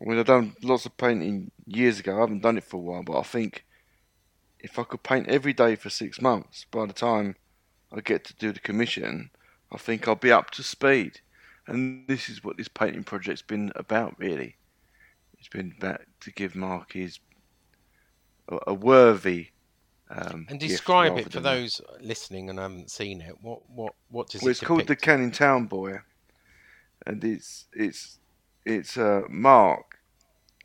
[0.00, 2.16] I mean, I've done lots of painting years ago.
[2.16, 3.64] I haven't done it for a while, but I think
[4.58, 7.36] if I could paint every day for six months, by the time
[7.92, 9.30] I get to do the commission,
[9.70, 11.20] I think I'll be up to speed.
[11.66, 14.56] And this is what this painting project's been about, really.
[15.44, 17.20] It's been about to give Mark his
[18.48, 19.48] a, a worthy
[20.08, 23.36] um, and describe it for those listening and haven't seen it.
[23.42, 24.96] What what what does Well, it it's called the?
[24.96, 25.98] Canning Town Boy,
[27.06, 28.18] and it's it's
[28.64, 29.98] it's uh, Mark.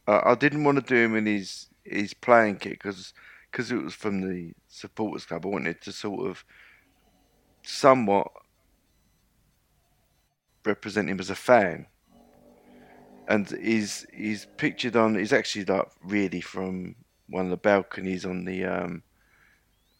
[0.07, 3.13] Uh, I didn't want to do him in his his playing kit because
[3.51, 5.45] it was from the supporters club.
[5.45, 6.45] I wanted to sort of
[7.63, 8.31] somewhat
[10.63, 11.87] represent him as a fan,
[13.29, 15.15] and he's he's pictured on.
[15.15, 16.95] He's actually like really from
[17.27, 19.03] one of the balconies on the um,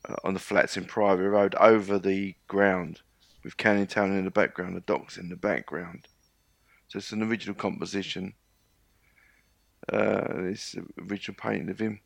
[0.08, 3.02] uh, on the flats in Priory Road over the ground
[3.44, 6.08] with Canning Town in the background, the docks in the background.
[6.88, 8.34] So it's an original composition.
[9.94, 12.02] Uh, it's an original painting of him.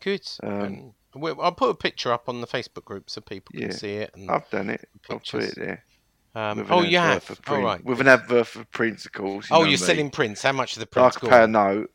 [0.00, 0.26] Good.
[0.42, 3.76] Um, and I'll put a picture up on the Facebook group so people can Yeah.
[3.76, 4.10] see it.
[4.14, 4.88] And, I've done it.
[5.10, 5.84] I'll put it there.
[6.36, 7.28] Um, with oh, you have.
[7.30, 7.84] All print- right.
[7.84, 9.48] With an advert for prints, of course.
[9.50, 10.42] you oh, you're selling prints.
[10.42, 11.16] How much are the I prints?
[11.16, 11.90] could Go pay a note.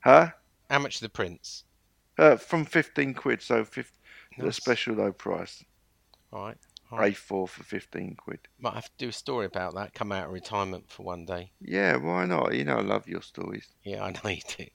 [0.00, 0.28] Huh?
[0.70, 1.64] How much are the prints?
[2.18, 3.92] Uh, from 15 quid, so 50,
[4.38, 4.56] the Nice.
[4.56, 5.62] special low price.
[6.32, 6.56] All right.
[6.92, 8.38] A4 for 15 quid.
[8.60, 9.92] Might have to do a story about that.
[9.92, 11.50] Come out of retirement for one day.
[11.60, 12.54] Yeah, why not?
[12.54, 13.66] You know, I love your stories.
[13.82, 14.66] Yeah, I know you do.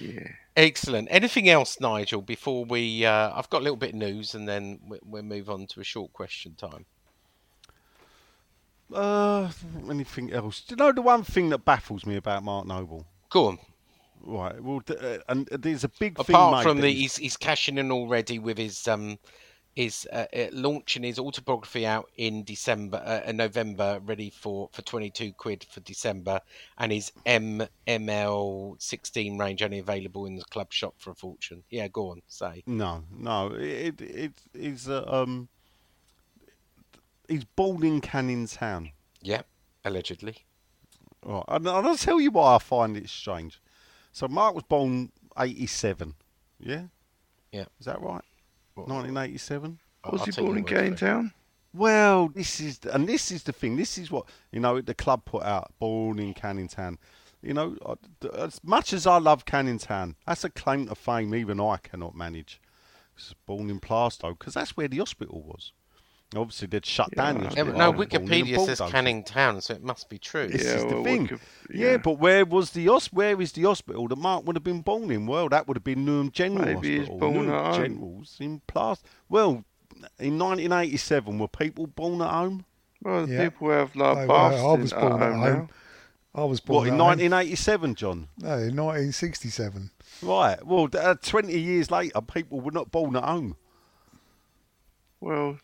[0.00, 0.28] Yeah.
[0.56, 1.08] Excellent.
[1.10, 2.22] Anything else, Nigel?
[2.22, 5.50] Before we, uh, I've got a little bit of news, and then we- we'll move
[5.50, 6.86] on to a short question time.
[8.92, 9.50] Uh,
[9.90, 10.60] anything else?
[10.62, 13.06] Do you know the one thing that baffles me about Mark Noble?
[13.30, 13.58] Go on.
[14.24, 14.60] Right.
[14.62, 18.38] Well, uh, and there's a big thing Apart from the, he's- he's cashing in already
[18.38, 19.18] with his um,
[19.76, 25.08] his uh, uh, launching his autobiography out in December, uh, November, ready for for twenty
[25.10, 26.40] two quid for December,
[26.78, 27.12] and his
[27.86, 31.62] MML sixteen range only available in the club shop for a fortune.
[31.70, 32.62] Yeah, go on, say.
[32.66, 33.52] No, no.
[33.54, 35.48] It it is uh, um.
[37.28, 38.90] He's born in Canning Town.
[39.22, 39.46] Yep,
[39.84, 40.36] allegedly.
[41.24, 43.60] Right, and and I'll tell you why I find it strange.
[44.12, 46.14] So Mark was born eighty-seven.
[46.58, 46.84] Yeah.
[47.52, 47.66] Yeah.
[47.78, 48.22] Is that right?
[48.76, 49.78] Nineteen eighty-seven.
[50.04, 50.96] I'll- Was I'll he born in word Canning.
[50.96, 51.32] Town?
[51.74, 53.76] Well, this is and this is the thing.
[53.76, 54.80] This is what you know.
[54.80, 56.98] The club put out born in Canning Town.
[57.42, 57.76] You know,
[58.34, 62.16] as much as I love Canning Town, that's a claim to fame even I cannot
[62.16, 62.60] manage.
[63.16, 65.72] It's born in Plaistow because that's where the hospital was.
[66.36, 68.80] Obviously, they'd shut down Yeah, Yeah, but no, I was born in a Wikipedia says.
[68.90, 70.46] Canning Town, so it must be true.
[70.46, 71.22] This Yeah, is the well, thing.
[71.22, 71.36] Wiki-
[71.70, 71.90] yeah.
[71.92, 71.96] yeah.
[71.96, 75.10] but where was the hos- Where is the hospital that Mark would have been born
[75.10, 75.26] in?
[75.26, 77.18] Well, that would have been Newham General Maybe he's Hospital.
[77.32, 77.82] born Newham at home.
[77.82, 79.02] General's in Plaistow.
[79.30, 79.64] Well,
[80.18, 82.66] in 1987, were people born at home?
[83.02, 83.48] Well, the Yeah.
[83.48, 85.68] people have like I, baths I was born at at home home.
[86.34, 87.06] I was born What in at home.
[87.08, 88.28] 1987, John?
[88.38, 89.90] No, in 1967.
[90.20, 90.62] Right.
[90.66, 93.56] Well, uh, 20 years later, people were not born at home.
[95.20, 95.58] Well,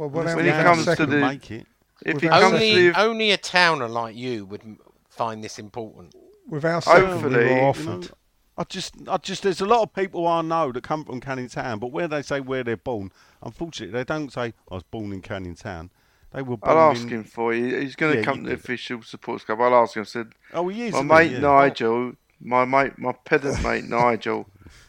[0.00, 1.66] Well, what When happened he comes to the- make it.
[2.06, 4.78] if he comes Only, to live, only a towner like you would
[5.10, 6.14] find this important.
[6.48, 7.84] with our second, we were you You offered.
[7.86, 8.08] know,
[8.56, 11.50] I just, I just, there's a lot of people I know that come from Canning
[11.50, 15.12] Town, but where they say where they're born, unfortunately, they don't say I was born
[15.12, 15.90] in Canning Town.
[16.32, 17.76] They were born I'll ask in, him for you.
[17.78, 19.60] He's going to Yeah, come to the official supporters club.
[19.60, 20.00] I'll ask him.
[20.02, 20.94] I said, Oh, he is.
[20.94, 21.34] my mate he?
[21.34, 21.40] Yeah.
[21.40, 24.46] Nigel, my mate, my pedant mate Nigel,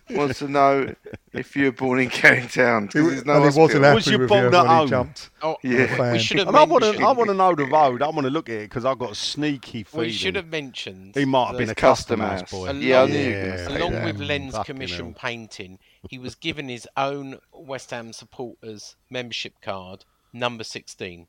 [0.09, 0.93] wants to know
[1.33, 2.87] if you were born in Canning Town.
[2.87, 4.65] 'cause He, there's no and he wasn't happy Was you with born you at when
[4.65, 4.85] home?
[4.85, 5.29] he jumped.
[5.41, 6.11] Oh, Yeah.
[6.11, 6.99] we should have And I want to.
[7.01, 8.01] I want to know the road.
[8.01, 10.07] I want to look at it because I've got a sneaky feeling.
[10.07, 11.15] we should have mentioned.
[11.15, 12.51] He might have been a custom Custom house house.
[12.51, 12.65] boy.
[12.65, 13.31] Along- Yeah, I knew you Yeah.
[13.45, 14.05] going to say Along that.
[14.05, 15.15] with Len's Fucking commission hell.
[15.17, 15.79] painting,
[16.09, 21.27] he was given his own West Ham supporters membership card, number 16.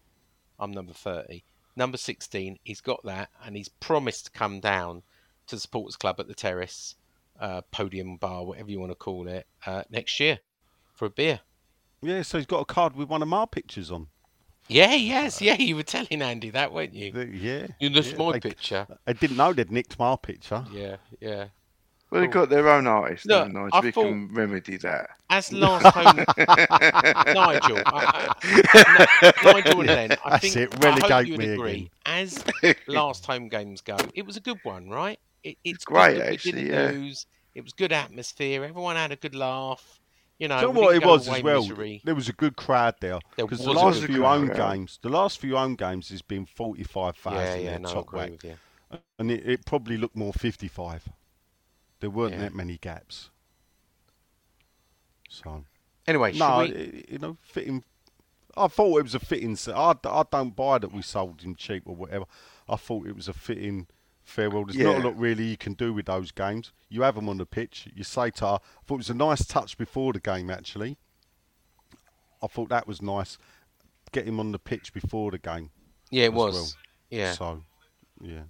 [0.59, 1.45] I'm number 30.
[1.77, 5.03] Number 16, he's got that, and he's promised to come down
[5.49, 6.95] to the supporters club at the terrace,
[7.41, 10.39] uh, podium bar, whatever you want to call it, uh, next year
[10.95, 11.41] for a beer.
[12.03, 14.09] Yeah, so he's got a card with one of my pictures on.
[14.69, 15.55] Yeah, yes, yeah.
[15.55, 17.13] You were telling Andy that, weren't you?
[17.13, 17.67] The- Yeah.
[17.81, 18.87] You that's yeah, my they- picture.
[19.07, 20.65] I didn't know they'd nicked my picture.
[20.73, 21.47] Yeah, yeah.
[22.11, 23.57] Well, they've got their own artist, Look, haven't?
[23.73, 25.11] I So we thought- can remedy that.
[25.31, 31.09] As last home, Nigel, I, I, no, Nigel and Len, I That's think it, I
[31.09, 31.71] hope you'd me agree.
[31.73, 31.89] again.
[32.05, 32.45] As
[32.87, 35.19] last home games go, it was a good one, right?
[35.45, 36.91] It, it's great, that we actually, didn't yeah.
[36.91, 37.27] lose.
[37.55, 38.65] It was good atmosphere.
[38.65, 40.01] Everyone had a good laugh.
[40.39, 41.61] You know, Do you know what it was as well?
[41.63, 42.01] misery.
[42.05, 43.21] There was a good crowd there.
[43.37, 44.73] There Because the last few crowd, home yeah.
[44.73, 48.19] games, the last few home games has been forty-five thousand Yeah, yeah, no, top agree
[48.19, 48.55] whack, with you.
[49.19, 51.09] and it, it probably looked more fifty-five.
[52.01, 52.41] There weren't Yeah.
[52.41, 53.31] that many gaps.
[55.29, 55.65] So
[56.07, 56.71] Anyway, no, we?
[56.71, 57.85] it- you know, fitting.
[58.57, 59.57] I thought it was a fitting.
[59.73, 62.25] I, I don't buy that we sold him cheap or whatever.
[62.69, 63.87] I thought it was a fitting
[64.33, 64.65] farewell.
[64.65, 66.73] There's not a lot really you can do with those games.
[66.89, 67.89] You have them on the pitch.
[67.95, 70.97] You say to her, I thought it was a nice touch before the game actually.
[72.43, 73.39] I thought that was nice.
[74.11, 75.71] Get him on the pitch before the game.
[76.11, 76.55] Yeah, it was.
[76.55, 76.69] well.
[77.11, 77.63] Yeah, So,
[78.21, 78.43] yeah.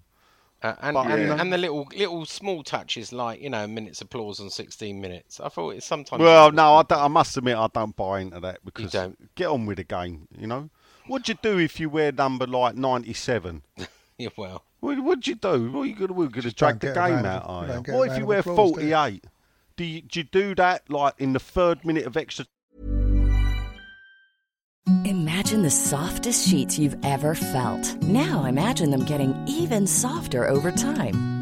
[0.63, 1.41] uh, and But, and, yeah.
[1.41, 5.41] and the little little small touches like you know minutes applause on 16 minutes.
[5.41, 6.21] I thought it's sometimes.
[6.21, 9.35] Well, no, I, don't, I must admit I don't buy into that because don't?
[9.35, 10.29] get on with the game.
[10.37, 10.71] You know,
[11.07, 13.63] what'd you do if you wear number like ninety-seven?
[14.19, 15.71] Yeah, well, What, what'd you do?
[15.71, 17.73] What are you gonna, we're going to drag the game out, of- are you you?
[17.73, 19.25] don't get a What if you wear applause, 48?
[19.77, 22.47] Do you, do you do that like in the third minute of extra
[25.05, 28.03] Imagine the softest sheets you've ever felt.
[28.03, 31.42] Now imagine them getting even softer over time.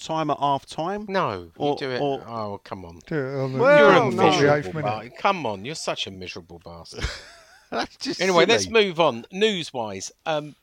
[0.00, 1.06] Time at half time?
[1.08, 2.00] No, you Or- do it.
[2.00, 3.00] or- oh, come on.
[3.06, 4.22] Do it on the, Well, You're a on no.
[4.30, 5.16] 48th miserable bastard.
[5.18, 7.04] Come on, you're such a miserable bastard.
[7.70, 9.26] That's just anyway, let's move on.
[9.32, 10.54] News wise, um,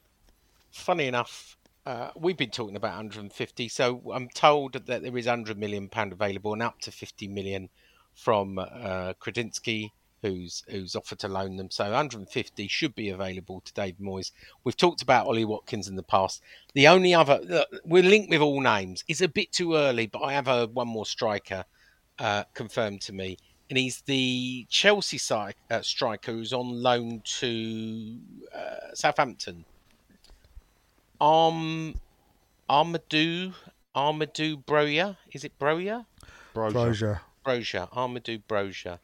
[0.72, 3.68] funny enough, uh, we've been talking about 150.
[3.70, 7.70] So I'm told that there is 100 million pound available and up to 50 million
[8.16, 9.92] from uh, Kretinsky,
[10.26, 11.70] who's who's offered to loan them.
[11.70, 14.32] So 150 should be available to Dave Moyes.
[14.64, 16.42] We've talked about Ollie Watkins in the past.
[16.74, 19.04] The only other look, we're linked with all names.
[19.08, 21.66] It's a bit too early, but I have heard one more striker
[22.18, 23.38] uh, confirmed to me,
[23.70, 28.18] and he's the Chelsea side, uh, striker who's on loan to
[28.54, 29.66] uh, Southampton.
[31.22, 31.96] Arm
[32.70, 33.54] Armando
[33.96, 36.06] Armando Broja, is it Broja?
[36.54, 37.22] Brozier.
[37.46, 39.00] Brozier, Armando Brozier,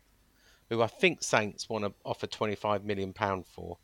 [0.71, 3.77] who I think Saints want to offer twenty five million pound for,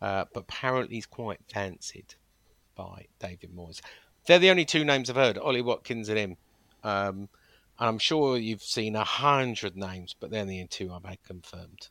[0.00, 2.14] uh, but apparently he's quite fancied
[2.74, 3.82] by David Moyes.
[4.26, 6.36] They're the only two names I've heard: Ollie Watkins and him.
[6.82, 7.28] Um,
[7.78, 11.22] and I'm sure you've seen a hundred names, but they're the only two I've had
[11.22, 11.88] confirmed.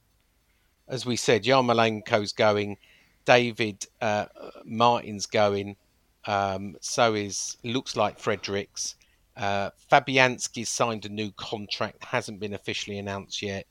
[0.87, 2.77] As we said, Yarmolenko's going,
[3.25, 4.25] David uh,
[4.65, 5.75] Martin's going.
[6.25, 8.95] Um, so is looks like Fredericks.
[9.37, 13.67] Uh, Fabianski's signed a new contract, hasn't been officially announced yet.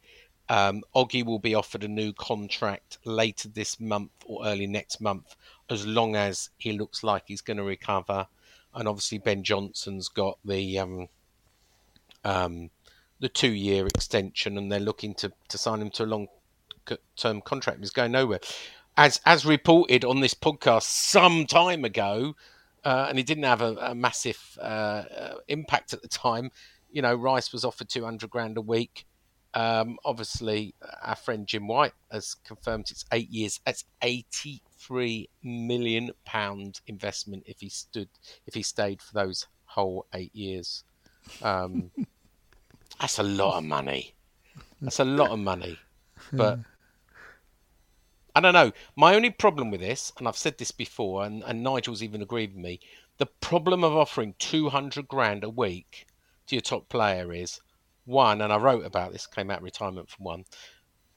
[0.49, 5.37] Um, Oggy will be offered a new contract later this month or early next month,
[5.69, 8.27] as long as he looks like he's going to recover.
[8.75, 11.09] And obviously, Ben Johnson's got the um,
[12.25, 12.71] um,
[13.21, 16.29] the two year extension, and they're looking to, to sign him to a long
[17.17, 17.81] term contract.
[17.81, 18.41] He's going nowhere.
[18.97, 22.35] As as reported on this podcast some time ago,
[22.85, 26.51] uh, and it didn't have a, a massive uh, uh, impact at the time.
[26.91, 29.05] You know, Rice was offered two hundred grand a week.
[29.59, 33.59] Um, obviously, our friend Jim White has confirmed it's eight years.
[33.67, 38.09] That's eighty-three million pound investment if he stood
[38.47, 40.85] if he stayed for those whole eight years.
[41.43, 41.91] Um,
[43.01, 44.15] that's a lot of money.
[44.81, 45.77] That's a lot of money.
[46.33, 46.61] But
[48.37, 48.71] I don't know.
[48.95, 52.55] My only problem with this, and I've said this before, and, and Nigel's even agreed
[52.55, 52.79] with me,
[53.17, 56.07] the problem of offering 200 grand a week
[56.47, 57.61] to your top player is
[58.09, 60.45] one, and I wrote about this, came out of retirement from one.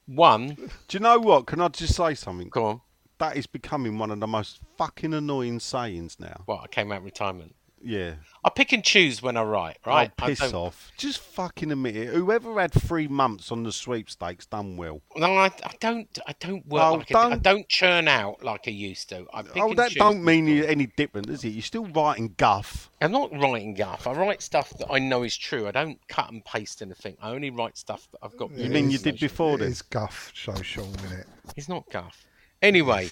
[0.06, 1.46] One, Do you know what?
[1.46, 2.48] Can I just say something?
[2.48, 2.80] go on.
[3.18, 6.42] That is becoming one of the most fucking annoying sayings now.
[6.46, 7.54] What, I came out of retirement.
[7.84, 8.14] Yeah.
[8.44, 10.10] I pick and choose when I write, oh, right?
[10.20, 10.90] Oh, I piss off.
[10.96, 12.08] Just fucking admit it.
[12.14, 15.00] Whoever had three months on the sweepstakes done well.
[15.16, 16.18] No, I, I don't.
[16.26, 19.26] I don't work Oh, like I, I don't- don't churn out like I used to.
[19.32, 20.56] I pick oh, and that choose don't mean before.
[20.58, 21.50] you any different, does it?
[21.50, 22.90] You're still writing guff.
[23.00, 24.06] I'm not writing guff.
[24.06, 25.66] I write stuff that I know is true.
[25.66, 27.16] I don't cut and paste anything.
[27.20, 28.50] I only write stuff that I've got.
[28.52, 29.64] You mean you did before this?
[29.64, 29.72] then?
[29.72, 31.26] is guff social, isn't it?
[31.56, 32.24] It's not guff.
[32.60, 33.10] Anyway,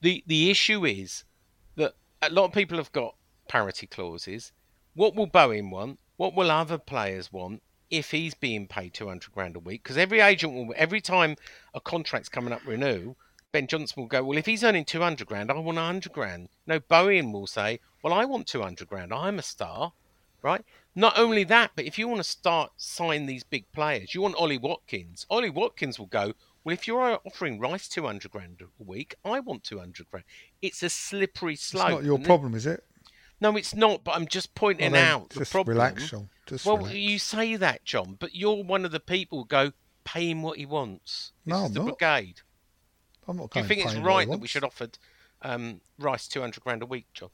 [0.00, 1.24] the the issue is
[1.76, 3.14] that a lot of people have got
[3.52, 4.50] parity clauses.
[4.94, 5.98] What will Bowen want?
[6.16, 9.82] What will other players want if he's being paid two hundred grand a week?
[9.82, 11.36] Because every agent will, every time
[11.74, 13.14] a contract's coming up renew,
[13.52, 16.48] Ben Johnson will go, well, if he's earning two hundred grand, I want hundred grand.
[16.66, 19.12] No, Bowen will say, well, I want two hundred grand.
[19.12, 19.92] I'm a star,
[20.40, 20.64] right?
[20.94, 24.36] Not only that, but if you want to start sign these big players, you want
[24.36, 25.26] Ollie Watkins.
[25.28, 26.32] Ollie Watkins will go.
[26.64, 30.24] Well, if you're offering Rice two hundred grand a week, I want two hundred grand.
[30.62, 31.90] It's a slippery It's slope.
[31.90, 32.82] not your problem, is it?
[33.42, 34.04] No, it's not.
[34.04, 35.76] But I'm just pointing Well, out the just problem.
[35.76, 36.28] relax, Sean.
[36.46, 36.94] Just well, relax.
[36.94, 39.72] you say that, John, but you're one of the people who go
[40.04, 41.32] pay him what he wants.
[41.44, 41.98] This No, is I'm the not.
[41.98, 42.40] brigade.
[43.26, 44.88] I'm not Do you think it's paying what he right that we should offer
[45.42, 47.30] um, Rice two hundred grand a week, John?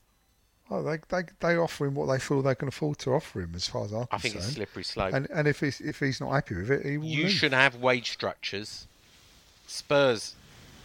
[0.70, 3.52] Oh, they, they they offer him what they feel they can afford to offer him,
[3.54, 5.12] as far as I'm I think it's slippery slope.
[5.14, 7.32] And and if he's if he's not happy with it, he will you leave.
[7.32, 8.86] should have wage structures.
[9.66, 10.34] Spurs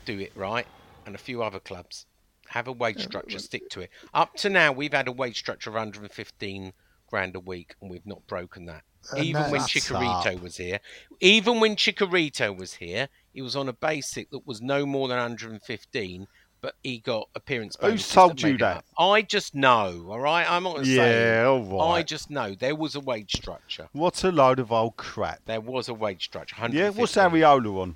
[0.05, 0.67] do it right,
[1.05, 2.05] and a few other clubs
[2.54, 3.39] have a wage structure.
[3.39, 3.89] Stick to it.
[4.14, 6.74] Up to now, we've had a wage structure of 115
[7.10, 8.84] grand a week, and we've not broken that.
[9.18, 10.41] Even when Chicharito up.
[10.41, 10.80] was here,
[11.20, 15.18] even when Chicharito was here, he was on a basic that was no more than
[15.18, 16.28] 115,
[16.62, 18.14] but he got appearance bonuses.
[18.14, 18.86] Who told that you that?
[18.99, 20.49] I just know, all right?
[20.49, 21.39] I'm not Yeah, say.
[21.41, 23.89] all I just know there was a wage structure.
[23.93, 25.39] What a load of old crap.
[25.45, 26.56] There was a wage structure.
[26.70, 27.41] Yeah, what's 115.
[27.41, 27.95] Areola on?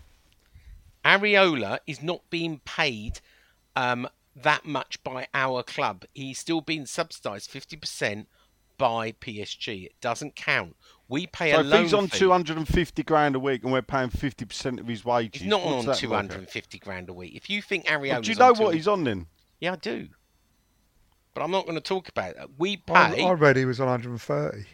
[1.06, 3.22] Areola is not being paid
[3.78, 4.10] um,
[4.44, 6.06] that much by our club.
[6.14, 8.26] He's still being subsidised 50%
[8.78, 9.86] by PSG.
[9.86, 10.76] It doesn't count.
[11.10, 12.20] We pay So a if loan he's on fee.
[12.20, 15.86] 250 grand a week and we're paying 50% of his wages, He's not what's on
[15.86, 16.30] that work out?
[16.32, 17.34] 250 grand a week.
[17.36, 19.28] If you think Well, do you know what he's on then?
[19.60, 20.10] Yeah, I do.
[21.34, 22.50] But I'm not going to talk about that.
[22.58, 24.66] We I, pay I read he was on 130.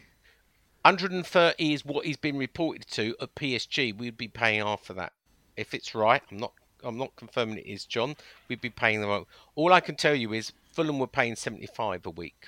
[0.82, 3.98] 130 is what he's been reported to at PSG.
[3.98, 5.14] We'd be paying half of that.
[5.56, 6.54] If it's right, I'm not.
[6.84, 8.16] I'm not confirming it is, John.
[8.48, 9.26] We'd be paying them.
[9.56, 12.48] All I can tell you is Fulham were paying 75 a week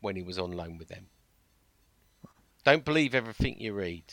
[0.00, 1.06] when he was on loan with them.
[2.64, 4.04] Don't believe everything you read.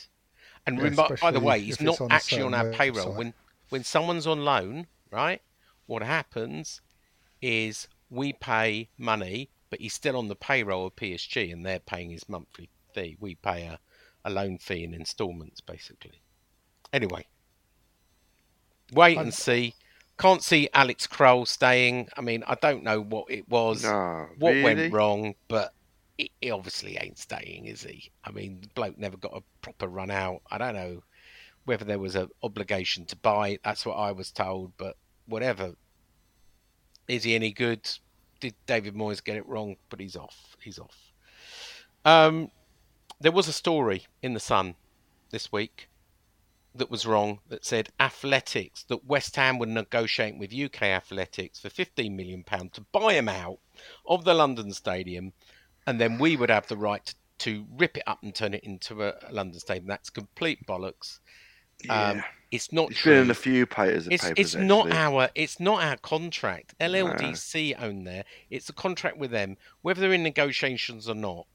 [0.66, 3.12] And Yeah, remember, by the way, he's not on actually on our certain payroll.
[3.14, 3.34] When
[3.68, 5.42] when someone's on loan, right?
[5.86, 6.80] What happens
[7.40, 12.10] is we pay money, but he's still on the payroll of PSG, and they're paying
[12.10, 13.16] his monthly fee.
[13.20, 13.78] We pay a,
[14.24, 16.22] a loan fee in instalments, basically.
[16.92, 17.26] Anyway,
[18.92, 19.74] wait and see.
[20.18, 22.08] Can't see Alex Král staying.
[22.16, 24.62] I mean, I don't know what it was, Nah, what really?
[24.62, 25.72] went wrong, but
[26.16, 28.10] he, he obviously ain't staying, is he?
[28.24, 30.42] I mean, the bloke never got a proper run out.
[30.50, 31.02] I don't know
[31.66, 33.58] whether there was an obligation to buy.
[33.62, 35.74] That's what I was told, but whatever.
[37.06, 37.88] Is he any good?
[38.40, 39.76] Did David Moyes get it wrong?
[39.88, 40.56] But he's off.
[40.60, 40.96] He's off.
[42.04, 42.50] Um,
[43.20, 44.74] there was a story in the Sun
[45.30, 45.88] this week
[46.78, 51.68] that was wrong that said athletics that West Ham were negotiating with UK athletics for
[51.70, 53.58] 15 million pound to buy him out
[54.06, 55.32] of the London Stadium,
[55.86, 58.64] and then we would have the right to, to rip it up and turn it
[58.64, 59.86] into a, London Stadium.
[59.86, 61.18] That's complete bollocks.
[61.88, 62.22] Um, Yeah.
[62.50, 63.12] it's not It's true.
[63.12, 64.08] been in a few papers.
[64.10, 66.74] It's papers, it's not our it's not our contract.
[66.80, 68.24] LLDC own there.
[68.50, 71.46] It's a contract with them, whether they're in negotiations or not,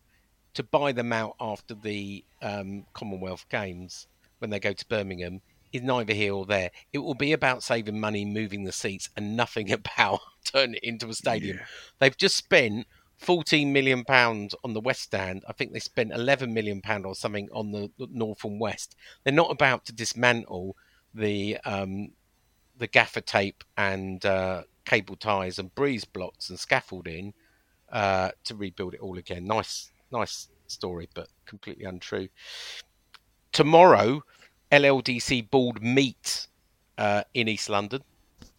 [0.54, 4.08] to buy them out after the um, Commonwealth Games
[4.44, 5.40] when they go to Birmingham
[5.72, 6.70] is neither here or there.
[6.92, 11.08] It will be about saving money, moving the seats, and nothing about turning it into
[11.08, 11.62] a stadium.
[12.00, 12.86] They've just spent.
[13.20, 15.46] 14 million pounds on the west stand.
[15.48, 18.98] I think they spent 11 million pound or something on the, the north and west.
[19.24, 20.76] They're not about to dismantle
[21.14, 22.10] the um,
[22.78, 27.34] the gaffer tape and uh, cable ties and breeze blocks and scaffolding
[27.94, 29.46] uh, to rebuild it all again.
[29.46, 32.28] Nice, nice story, but completely untrue.
[33.54, 34.24] Tomorrow,
[34.72, 36.48] LLDC board meet
[36.98, 38.04] uh, in East London,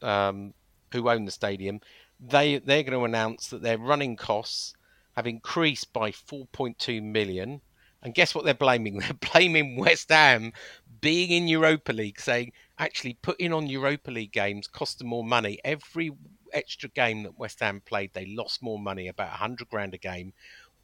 [0.00, 0.54] um,
[0.92, 1.80] who own the stadium.
[2.20, 4.74] They they're going to announce that their running costs
[5.16, 7.60] have increased by 4.2 million.
[8.02, 8.98] And guess what they're blaming?
[8.98, 10.52] They're blaming West Ham
[11.00, 15.58] being in Europa League, saying actually putting on Europa League games cost them more money.
[15.64, 16.10] Every
[16.52, 20.34] extra game that West Ham played, they lost more money, about 100 grand a game.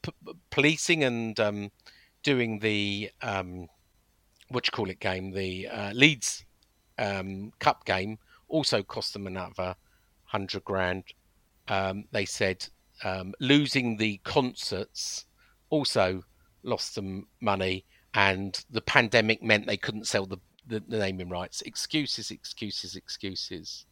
[0.02, 0.12] P-
[0.50, 1.70] policing and um,
[2.22, 3.68] doing the um,
[4.50, 6.44] what you call it game, the uh, Leeds
[6.98, 9.74] um, Cup game, also cost them another
[10.24, 11.04] hundred grand.
[11.68, 12.68] Um, they said
[13.04, 15.24] um, losing the concerts
[15.70, 16.24] also
[16.62, 21.62] lost them money, and the pandemic meant they couldn't sell the, the, the naming rights.
[21.62, 23.86] Excuses, excuses, excuses.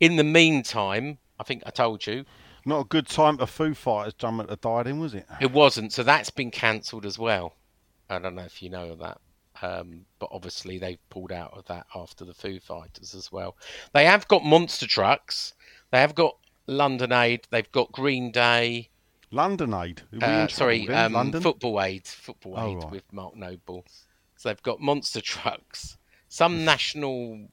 [0.00, 2.24] In the meantime, I think I told you
[2.64, 5.26] Not a good time for Foo Fighters drum at the Diadem, was it?
[5.40, 5.92] it wasn't.
[5.92, 7.56] So that's been cancelled as well.
[8.08, 9.20] I don't know if you know that.
[9.62, 13.56] Um, but obviously they've pulled out of that after the Foo Fighters as well.
[13.92, 15.54] They have got monster trucks.
[15.90, 16.36] They have got
[16.66, 17.46] London Aid.
[17.50, 18.90] They've got Green Day.
[19.30, 20.00] London Aid.
[20.00, 21.42] Are we in Uh, sorry, um, London.
[21.42, 22.06] Football Aid.
[22.06, 22.90] Football Oh, Aid right.
[22.92, 23.84] with Mark Noble.
[24.36, 25.98] So they've got monster trucks.
[26.28, 27.48] Some national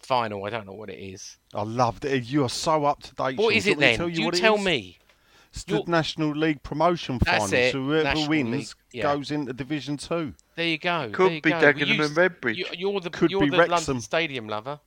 [0.00, 0.44] final.
[0.44, 1.36] I don't know what it is.
[1.54, 2.24] I loved it.
[2.24, 3.38] You are so up to date.
[3.38, 3.52] What Sean.
[3.52, 3.98] is it want me to then?
[3.98, 4.97] Tell you You tell me.
[5.50, 7.58] It's the You're- National League promotion That's final.
[7.58, 9.02] it, So whoever National wins League, yeah.
[9.14, 10.34] goes into Division Two.
[10.56, 11.10] There you go.
[11.12, 11.60] Could you be go.
[11.60, 12.56] Dagenham and Redbridge.
[12.56, 13.72] You, you're the Could you're be the Wrexham.
[13.72, 14.78] London Stadium lover.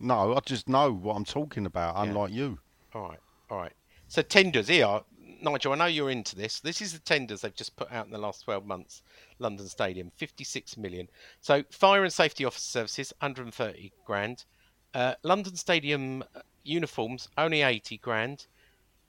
[0.00, 2.58] No, I just know what I'm talking about, unlike you.
[2.94, 3.18] All right,
[3.50, 3.72] all right.
[4.08, 5.00] So tenders here,
[5.40, 5.72] Nigel.
[5.72, 6.58] I know you're into this.
[6.60, 9.02] This is the tenders they've just put out in the last 12 months.
[9.38, 11.08] London Stadium, 56 million.
[11.40, 14.44] So fire and safety officer services, 130 grand.
[14.92, 18.46] Uh, London Stadium uh, uniforms, only 80 grand.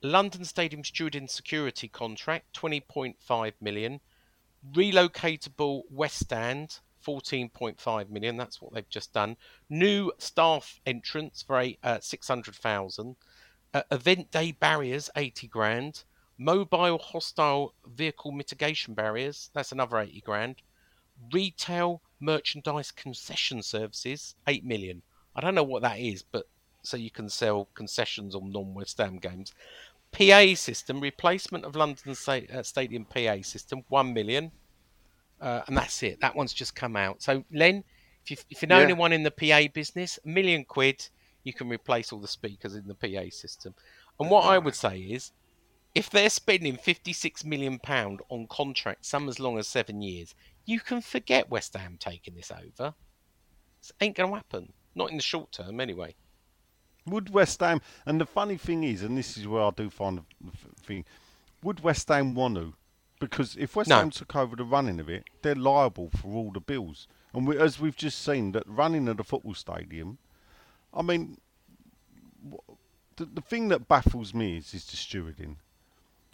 [0.05, 4.01] London Stadium steward and security contract, 20.5 million.
[4.73, 8.35] Relocatable West Stand, 14.5 million.
[8.35, 9.37] That's what they've just done.
[9.69, 13.15] New staff entrance for a uh, 600,000.
[13.73, 16.03] Uh, event day barriers, 80 grand.
[16.37, 19.51] Mobile hostile vehicle mitigation barriers.
[19.53, 20.55] That's another 80 grand.
[21.31, 25.01] Retail merchandise concession services, 8 million.
[25.33, 26.47] I don't know what that is, but
[26.83, 29.53] so you can sell concessions on non West Ham games.
[30.13, 34.51] PA system, replacement of London uh, Stadium PA system, 1 million.
[35.41, 36.21] Uh, and that's it.
[36.21, 37.21] That one's just come out.
[37.21, 37.83] So, Len,
[38.23, 38.83] if you, if you know Yeah.
[38.83, 41.09] anyone in the PA business, a million quid,
[41.43, 43.73] you can replace all the speakers in the PA system.
[44.19, 45.31] And what I would say is,
[45.95, 50.33] if they're spending 56 million pound on contracts, some as long as seven years,
[50.65, 52.93] you can forget West Ham taking this over.
[53.83, 54.73] It ain't going to happen.
[54.95, 56.15] Not in the short term, anyway.
[57.05, 60.19] Would West Ham, and the funny thing is, and this is where I do find
[60.19, 60.23] the
[60.83, 61.05] thing,
[61.61, 62.73] would West Ham want to?
[63.19, 63.97] Because if West No.
[63.97, 67.07] Ham took over the running of it, they're liable for all the bills.
[67.33, 70.17] And we, as we've just seen, that running of the football stadium,
[70.93, 71.37] I mean,
[73.15, 75.55] the, the thing that baffles me is, is the stewarding.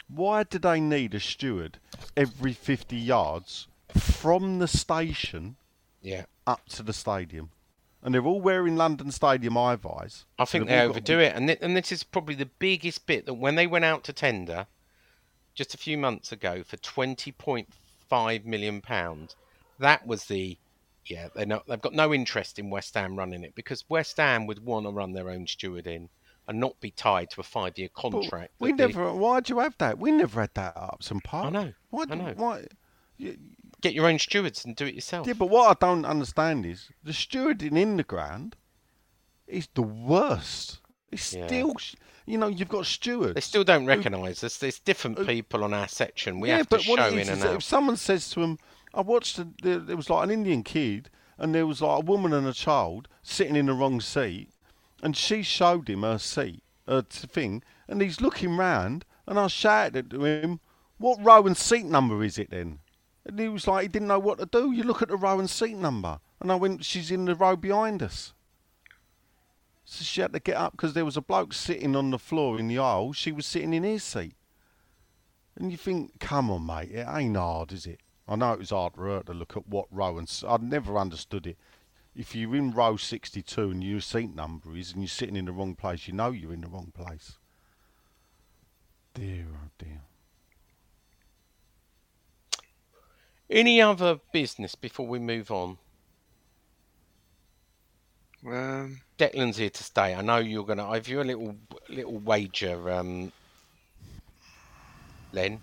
[0.08, 1.78] Why do they need a steward
[2.16, 5.56] every 50 yards from the station
[6.02, 6.24] Yeah.
[6.46, 7.50] up to the stadium?
[8.02, 9.76] And they're all wearing London Stadium eye.
[10.38, 13.06] I think they all got- overdo it, and th- and this is probably the biggest
[13.06, 14.66] bit that when they went out to tender
[15.54, 17.68] just a few months ago for twenty point
[18.08, 19.36] five million pounds,
[19.78, 20.56] that was the
[21.06, 24.64] yeah they they've got no interest in West Ham running it because West Ham would
[24.64, 26.08] want to run their own steward in
[26.48, 28.52] and not be tied to a five year But contract.
[28.58, 29.12] We that they- never.
[29.14, 29.98] Why'd you have that?
[29.98, 31.46] We never had that at Upton Park.
[31.46, 31.72] I know.
[31.90, 32.04] Why?
[32.10, 32.32] I know.
[32.34, 32.64] Why?
[33.80, 35.26] Get your own stewards and do it yourself.
[35.26, 38.56] Yeah, but what I don't understand is the stewarding in the ground
[39.46, 40.80] is the worst.
[41.10, 41.46] It's Yeah.
[41.46, 41.74] still,
[42.26, 43.34] you know, you've got stewards.
[43.34, 44.58] They still don't recognise us.
[44.58, 46.40] There's different uh, people on our section.
[46.40, 47.56] We yeah, have to show in and out.
[47.56, 48.58] if someone says to them,
[48.94, 52.04] I watched, a, there, there was like an Indian kid, and there was like a
[52.04, 54.50] woman and a child sitting in the wrong seat,
[55.02, 60.10] and she showed him her seat, her thing, and he's looking round, and I shouted
[60.10, 60.60] to him,
[60.98, 62.80] What row and seat number is it then?
[63.30, 64.72] And he was like, he didn't know what to do.
[64.72, 66.20] You look at the row and seat number.
[66.40, 68.32] And I went, She's in the row behind us.
[69.84, 72.58] So she had to get up because there was a bloke sitting on the floor
[72.58, 73.12] in the aisle.
[73.12, 74.34] She was sitting in his seat.
[75.56, 78.00] And you think, come on, mate, it ain't hard, is it?
[78.28, 80.96] I know it was hard for her to look at what row and I'd never
[80.96, 81.58] understood it.
[82.14, 85.52] If you're in row 62 and your seat number is and you're sitting in the
[85.52, 87.38] wrong place, you know you're in the wrong place.
[89.14, 90.02] Dear, oh dear.
[93.50, 95.78] Any other business before we move on?
[98.46, 100.14] Um, Declan's here to stay.
[100.14, 100.88] I know you're gonna.
[100.88, 101.56] I've you a little
[101.88, 103.32] little wager, um,
[105.32, 105.60] Len.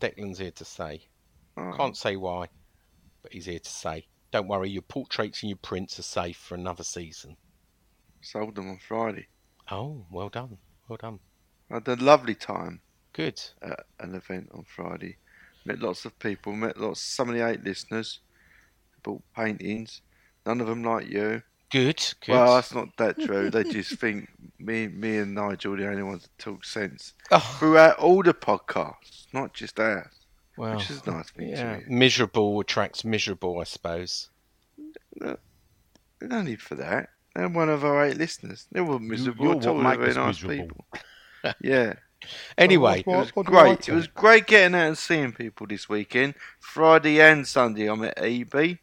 [0.00, 1.02] Declan's here to stay.
[1.56, 1.72] Oh.
[1.76, 2.48] Can't say why,
[3.22, 4.06] but he's here to stay.
[4.32, 7.36] Don't worry, your portraits and your prints are safe for another season.
[8.20, 9.28] sold them on Friday.
[9.70, 11.20] Oh, well done, well done.
[11.70, 12.80] I had a lovely time
[13.12, 13.40] Good.
[13.62, 15.16] at an event on Friday.
[15.66, 16.52] Met lots of people.
[16.52, 17.00] Met lots.
[17.00, 18.20] Some of the eight listeners
[19.02, 20.00] bought paintings.
[20.46, 21.42] None of them like you.
[21.70, 21.96] Good.
[22.24, 22.32] Good.
[22.32, 23.50] Well, that's not that true.
[23.50, 24.28] they just think
[24.60, 27.56] me, me and Nigel are the only ones that talk sense Oh.
[27.58, 30.06] throughout all the podcasts, not just ours.
[30.56, 31.56] well, which is a nice thing yeah.
[31.74, 31.86] to hear.
[31.88, 34.30] Miserable attracts miserable, I suppose.
[35.20, 35.36] No,
[36.22, 37.08] no need for that.
[37.34, 38.66] They're one of our eight listeners.
[38.72, 39.74] They were miserable you're at all.
[39.74, 40.86] what They're make very us nice miserable.
[40.92, 41.54] people.
[41.60, 41.94] yeah.
[42.58, 43.88] Anyway, It was What- what do I great.
[43.88, 46.34] It was great getting out and seeing people this weekend.
[46.58, 48.78] Friday and Sunday, I'm at EB.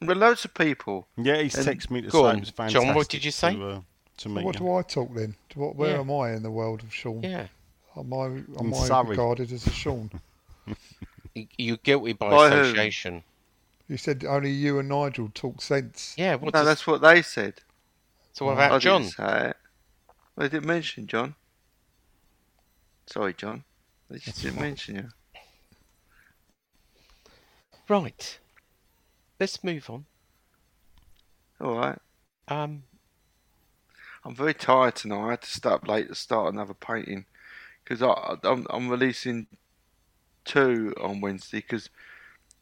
[0.00, 1.08] With loads of people.
[1.16, 3.54] Yeah, he's And- texted me to Go say it was John, what did you say?
[3.54, 3.82] To, uh, to
[4.18, 4.60] So meet what you.
[4.66, 5.36] do I talk then?
[5.50, 6.00] To what, where Yeah.
[6.00, 7.22] am I in the world of Sean?
[7.22, 7.46] yeah,
[7.96, 10.10] Am I, am I regarded as a Sean?
[11.34, 12.60] You- you're guilty by, By who?
[12.60, 13.24] association.
[13.88, 16.14] You said only you and Nigel talk sense.
[16.16, 16.36] Yeah.
[16.36, 17.54] What no, does, that's what they said.
[18.32, 19.02] so what I about John?
[19.02, 19.56] didn't say it.
[20.36, 21.34] They didn't mention John.
[23.06, 23.64] Sorry, John.
[24.10, 25.08] They just didn't mention you.
[27.88, 28.38] Right.
[29.38, 30.06] Let's move on.
[31.60, 31.98] All right.
[32.48, 32.84] Um,
[34.24, 35.26] I'm very tired tonight.
[35.26, 37.26] I had to stay up late to start another painting
[37.82, 39.46] because I'm, I'm releasing
[40.44, 41.90] two on Wednesday because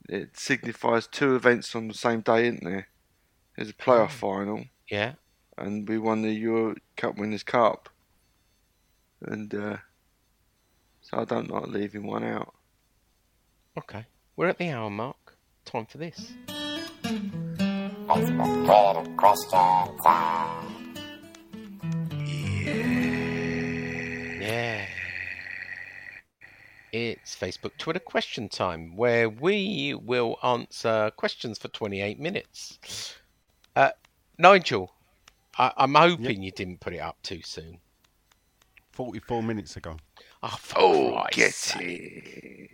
[0.09, 2.89] it signifies two events on the same day, isn't there?
[3.57, 5.13] There's a playoff final yeah.
[5.59, 7.89] and we won the Euro Cup Winners' Cup,
[9.23, 9.77] and uh,
[11.13, 12.55] so I don't like leaving one out.
[13.79, 14.07] Okay.
[14.37, 15.37] We're at the hour mark.
[15.65, 16.33] Time for this.
[24.41, 24.87] Yeah.
[26.93, 33.17] It's Facebook Twitter question time where we will answer questions for 28 minutes.
[33.77, 33.91] Uh,
[34.39, 34.93] Nigel,
[35.59, 37.79] I, I'm hoping you didn't put it up too soon.
[38.93, 39.97] 44 minutes ago.
[40.43, 42.71] Oh, for Oh, get it.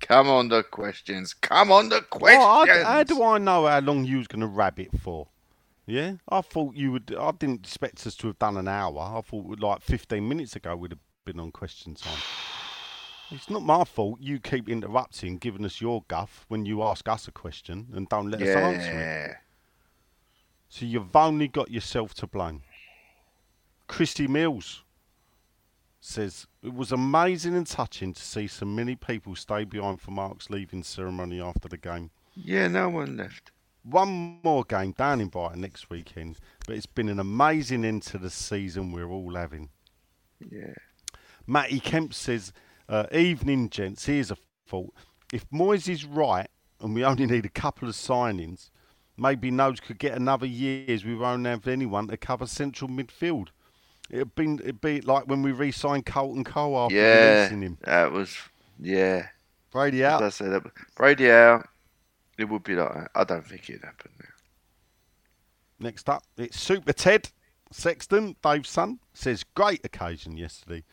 [0.00, 1.32] Come on, the questions.
[1.34, 2.84] Come on, the Well, questions.
[2.84, 5.28] how, how do I know how long you was going to rabbit for?
[5.86, 7.14] Yeah, I thought you would.
[7.18, 9.00] I didn't expect us to have done an hour.
[9.00, 12.18] I thought like 15 minutes ago we'd have been on question time.
[13.30, 14.20] It's not my fault.
[14.20, 18.30] You keep interrupting, giving us your guff when you ask us a question and don't
[18.30, 19.00] let us answer
[19.30, 19.36] it.
[20.68, 22.60] So you've only got yourself to blame.
[23.86, 24.82] Christy Mills
[26.04, 30.50] says it was amazing and touching to see so many people stay behind for Mark's
[30.50, 32.10] leaving ceremony after the game.
[32.34, 33.52] Yeah, no one left.
[33.84, 38.18] One more game down in Brighton next weekend, but it's been an amazing end to
[38.18, 39.70] the season we're all having.
[40.40, 40.74] Yeah.
[41.46, 42.52] Matty Kemp says,
[42.88, 44.06] uh, "Evening, gents.
[44.06, 44.36] Here's a
[44.66, 44.94] thought:
[45.32, 46.48] if Moyes is right,
[46.80, 48.70] and we only need a couple of signings,
[49.16, 53.48] maybe Nose could get another year as We won't have anyone to cover central midfield.
[54.12, 57.36] It'd been it'd be like when we re-signed Carlton Cole after Yeah.
[57.40, 57.78] releasing him.
[57.82, 58.36] That was.
[58.78, 59.28] Yeah.
[59.72, 60.32] Brady I out.
[60.32, 60.62] say that.
[60.94, 61.66] Brady out.
[62.38, 63.08] It would be like.
[63.14, 64.26] I don't think it'd happen now.
[65.80, 67.30] Next up, it's Super Ted
[67.72, 70.84] Sexton, Dave's son, says great occasion yesterday.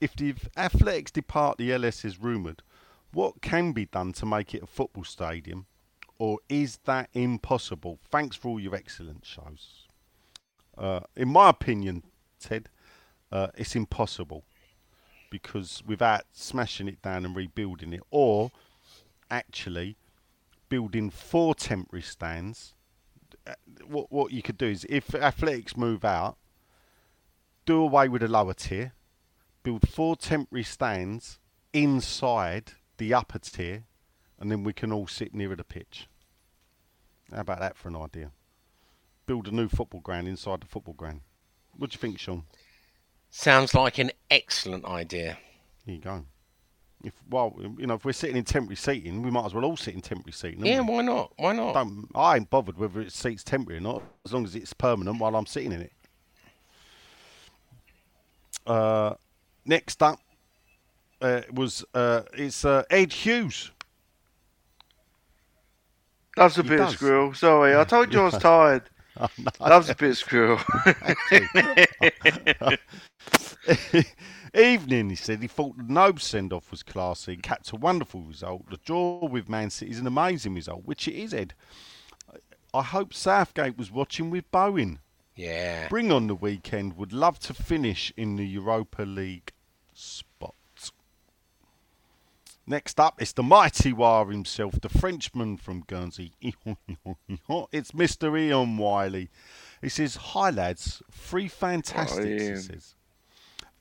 [0.00, 2.62] If the athletics depart the LS is rumoured,
[3.12, 5.66] what can be done to make it a football stadium,
[6.18, 7.98] or is that impossible?
[8.10, 9.86] Thanks for all your excellent shows.
[10.78, 12.04] Uh, in my opinion,
[12.40, 12.68] Ted,
[13.30, 14.44] uh, it's impossible
[15.30, 18.50] because without smashing it down and rebuilding it, or
[19.30, 19.96] actually
[20.68, 22.74] building four temporary stands
[23.46, 23.54] uh,
[23.86, 26.36] what what you could do is if athletics move out,
[27.66, 28.92] do away with the lower tier,
[29.62, 31.38] build four temporary stands
[31.72, 33.84] inside the upper tier,
[34.38, 36.08] and then we can all sit nearer the pitch.
[37.32, 38.32] How about that for an idea?
[39.26, 41.20] Build a new football ground inside the football ground.
[41.80, 42.42] What do you think, Sean?
[43.30, 45.38] Sounds like an excellent idea.
[45.86, 46.26] Here you go.
[47.02, 49.78] If well, you know, if we're sitting in temporary seating, we might as well all
[49.78, 50.66] sit in temporary seating.
[50.66, 50.92] Yeah, we?
[50.92, 51.32] why not?
[51.38, 51.72] Why not?
[51.72, 55.18] Don't, I ain't bothered whether it seats temporary or not, as long as it's permanent
[55.18, 55.92] while I'm sitting in it.
[58.66, 59.14] Uh,
[59.64, 60.18] next up
[61.22, 63.70] uh, was uh, it's uh, Ed Hughes.
[66.36, 66.92] That's a He bit does.
[66.92, 67.32] of squirrel.
[67.32, 68.82] Sorry, I told you I was tired.
[69.60, 70.60] Loves a bit of squirrel.
[74.54, 75.40] Evening, he said.
[75.40, 78.68] He thought the Nobe send off was classy, capped a wonderful result.
[78.70, 81.54] The draw with Man City is an amazing result, which it is, Ed.
[82.72, 85.00] I hope Southgate was watching with Bowen.
[85.34, 85.88] Yeah.
[85.88, 86.96] Bring on the weekend.
[86.96, 89.52] Would love to finish in the Europa League
[89.94, 90.29] spot.
[92.70, 96.34] Next up, it's the mighty War himself, the Frenchman from Guernsey.
[97.72, 98.38] it's Mr.
[98.38, 99.28] Ian Wiley.
[99.82, 102.94] He says, Hi lads, three fantastics, he says.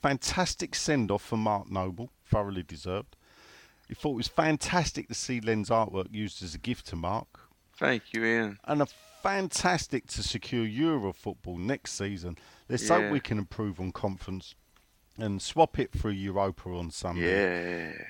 [0.01, 3.15] Fantastic send off for Mark Noble, thoroughly deserved.
[3.87, 7.27] He thought it was fantastic to see Len's artwork used as a gift to Mark
[7.77, 8.57] Thank you, Ian.
[8.63, 8.87] and a
[9.21, 12.39] fantastic to secure Euro football next season.
[12.67, 13.01] Let's Yeah.
[13.01, 14.55] hope we can improve on conference
[15.15, 17.91] and swap it for Europa on Sunday.
[17.91, 18.05] Yeah.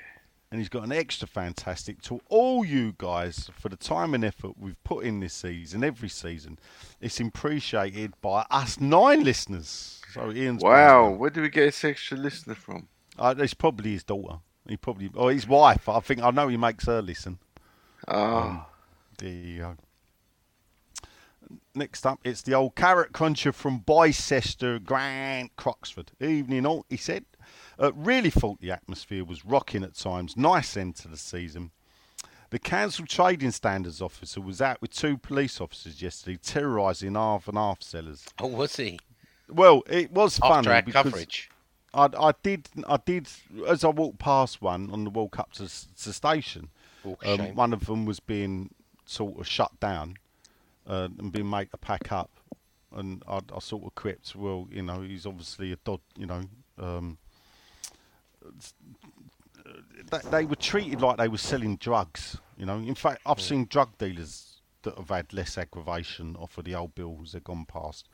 [0.52, 4.54] And he's got an extra fantastic to all you guys for the time and effort
[4.58, 6.58] we've put in this season, every season.
[7.00, 10.02] It's appreciated by us nine listeners.
[10.12, 11.12] So Ian's Wow.
[11.12, 12.88] Where do we get this extra listener from?
[13.18, 14.40] Uh, it's probably his daughter.
[14.68, 15.88] He probably, or his wife.
[15.88, 17.38] I think I know he makes her listen.
[18.08, 18.42] Ah.
[18.42, 18.66] Um, oh.
[19.20, 19.78] There you uh, go.
[21.76, 26.12] Next up, it's the old carrot cruncher from Boycester, Grant Croxford.
[26.20, 27.26] Evening all, he said.
[27.80, 30.36] Uh, really thought the atmosphere was rocking at times.
[30.36, 31.72] Nice end to the season.
[32.50, 37.58] The council trading standards officer was out with two police officers yesterday, terrorising half and
[37.58, 38.26] half sellers.
[38.40, 39.00] Oh, was he?
[39.48, 41.50] Well, it was funny After our because coverage.
[41.94, 43.28] I, I did, I did,
[43.68, 46.70] as I walked past one on the walk up to the station.
[47.06, 48.74] Oh, um, one of them was being
[49.06, 50.18] sort of shut down
[50.88, 52.30] uh, and being made to pack up,
[52.96, 56.42] and I, I sort of quipped, well, you know, he's obviously a dod, you know.
[56.78, 57.18] Um,
[60.12, 62.78] they, they were treated like they were selling drugs, you know.
[62.78, 66.96] In fact, I've seen drug dealers that have had less aggravation off of the old
[66.96, 68.08] bills they've gone past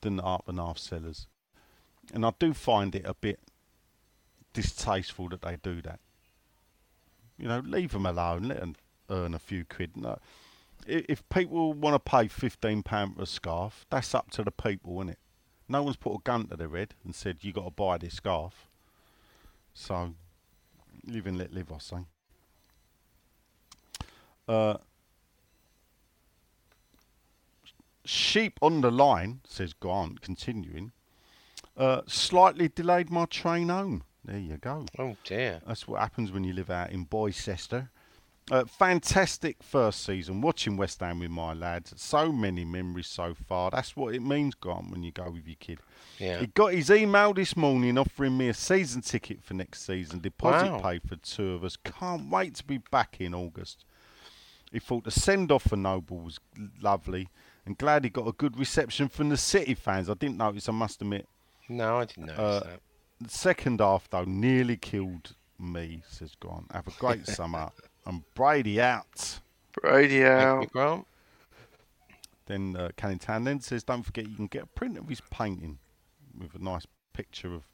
[0.00, 1.26] than the half and half sellers.
[2.14, 3.40] And I do find it a bit
[4.54, 6.00] distasteful that they do that.
[7.36, 8.76] You know, leave them alone, let them
[9.10, 9.96] earn a few quid.
[9.96, 10.18] No,
[10.86, 14.98] if people want to pay fifteen pound for a scarf, that's up to the people,
[15.00, 15.18] isn't it?
[15.68, 18.14] No one's put a gun to their head and said you got to buy this
[18.14, 18.67] scarf.
[19.80, 20.12] So,
[21.06, 21.96] live and let live, I say.
[24.48, 24.76] Uh,
[28.04, 30.90] sheep on the line, says Grant, continuing.
[31.76, 34.84] Uh, slightly delayed my train home There you go.
[34.98, 35.60] Oh dear.
[35.64, 37.88] That's what happens when you live out in Boycester.
[38.50, 40.40] Uh, fantastic first season.
[40.40, 41.92] Watching West Ham with my lads.
[41.96, 43.70] So many memories so far.
[43.70, 45.80] That's what it means, Grant, when you go with your kid.
[46.18, 46.38] Yeah.
[46.40, 50.20] He got his email this morning offering me a season ticket for next season.
[50.20, 50.78] Deposit Wow.
[50.80, 51.76] paid for two of us.
[51.76, 53.84] Can't wait to be back in August.
[54.72, 56.38] He thought the send off for Noble was
[56.80, 57.28] lovely
[57.64, 60.08] and glad he got a good reception from the City fans.
[60.10, 61.26] I didn't notice, I must admit.
[61.68, 62.80] No, I didn't notice Uh, that.
[63.20, 66.70] The second half, though, nearly killed me, says Grant.
[66.72, 67.70] Have a great summer.
[68.08, 69.40] And Brady out.
[69.80, 70.62] Brady Thank out.
[70.62, 71.06] you, Grant.
[72.46, 75.20] Then uh, Canning Town then says, don't forget you can get a print of his
[75.30, 75.78] painting
[76.36, 77.64] with a nice picture of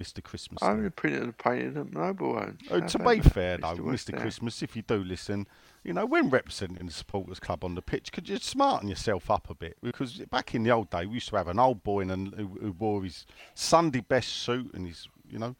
[0.00, 0.22] Mr.
[0.22, 0.62] Christmas.
[0.62, 0.76] I there.
[0.76, 2.58] only printed and painted up Noble one.
[2.70, 4.20] Oh, to be fair, though, West Mr.
[4.20, 5.48] Christmas, if you do listen,
[5.82, 9.50] you know, when representing the supporters club on the pitch, could you smarten yourself up
[9.50, 9.76] a bit?
[9.82, 12.32] Because back in the old day, we used to have an old boy in an,
[12.36, 15.56] who, who wore his Sunday best suit and his, you know,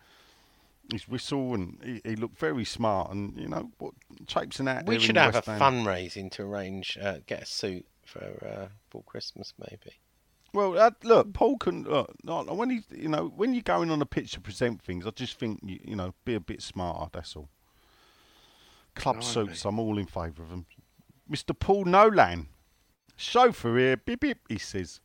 [0.92, 3.10] his whistle, and he, he looked very smart.
[3.12, 3.94] And you know, what
[4.26, 5.58] traipsing out We should in have a West Ham.
[5.60, 9.92] fundraising to arrange, uh, get a suit for uh, for Christmas, maybe.
[10.52, 11.82] Well, uh, look, Paul can.
[11.84, 15.06] Look, no, when he, you know, when you're going on a pitch to present things,
[15.06, 17.10] I just think you, you know, be a bit smarter.
[17.12, 17.48] That's all.
[18.94, 19.26] Club Blimey.
[19.32, 20.66] suits, I'm all in favour of them.
[21.30, 21.58] Mr.
[21.58, 22.48] Paul Nolan,
[23.16, 24.38] chauffeur here, beep beep.
[24.48, 25.00] He says,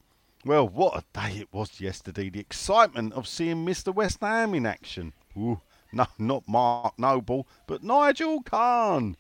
[0.46, 2.30] "Well, what a day it was yesterday.
[2.30, 3.94] The excitement of seeing Mr.
[3.94, 5.14] West Ham in action.
[5.36, 5.60] Ooh,
[5.92, 9.16] no, not Mark Noble, but Nigel Khan.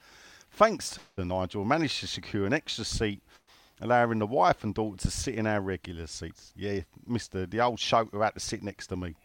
[0.51, 3.21] Thanks to Nigel, managed to secure an extra seat."
[3.81, 6.53] allowing the wife and daughter to sit in our regular seats.
[6.55, 9.15] Yeah, Mister, the old chauffeur had to sit next to me.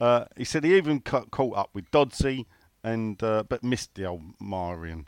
[0.00, 2.46] Uh, he said he even ca- caught up with Dodsey,
[2.82, 5.06] and uh, but missed the old Marion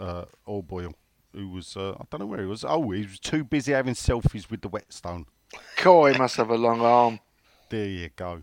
[0.00, 0.94] uh, Orboyle,
[1.32, 2.64] who was uh, I don't know where he was.
[2.64, 5.26] Oh, he was too busy having selfies with the whetstone.
[5.82, 7.20] God, he must have a long arm.
[7.68, 8.42] There you go.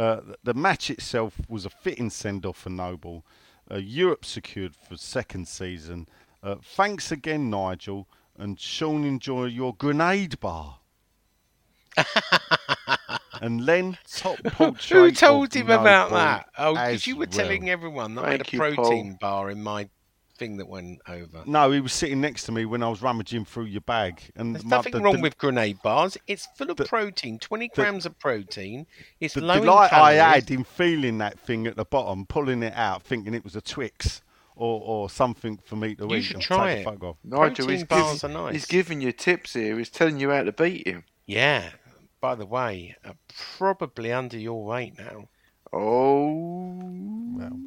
[0.00, 3.22] Uh, the match itself was a fitting send off for Noble.
[3.70, 6.08] Uh, Europe secured for second season.
[6.42, 8.08] Uh, thanks again, Nigel,
[8.38, 10.78] and Sean, enjoy your grenade bar.
[13.42, 14.88] and Len, top portrait.
[14.88, 16.48] Who told of him about that?
[16.56, 17.38] Oh, because you were well.
[17.38, 19.90] telling everyone that I had a Thank you, protein bar in my
[20.40, 21.44] thing that went over.
[21.46, 24.20] No, he was sitting next to me when I was rummaging through your bag.
[24.34, 26.16] And There's my- nothing the- wrong the- with grenade bars.
[26.26, 28.86] It's full of the- protein, 20 grams of protein.
[29.20, 32.62] It's The low in delight I had in feeling that thing at the bottom, pulling
[32.64, 34.22] it out, thinking it was a Twix
[34.56, 36.22] or, or something for me to You eat.
[36.22, 36.80] should try it.
[36.80, 37.16] a photo.
[37.22, 38.52] Nigel, he's, Protein bars giv- are nice.
[38.54, 39.76] he's giving you tips here.
[39.78, 41.04] He's telling you how to beat him.
[41.26, 41.70] Yeah.
[42.20, 43.12] By the way, uh,
[43.58, 45.28] probably under your weight now.
[45.72, 46.78] Oh.
[47.36, 47.58] Well,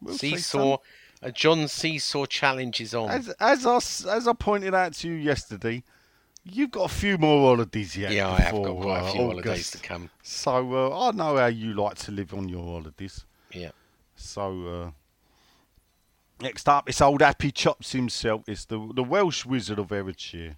[0.00, 0.78] we'll see, Seesaw,
[1.22, 3.08] a John Seesaw challenge is on.
[3.08, 5.84] As as I as I pointed out to you yesterday,
[6.44, 8.12] you've got a few more holidays yet.
[8.12, 10.10] yeah, I have got quite a uh, few holidays to come.
[10.22, 13.24] So uh, I know how you like to live on your holidays.
[13.52, 13.70] Yeah.
[14.16, 14.90] So uh,
[16.40, 18.42] next up, it's old Happy Chops himself.
[18.48, 20.56] It's the the Welsh Wizard of Herefordshire,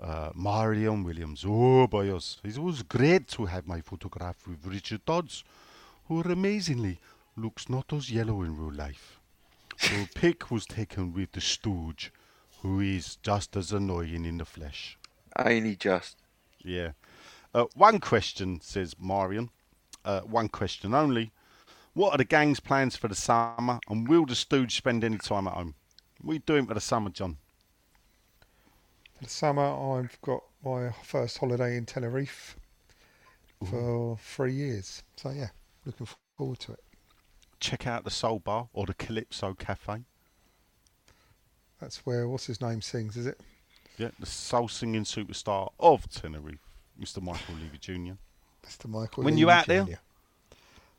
[0.00, 1.44] uh, Marion Williams.
[1.46, 5.42] Oh boys, it was great to have my photograph with Richard Dodds,
[6.06, 7.00] who amazingly
[7.36, 9.18] looks not as yellow in real life.
[9.82, 12.12] The pic was taken with the Stooge,
[12.60, 14.96] who is just as annoying in the flesh.
[15.38, 16.16] Ain't he just?
[16.64, 16.92] Yeah.
[17.54, 19.50] Uh, one question, says Marion.
[20.04, 21.32] Uh, one question only.
[21.94, 25.46] What are the gang's plans for the summer, and will the stooge spend any time
[25.46, 25.74] at home?
[26.22, 27.36] What are you doing for the summer, John?
[29.14, 29.64] For the summer,
[29.98, 32.56] I've got my first holiday in Tenerife
[33.68, 35.02] for three years.
[35.16, 35.48] So yeah,
[35.84, 36.06] looking
[36.38, 36.80] forward to it.
[37.62, 40.02] Check out the Soul Bar or the Calypso Cafe.
[41.80, 43.40] That's where what's his name sings, is it?
[43.96, 46.58] Yeah, the soul singing superstar of Tenerife,
[47.00, 47.22] Mr.
[47.22, 48.14] Michael Levy Jr.
[48.66, 48.88] Mr.
[48.88, 49.22] Michael.
[49.22, 49.84] When Lee you out there?
[49.84, 49.92] Jr..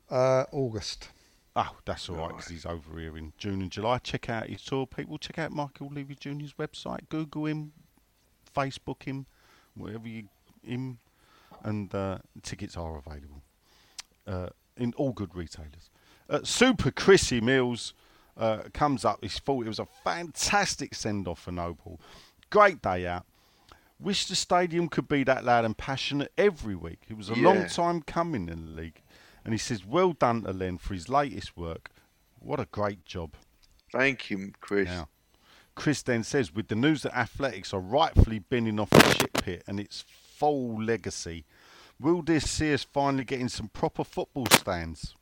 [0.08, 1.10] Uh, August.
[1.54, 3.98] Oh, that's all right because he's over here in June and July.
[3.98, 5.18] Check out his tour, people.
[5.18, 7.10] Check out Michael Levy Jr.'s website.
[7.10, 7.72] Google him,
[8.56, 9.26] Facebook him,
[9.76, 10.28] wherever you
[10.62, 10.98] him,
[11.62, 13.42] and uh, tickets are available
[14.26, 15.90] uh, in all good retailers.
[16.28, 17.92] Uh, Super Chrissy Mills
[18.36, 19.18] uh, comes up.
[19.22, 22.00] He thought it was a fantastic send off for Noble.
[22.50, 23.26] Great day out.
[24.00, 27.00] Wish the stadium could be that loud and passionate every week.
[27.08, 29.02] It was a long time coming in the league.
[29.44, 31.90] And he says, well done to Len for his latest work.
[32.40, 33.34] What a great job.
[33.92, 34.88] Thank you, Chris.
[34.88, 35.08] Now,
[35.74, 39.62] Chris then says, with the news that athletics are rightfully binning off the shit pit
[39.66, 41.44] and its full legacy,
[42.00, 45.14] will this see us finally getting some proper football stands?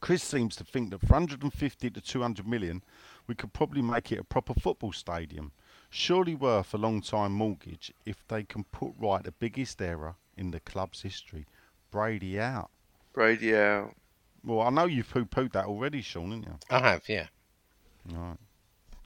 [0.00, 2.82] Chris seems to think that for 150 to 200 million,
[3.26, 5.52] we could probably make it a proper football stadium.
[5.90, 10.50] Surely worth a long time mortgage if they can put right the biggest error in
[10.50, 11.46] the club's history
[11.90, 12.70] Brady out.
[13.14, 13.94] Brady out.
[14.44, 16.58] Well, I know you've poo-pooed that already, Sean, haven't you?
[16.70, 17.26] I have, yeah.
[18.10, 18.36] Right.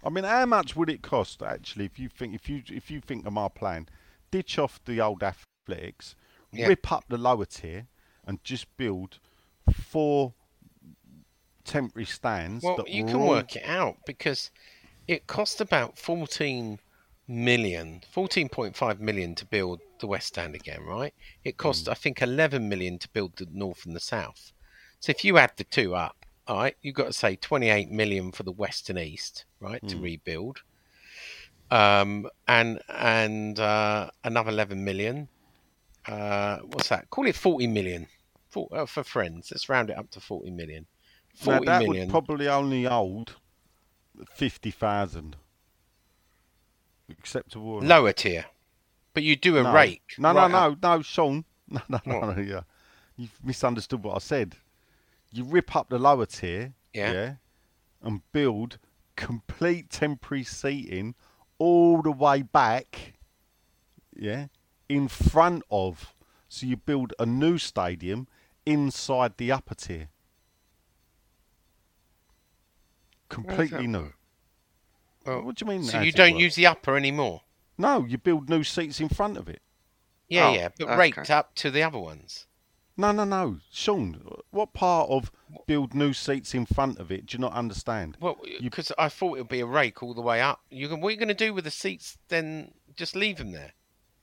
[0.04, 3.00] I mean, how much would it cost actually if you think if you if you
[3.00, 3.88] think of my plan,
[4.32, 6.16] ditch off the old athletics,
[6.52, 6.66] Yeah.
[6.66, 7.86] rip up the lower tier,
[8.26, 9.20] and just build
[9.72, 10.34] four
[11.64, 12.64] temporary stands.
[12.64, 14.50] Well, you can all- work it out because
[15.08, 16.78] it cost about 14
[17.28, 21.14] million, 14.5 million to build the West Stand again, right?
[21.44, 21.92] It cost, Hmm.
[21.92, 24.52] I think, 11 million to build the North and the South.
[25.00, 26.16] So if you add the two up,
[26.46, 29.96] all right, you've got to say 28 million for the West and East, right, to
[29.96, 30.02] Hmm.
[30.02, 30.62] rebuild.
[31.70, 35.28] Um, and and uh, another 11 million.
[36.06, 37.08] Uh, what's that?
[37.10, 38.08] Call it 40 million
[38.50, 39.50] for, uh, for friends.
[39.50, 40.86] Let's round it up to 40 million.
[41.46, 42.06] Now, that million.
[42.06, 43.36] would probably only hold
[44.34, 45.36] fifty thousand.
[47.10, 47.68] Acceptable.
[47.74, 47.88] or not?
[47.88, 48.46] lower tier.
[49.14, 49.72] But you do a no.
[49.72, 50.02] rake.
[50.18, 51.44] No, right no, up- no, no, Sean.
[51.68, 52.36] No, no, no, What?
[52.36, 52.60] no, yeah.
[53.16, 54.56] You've misunderstood what I said.
[55.30, 57.34] You rip up the lower tier, yeah, Yeah.
[58.02, 58.78] and build
[59.16, 61.14] complete temporary seating
[61.58, 63.14] all the way back,
[64.14, 64.46] yeah,
[64.88, 66.14] in front of.
[66.48, 68.28] So you build a new stadium
[68.66, 70.08] inside the upper tier.
[73.32, 74.12] Completely new.
[75.26, 75.84] Well, what do you mean?
[75.84, 76.40] So you don't work?
[76.42, 77.42] use the upper anymore?
[77.78, 79.62] No, you build new seats in front of it.
[80.28, 80.96] Yeah, Oh, yeah, but okay.
[80.96, 82.46] raked up to the other ones.
[82.96, 83.58] No, no, no.
[83.72, 85.30] Sean, what part of
[85.66, 88.16] build new seats in front of it do you not understand?
[88.20, 90.60] Well, because I thought it would be a rake all the way up.
[90.70, 92.18] You can, what are you going to do with the seats?
[92.28, 93.72] Then just leave them there.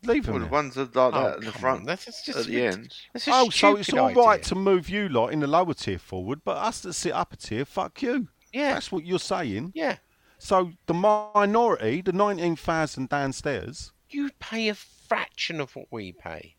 [0.03, 2.05] Leave them Well, the ones that like Oh, that in the come front on, that's-
[2.05, 3.01] that's just at the rid- ends.
[3.13, 4.43] That's Oh, so it's stupid all right idea.
[4.45, 7.65] to move you lot in the lower tier forward, but us that sit upper tier,
[7.65, 8.27] fuck you.
[8.53, 8.73] Yeah.
[8.73, 9.71] That's what you're saying.
[9.75, 9.97] Yeah,
[10.37, 16.55] So the minority, the 19,000 downstairs, you pay a fraction of what we pay.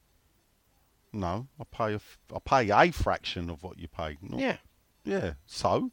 [1.12, 2.00] no, I pay a,
[2.34, 4.16] I pay a fraction of what you pay.
[4.22, 4.56] not- Yeah.
[5.04, 5.32] Yeah.
[5.46, 5.90] So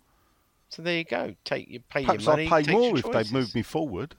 [0.69, 1.35] So there you go.
[1.45, 2.47] Take your pay perhaps your money.
[2.51, 3.31] I'd pay more if they choices.
[3.33, 4.15] moved me forward.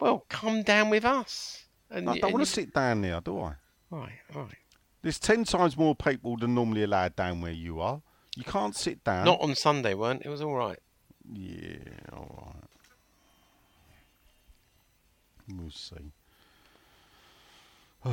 [0.00, 1.64] Well, come down with us.
[1.90, 3.54] And, I don't want to sit down there, do I?
[3.90, 4.56] Right, right.
[5.02, 8.00] There's 10 times more people than normally allowed down where you are.
[8.36, 9.24] You can't sit down.
[9.26, 10.28] Not on Sunday, weren't it?
[10.28, 10.78] Was all right.
[11.32, 11.76] Yeah,
[12.12, 12.52] all
[15.48, 15.58] right.
[15.58, 16.12] We'll see.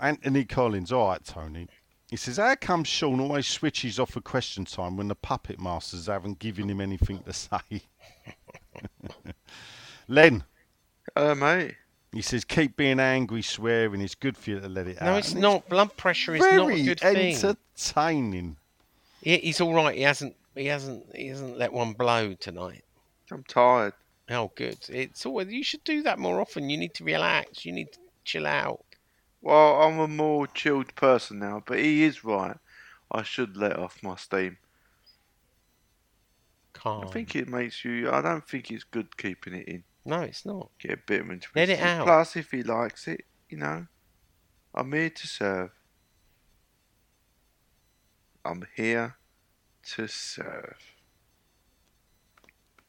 [0.00, 1.68] Anthony Collins, all right, Tony.
[2.10, 6.06] He says, How come Sean always switches off for question time when the puppet masters
[6.06, 7.58] haven't given him anything to say?
[10.08, 10.42] Len,
[11.14, 11.76] Hello, mate.
[12.12, 14.00] he says, Keep being angry, swearing.
[14.00, 15.06] It's good for you to let it out.
[15.06, 15.68] No, it's And not.
[15.68, 17.34] Blood pressure is not a good thing.
[17.36, 18.56] entertaining.
[19.22, 19.94] He, he's all right.
[19.96, 20.34] He hasn't.
[20.60, 21.16] He hasn't.
[21.16, 22.84] He hasn't let one blow tonight.
[23.32, 23.94] I'm tired.
[24.28, 24.76] Oh, good.
[24.90, 25.42] It's all.
[25.42, 26.68] You should do that more often.
[26.68, 27.64] You need to relax.
[27.64, 28.84] You need to chill out.
[29.40, 32.58] Well, I'm a more chilled person now, but he is right.
[33.10, 34.58] I should let off my steam.
[36.74, 37.06] Calm.
[37.06, 38.10] I think it makes you.
[38.10, 39.82] I don't think it's good keeping it in.
[40.04, 40.68] No, it's not.
[40.78, 41.42] Get a bit of.
[41.56, 42.04] Let it out.
[42.04, 43.86] Plus, if he likes it, you know,
[44.74, 45.70] I'm here to serve.
[48.44, 49.16] I'm here
[49.94, 50.78] to serve.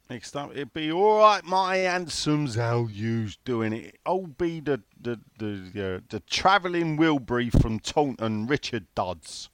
[0.10, 2.56] Next up, it'd be all right, my handsomes.
[2.56, 3.98] How you's doing it?
[4.06, 9.50] Oh, be the the the uh, the travelling Wilbury from Taunton, Richard Dodds.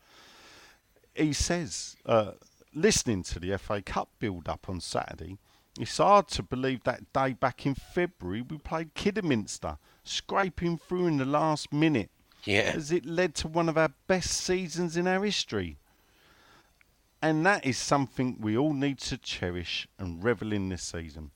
[1.14, 2.32] He says, uh,
[2.74, 5.38] listening to the FA Cup build-up on Saturday,
[5.80, 11.18] it's hard to believe that day back in February we played Kidderminster, scraping through in
[11.18, 12.10] the last minute.
[12.46, 12.72] Yeah.
[12.74, 15.78] As it led to one of our best seasons in our history.
[17.22, 21.32] And that is something we all need to cherish and revel in this season.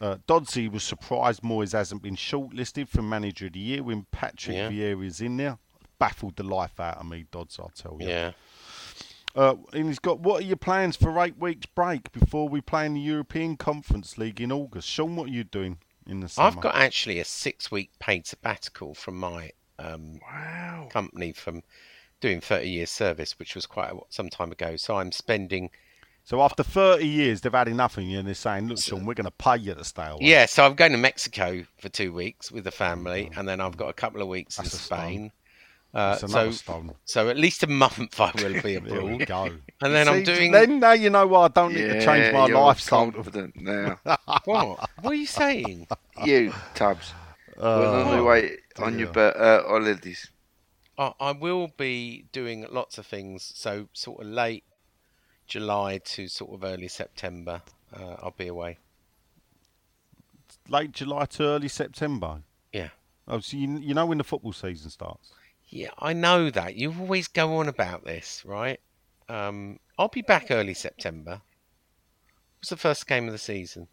[0.00, 4.56] Uh, Dodsey was surprised Moyes hasn't been shortlisted for Manager of the Year when Patrick
[4.56, 4.70] Yeah.
[4.70, 5.58] Vieira's in there.
[5.98, 8.08] Baffled the life out of me, Dodds, I'll tell you.
[8.08, 8.32] Yeah.
[9.34, 12.86] Uh, and he's got, what are your plans for eight weeks break before we play
[12.86, 14.88] in the European Conference League in August?
[14.88, 16.46] Sean, what are you doing in the summer?
[16.46, 19.50] I've got actually a six-week paid sabbatical from my
[19.80, 20.88] um, Wow.
[20.90, 21.62] company from
[22.20, 24.76] doing 30 years service, which was quite a, some time ago.
[24.76, 25.70] So I'm spending.
[26.24, 29.14] So after 30 years, they've had enough of you and they're saying, look, Sean, we're
[29.14, 30.18] going to pay you to stay away.
[30.20, 33.78] Yeah, so I'm going to Mexico for two weeks with the family, and then I've
[33.78, 34.56] got a couple of weeks.
[34.56, 34.78] That's in.
[34.78, 35.32] Spain.
[35.94, 36.92] Uh, so, stone.
[37.06, 39.26] so at least a month I will be There we abroad.
[39.26, 39.44] go.
[39.80, 40.52] And then I'm doing.
[40.52, 43.10] Then now you know why I don't need to change my you're lifestyle.
[43.10, 43.98] confident now.
[44.44, 44.90] What?
[45.00, 45.86] What are you saying?
[46.24, 47.14] you, Tubbs.
[47.56, 50.30] Uh, We're on the way on your uh, holidays.
[50.98, 53.52] I, I will be doing lots of things.
[53.54, 54.64] So sort of late
[55.46, 57.62] July to sort of early September,
[57.94, 58.78] uh, I'll be away.
[60.68, 62.42] Late July to early September.
[62.72, 62.88] Yeah.
[63.26, 65.32] Oh, so you, you know when the football season starts?
[65.68, 66.76] Yeah, I know that.
[66.76, 68.80] You always go on about this, right?
[69.28, 71.42] Um, I'll be back early September.
[72.58, 73.88] What's the first game of the season?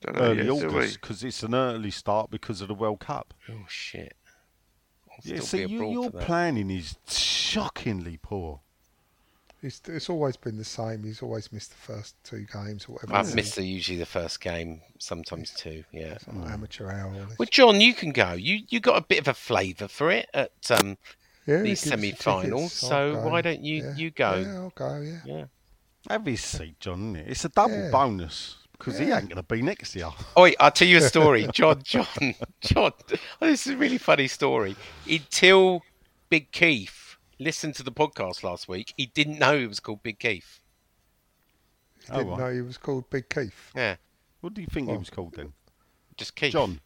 [0.00, 0.64] Don't know Early yet.
[0.64, 3.34] August because it's an early start because of the World Cup.
[3.48, 4.14] Oh shit!
[5.26, 8.60] I'll Yeah, see, you, your planning is shockingly poor.
[9.60, 11.02] It's, it's always been the same.
[11.02, 13.16] He's always missed the first two games or whatever.
[13.16, 15.82] I've missed the, usually the first game, sometimes two.
[15.90, 16.12] Yeah.
[16.12, 17.12] It's like amateur hour.
[17.38, 18.34] Well, John, you can go.
[18.34, 20.96] You you got a bit of a flavour for it at um,
[21.46, 22.72] Yeah, these the semi-finals.
[22.72, 23.96] So why don't you Yeah.
[23.96, 24.36] you go?
[24.36, 25.00] Yeah, I'll go.
[25.00, 25.20] Yeah.
[25.24, 25.44] Yeah.
[26.08, 27.16] Have his seat, John.
[27.16, 27.30] Isn't it?
[27.32, 27.90] It's a double Yeah.
[27.90, 30.10] bonus because he ain't going to be next year.
[30.36, 31.82] Oh, I'll tell you a story, John.
[31.82, 32.06] John,
[32.60, 32.92] John.
[33.40, 34.76] Oh, this is a really funny story.
[35.08, 35.82] Until
[36.30, 40.18] Big Keith listened to the podcast last week, he didn't know it was called Big
[40.18, 40.60] Keith.
[42.00, 42.38] He didn't Oh, right.
[42.38, 43.70] know he was called Big Keith.
[43.74, 43.96] Yeah,
[44.40, 45.52] What do you think he was called then?
[46.16, 46.52] just Keith.
[46.52, 46.80] John.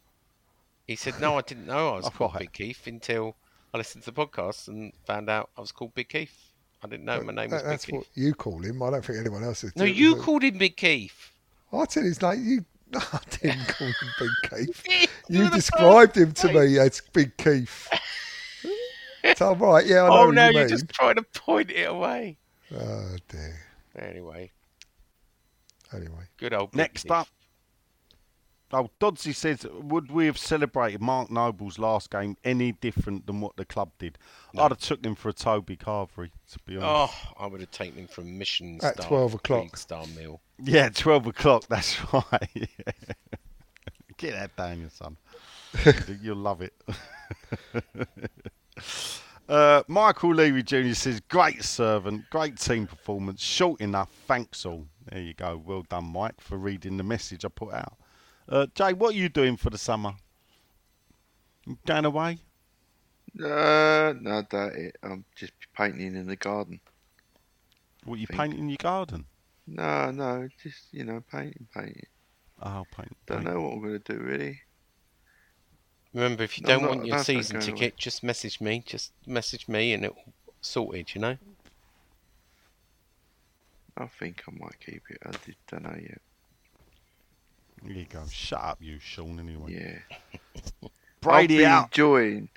[0.87, 2.41] He said, "No, I didn't know I was Oh, called right.
[2.41, 3.37] Big Keith until
[3.73, 6.37] I listened to the podcast and found out I was called Big Keith.
[6.83, 8.83] I didn't know my name was That- that's Big what you call him.
[8.83, 9.75] I don't think anyone else is.
[9.77, 11.31] No, you called him Big Keith.
[11.73, 12.65] I said it's like You.
[12.95, 14.87] I didn't call him Big Keith.
[15.29, 17.89] You're You the described him to me as Big Keith.
[19.37, 19.87] so I'm right.
[19.87, 22.39] Yeah, I oh, know Oh what no, you you're just trying to point it away.
[22.75, 23.61] Oh dear.
[23.99, 24.51] Anyway,
[25.95, 27.13] Anyway, good old Big Next Keith.
[27.13, 27.29] up.
[28.75, 33.57] Oh, Dodsey says, would we have celebrated Mark Noble's last game any different than what
[33.57, 34.17] the club did?
[34.57, 37.15] I'd have took him for a Toby Carvery, to be honest.
[37.15, 39.77] Oh, I would have taken him from Mission At Star 12 o'clock.
[39.77, 40.41] Star Meal.
[40.59, 42.23] Yeah, 12 o'clock, that's right.
[44.17, 45.19] Get that down, your son.
[46.23, 46.73] You'll love it.
[49.49, 50.95] uh, Michael Levy Jr.
[50.95, 54.87] says, great servant, great team performance, short enough, thanks all.
[55.11, 55.61] There you go.
[55.63, 57.99] Well done, Mike, for reading the message I put out.
[58.53, 60.13] Uh, Jay, what are you doing for the summer?
[61.67, 62.39] You Going away?
[63.43, 64.99] Uh, no, I doubt it.
[65.03, 66.79] I'm just painting in the garden.
[68.05, 69.25] What, you Think- painting your garden?
[69.67, 72.07] No, no, just you know, painting, painting.
[72.61, 73.17] Oh, paint.
[73.27, 73.51] Don't paint.
[73.55, 74.61] know what I'm gonna do really.
[76.13, 77.79] Remember, if you No, don't want your season going away.
[77.81, 78.83] ticket, just message me.
[78.85, 81.15] Just message me, and it will sorted.
[81.15, 81.39] You know.
[83.97, 85.19] I think I might keep it.
[85.25, 86.21] I just don't know yet.
[87.83, 88.23] There you go.
[88.31, 89.73] Shut up, you Sean, anyway.
[89.73, 90.89] Yeah.
[91.21, 91.85] Brady I'll be out.
[91.87, 92.49] enjoying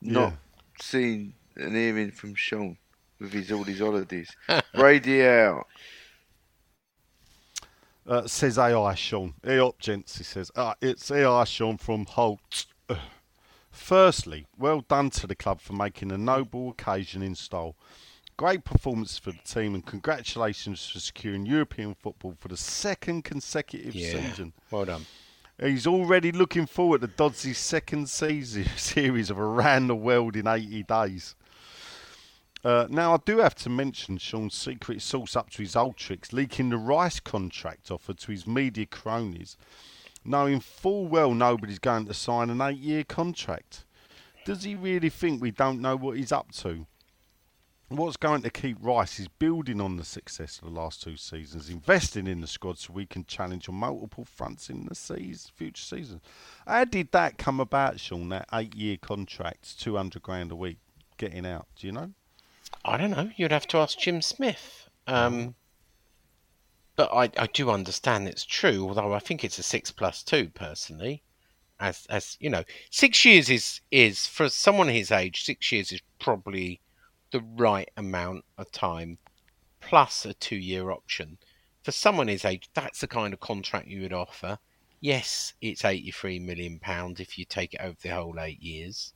[0.00, 0.36] not Yeah.
[0.80, 2.76] seeing and hearing from Sean
[3.18, 4.30] with his all his holidays.
[4.74, 5.66] Brady out.
[8.06, 9.34] Uh, says AI Sean.
[9.44, 10.50] Hey up, gents, he says.
[10.56, 12.66] Uh, it's AI Sean from Holt.
[13.70, 17.76] Firstly, well done to the club for making a noble occasion in style.
[18.40, 23.94] Great performance for the team and congratulations for securing European football for the second consecutive
[23.94, 24.12] Yeah.
[24.12, 24.54] season.
[24.70, 25.04] Well done.
[25.60, 30.84] He's already looking forward to Dodsley's second season series of Around the World in 80
[30.84, 31.34] days.
[32.64, 36.32] Uh, now, I do have to mention Sean's secret sauce up to his old tricks,
[36.32, 39.58] leaking the Rice contract offer to his media cronies,
[40.24, 43.84] knowing full well nobody's going to sign an eight year contract.
[44.46, 46.86] Does he really think we don't know what he's up to?
[47.92, 51.68] What's going to keep Rice is building on the success of the last two seasons,
[51.68, 55.82] investing in the squad so we can challenge on multiple fronts in the seas, future
[55.82, 56.22] seasons.
[56.68, 58.28] How did that come about, Sean?
[58.28, 60.78] That eight-year contract, two hundred grand a week,
[61.16, 61.66] getting out?
[61.74, 62.12] Do you know?
[62.84, 63.32] I don't know.
[63.36, 64.88] You'd have to ask Jim Smith.
[65.08, 65.56] Um,
[66.94, 70.48] but I, I do understand it's true, although I think it's a six plus two
[70.50, 71.24] personally.
[71.80, 75.42] As as you know, six years is is for someone his age.
[75.42, 76.80] Six years is probably
[77.30, 79.18] the right amount of time,
[79.80, 81.38] plus a two year option.
[81.82, 84.58] For someone his age, that's the kind of contract you would offer.
[85.00, 89.14] Yes, it's eighty three million pound if you take it over the whole eight years.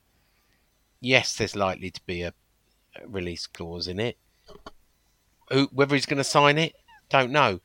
[0.99, 2.33] Yes, there's likely to be a
[3.05, 4.17] release clause in it.
[5.71, 6.73] Whether he's going to sign it,
[7.09, 7.59] don't know.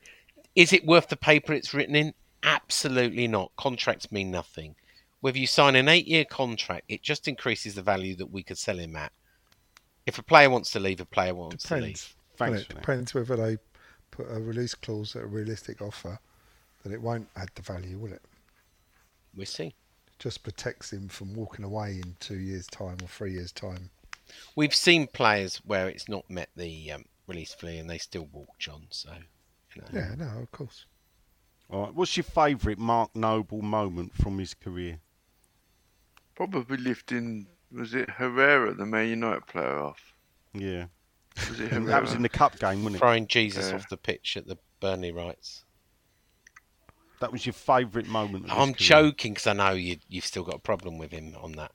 [0.55, 2.13] Is it worth the paper it's written in?
[2.43, 3.51] Absolutely not.
[3.57, 4.75] Contracts mean nothing.
[5.21, 8.77] Whether you sign an eight-year contract, it just increases the value that we could sell
[8.77, 9.11] him at.
[10.05, 11.81] If a player wants to leave, a player wants to leave.
[11.83, 12.15] depends.
[12.37, 13.57] Thanks, it depends whether they
[14.09, 16.19] put a release clause at a realistic offer,
[16.83, 18.21] then it won't add the value, will it?
[19.35, 19.75] We'll see.
[20.19, 23.89] Just protects him from walking away in two years' time or three years' time.
[24.55, 28.57] We've seen players where it's not met the um, release fee and they still walk,
[28.59, 28.87] John.
[28.89, 29.11] So,
[29.75, 29.87] you know.
[29.93, 30.85] Yeah, no, of course.
[31.69, 31.93] All right.
[31.93, 34.99] What's your favourite Mark Noble moment from his career?
[36.35, 40.13] Probably lifting was it Herrera, the Man United player off?
[40.53, 40.85] Yeah,
[41.49, 42.99] Was it that was in the cup game, wasn't it?
[42.99, 43.75] Throwing Jesus Yeah.
[43.75, 45.63] off the pitch at the Burnley rights.
[47.19, 48.45] That was your favourite moment.
[48.45, 48.87] Of I'm career.
[49.11, 51.71] joking because I know you, you've still got a problem with him on that.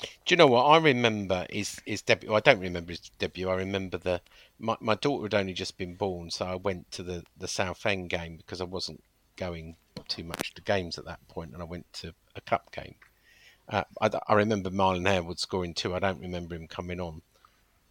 [0.00, 1.46] Do you know what I remember?
[1.50, 2.32] His his debut.
[2.34, 3.48] I don't remember his debut.
[3.48, 4.20] I remember the
[4.58, 8.10] my, my daughter had only just been born, so I went to the the Southend
[8.10, 9.02] game because I wasn't
[9.36, 9.76] going
[10.08, 12.96] too much to games at that point, and I went to a cup game.
[13.68, 15.94] Uh, I, I remember Marlon Harewood scoring two.
[15.94, 17.22] I don't remember him coming on,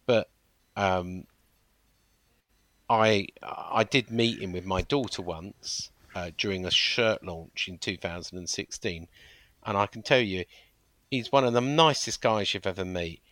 [0.06, 0.28] but
[0.76, 1.24] um,
[2.88, 7.78] I I did meet him with my daughter once uh, during a shirt launch in
[7.78, 9.08] 2016,
[9.64, 10.44] and I can tell you,
[11.10, 13.22] he's one of the nicest guys you've ever meet.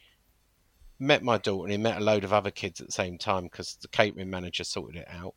[0.98, 3.44] Met my daughter and he met a load of other kids at the same time
[3.44, 5.34] because the catering manager sorted it out,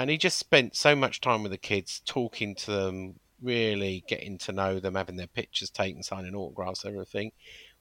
[0.00, 4.38] and he just spent so much time with the kids, talking to them, really getting
[4.38, 7.32] to know them, having their pictures taken, signing autographs, everything.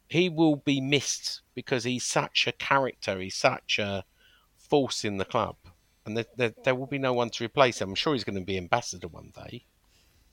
[0.09, 3.21] He will be missed because he's such a character.
[3.21, 4.03] He's such a
[4.57, 5.55] force in the club,
[6.05, 7.87] and there, there, there will be no one to replace him.
[7.87, 9.63] I'm sure he's going to be ambassador one day,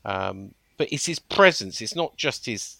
[0.05, 1.81] um, but it's his presence.
[1.81, 2.79] It's not just his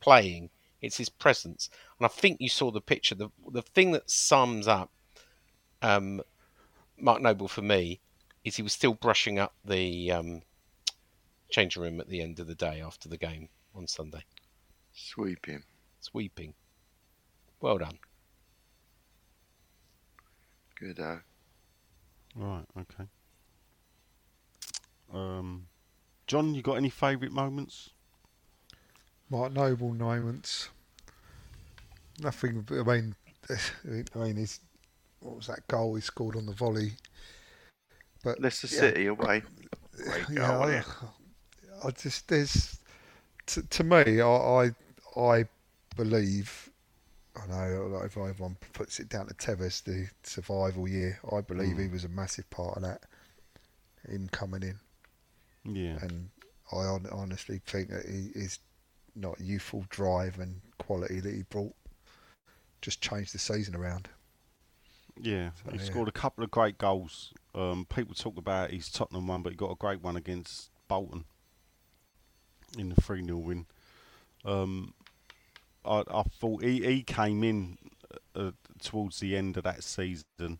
[0.00, 0.48] playing;
[0.80, 1.68] it's his presence.
[1.98, 3.16] And I think you saw the picture.
[3.16, 4.90] The the thing that sums up
[5.82, 6.22] um,
[6.98, 8.00] Mark Noble for me
[8.46, 10.42] is he was still brushing up the um,
[11.50, 14.24] changing room at the end of the day after the game on Sunday.
[14.94, 15.64] Sweeping.
[16.00, 16.54] Sweeping.
[17.60, 17.98] Well done.
[20.78, 21.00] Good.
[21.00, 21.16] Uh,
[22.36, 22.66] Right.
[22.78, 23.04] Okay.
[25.10, 25.68] Um,
[26.26, 27.90] John, you got any favourite moments?
[29.30, 30.68] Mark Noble moments.
[32.20, 32.66] Nothing.
[32.70, 33.14] I mean,
[34.14, 34.60] I mean, his
[35.20, 36.92] what was that goal he scored on the volley?
[38.26, 39.44] But Leicester yeah, City away.
[40.28, 40.82] Yeah, I,
[41.86, 42.80] I just there's
[43.46, 44.70] to, to me, I, I
[45.16, 45.44] I
[45.96, 46.68] believe.
[47.36, 51.78] I know like, if everyone puts it down to Tevez, the survival year, I believe
[51.78, 53.02] he was a massive part of that.
[54.08, 54.78] Him coming in,
[55.64, 55.98] Yeah.
[56.00, 56.28] and
[56.72, 58.58] I hon- honestly think that he, his
[59.14, 61.74] not youthful drive and quality that he brought
[62.82, 64.08] just changed the season around.
[65.20, 65.84] Yeah, So, he yeah.
[65.84, 67.32] scored a couple of great goals.
[67.54, 71.24] Um, people talk about his Tottenham one, but he got a great one against Bolton
[72.78, 73.66] in the 3 0 win.
[74.44, 74.92] Um,
[75.84, 77.78] I, I thought he, he came in
[78.34, 78.50] uh,
[78.82, 80.58] towards the end of that season.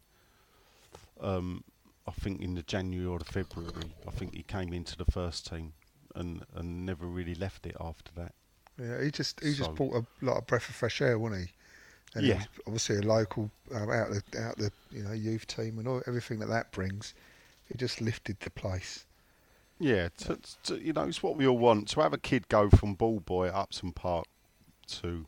[1.21, 1.65] Um,
[2.07, 3.73] I think in the January or the February,
[4.07, 5.73] I think he came into the first team
[6.15, 8.33] and, and never really left it after that.
[8.81, 11.43] Yeah, he just he So- just brought a lot of breath of fresh air, wasn't
[11.49, 11.53] he?
[12.15, 12.35] And Yeah.
[12.35, 16.03] he's obviously a local um, out the out the you know youth team and all,
[16.07, 17.15] everything that that brings.
[17.67, 19.05] He just lifted the place.
[19.79, 22.71] Yeah, to, to, you know, it's what we all want to have a kid go
[22.71, 24.27] from ball boy at Upton Park
[24.89, 25.27] to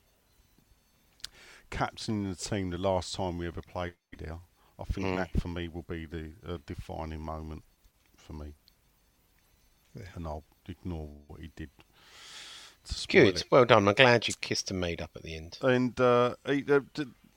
[1.71, 4.39] captaining the team the last time we ever played there.
[4.79, 5.17] I think Mm.
[5.17, 7.65] that for me will be the uh, defining moment
[8.17, 8.55] for me.
[9.95, 10.05] Yeah.
[10.15, 11.71] And I'll ignore what he did.
[12.89, 13.37] To spoil Good.
[13.37, 13.45] it.
[13.51, 13.87] Well done.
[13.89, 15.59] I'm glad you kissed and made up at the end.
[15.63, 16.81] And uh, he, uh,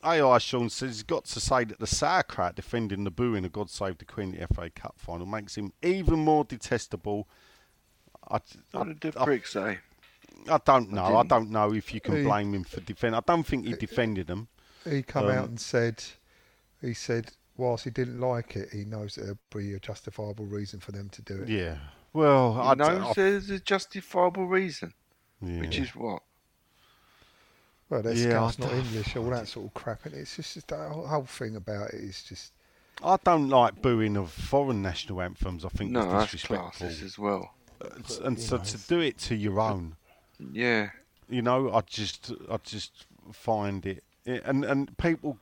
[0.03, 3.49] AI Sean says he's got to say that the sauerkraut defending the boo in a
[3.49, 7.27] God Save the Queen the FA Cup final makes him even more detestable.
[8.29, 8.39] I,
[8.71, 9.79] What I, did the I- prick say?
[10.49, 11.03] I don't know.
[11.05, 13.15] I didn't- don't know if you can He- blame him for defending.
[13.17, 14.47] I don't think he defended them.
[14.89, 16.03] He come Um, out and said,
[16.81, 20.91] he said, whilst he didn't like it, he knows there'll be a justifiable reason for
[20.91, 21.49] them to do it.
[21.49, 21.77] Yeah.
[22.13, 24.93] Well, I He knows I- there's a justifiable reason,
[25.41, 25.59] yeah.
[25.61, 26.21] which is what?
[27.89, 30.05] Well, their Yeah, not don't- English, all that sort of crap.
[30.05, 32.53] And it's just, the whole whole thing about it is just.
[33.03, 35.65] I don't like booing of foreign national anthems.
[35.65, 36.87] I think No, it's that's disrespectful.
[36.87, 37.53] as well.
[37.81, 39.95] It's- and so to do it to your own,
[40.39, 40.91] Yeah.
[41.27, 45.37] you know, I just, I just find it, it- and and people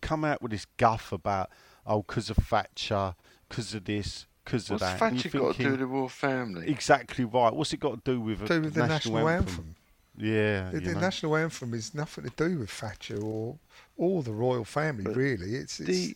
[0.00, 1.50] come out with this guff about
[1.84, 3.16] oh, because of Thatcher,
[3.48, 5.02] because of this, because of What's that.
[5.02, 6.68] and Thatcher you're got to do with the royal family?
[6.70, 7.52] Exactly right.
[7.54, 9.48] What's it got to do with, a do with the national, national anthem?
[9.48, 9.74] anthem.
[10.18, 13.58] Yeah, The, the national anthem is nothing to do with Thatcher or
[13.96, 15.54] or the royal family, But really.
[15.54, 16.14] It's, it's the,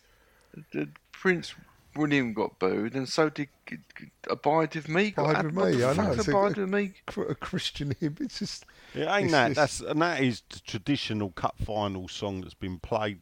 [0.72, 1.54] the Prince
[1.94, 5.12] William got booed, and so did G- G- Abide with Me.
[5.12, 6.92] Got Abide with Me, I know, fuck's it's a- Abide with Me.
[7.28, 8.16] a Christian hymn.
[8.20, 9.50] It's just It ain't It's- that.
[9.52, 13.20] it's- That's and that is the traditional cup final song that's been played.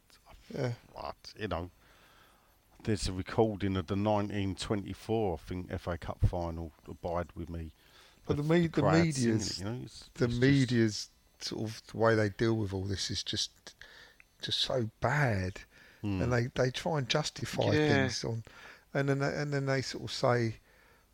[0.53, 0.71] Yeah.
[0.91, 1.69] What you know?
[2.85, 6.71] There's a recording of the 1924, I think, FA Cup final.
[6.87, 7.71] Abide with me.
[8.27, 10.41] But the, of me, the crowd singing media's it, you know, it's- the it's just-
[10.41, 11.09] media's
[11.39, 13.51] sort of the way they deal with all this is just
[14.41, 15.61] just so bad,
[16.01, 16.21] Hmm.
[16.21, 17.87] and they, they try and justify Yeah.
[18.07, 18.43] things on,
[18.93, 20.57] and then they, and then they sort of say,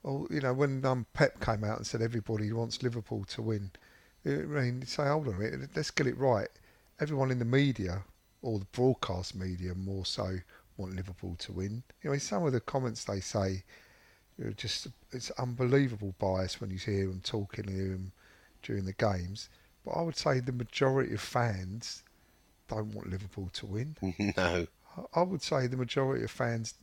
[0.03, 3.72] oh, you know, when um, Pep came out and said everybody wants Liverpool to win,
[4.26, 6.49] I mean, say hold on a minute, let's get it right.
[6.99, 8.03] Everyone in the media
[8.41, 10.39] or the broadcast media more so
[10.77, 11.84] want Liverpool to win.
[12.03, 13.64] You know, some of the comments they say
[14.43, 18.11] are just it's unbelievable bias when you hear them talking to them
[18.64, 19.49] during the games.
[19.85, 22.03] but I would say the majority of fans
[22.68, 23.95] don't want Liverpool to win.
[24.38, 24.68] No.
[24.98, 26.73] I- I would say the majority of fans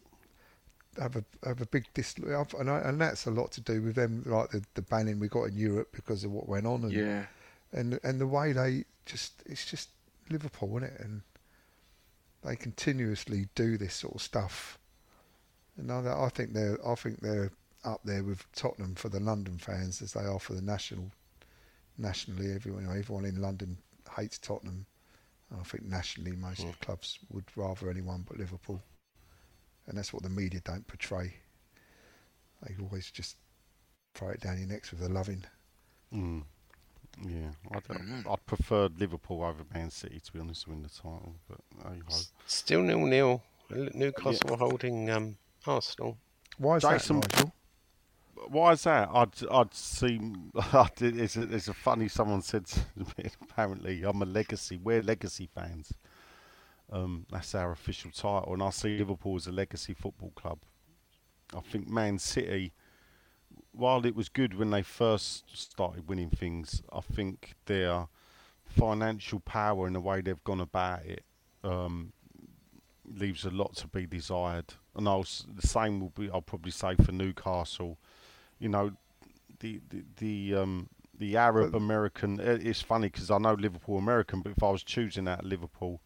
[0.99, 3.95] have a have a big dislike, and, I, and that's a lot to do with
[3.97, 6.93] them, like the, the banning we got in Europe because of what went on, and
[6.93, 7.27] Yeah.
[7.73, 9.91] and and the way they just it's just
[10.31, 11.01] Liverpool, isn't it?
[11.01, 11.21] And
[12.49, 14.79] they continuously do this sort of stuff.
[15.77, 17.53] And I, I think they're I think they're
[17.85, 21.11] up there with Tottenham for the London fans as they are for the national.
[21.99, 23.77] Nationally, everyone everyone in London
[24.17, 24.87] hates Tottenham.
[25.59, 28.83] I think nationally, most clubs would rather anyone but Liverpool,
[29.87, 31.35] and that's what the media don't portray.
[32.63, 33.37] They always just
[34.15, 35.45] throw it down your necks with the loving.
[36.13, 36.43] Mm.
[37.27, 40.89] Yeah, I don't, I'd prefer Liverpool over Man City to be honest to win the
[40.89, 42.17] title, but hey ho.
[42.47, 43.43] Still nil nil.
[43.71, 45.37] Newcastle holding um,
[45.67, 46.17] Arsenal.
[46.57, 47.53] Why is Jason, that, Nigel?
[48.49, 49.11] Why is that?
[49.13, 50.21] I'd I'd see.
[51.01, 52.09] It's a, it's a funny.
[52.09, 52.81] Someone said to
[53.19, 54.79] me, apparently I'm a legacy.
[54.83, 55.93] We're legacy fans.
[56.91, 60.61] Um, that's our official title, and I see Liverpool as a legacy football club.
[61.55, 62.73] I think Man City,
[63.79, 68.09] while it was good when they first started winning things, I think their
[68.65, 71.23] financial power and the way they've gone about it
[71.63, 72.13] um,
[73.07, 74.75] leaves a lot to be desired.
[74.97, 75.23] And I'll,
[75.55, 76.29] the same will be.
[76.29, 77.99] I'll probably say for Newcastle.
[78.59, 78.93] You know,
[79.61, 82.41] the the, the um the Arab American.
[82.41, 86.01] It's funny because I know Liverpool American, but if I was choosing out Liverpool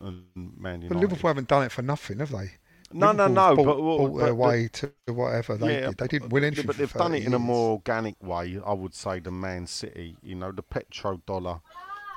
[0.00, 2.52] and Man United, But Liverpool haven't done it for nothing, have they?
[2.92, 5.86] No, no, Liverpool's no, Bought, but- well, bought their but- way to whatever they yeah,
[5.88, 5.98] did.
[5.98, 6.66] They didn't win anything.
[6.66, 9.66] But they've done 30 it in a more organic way, I would say, than Man
[9.66, 10.16] City.
[10.22, 11.60] You know, the petrodollar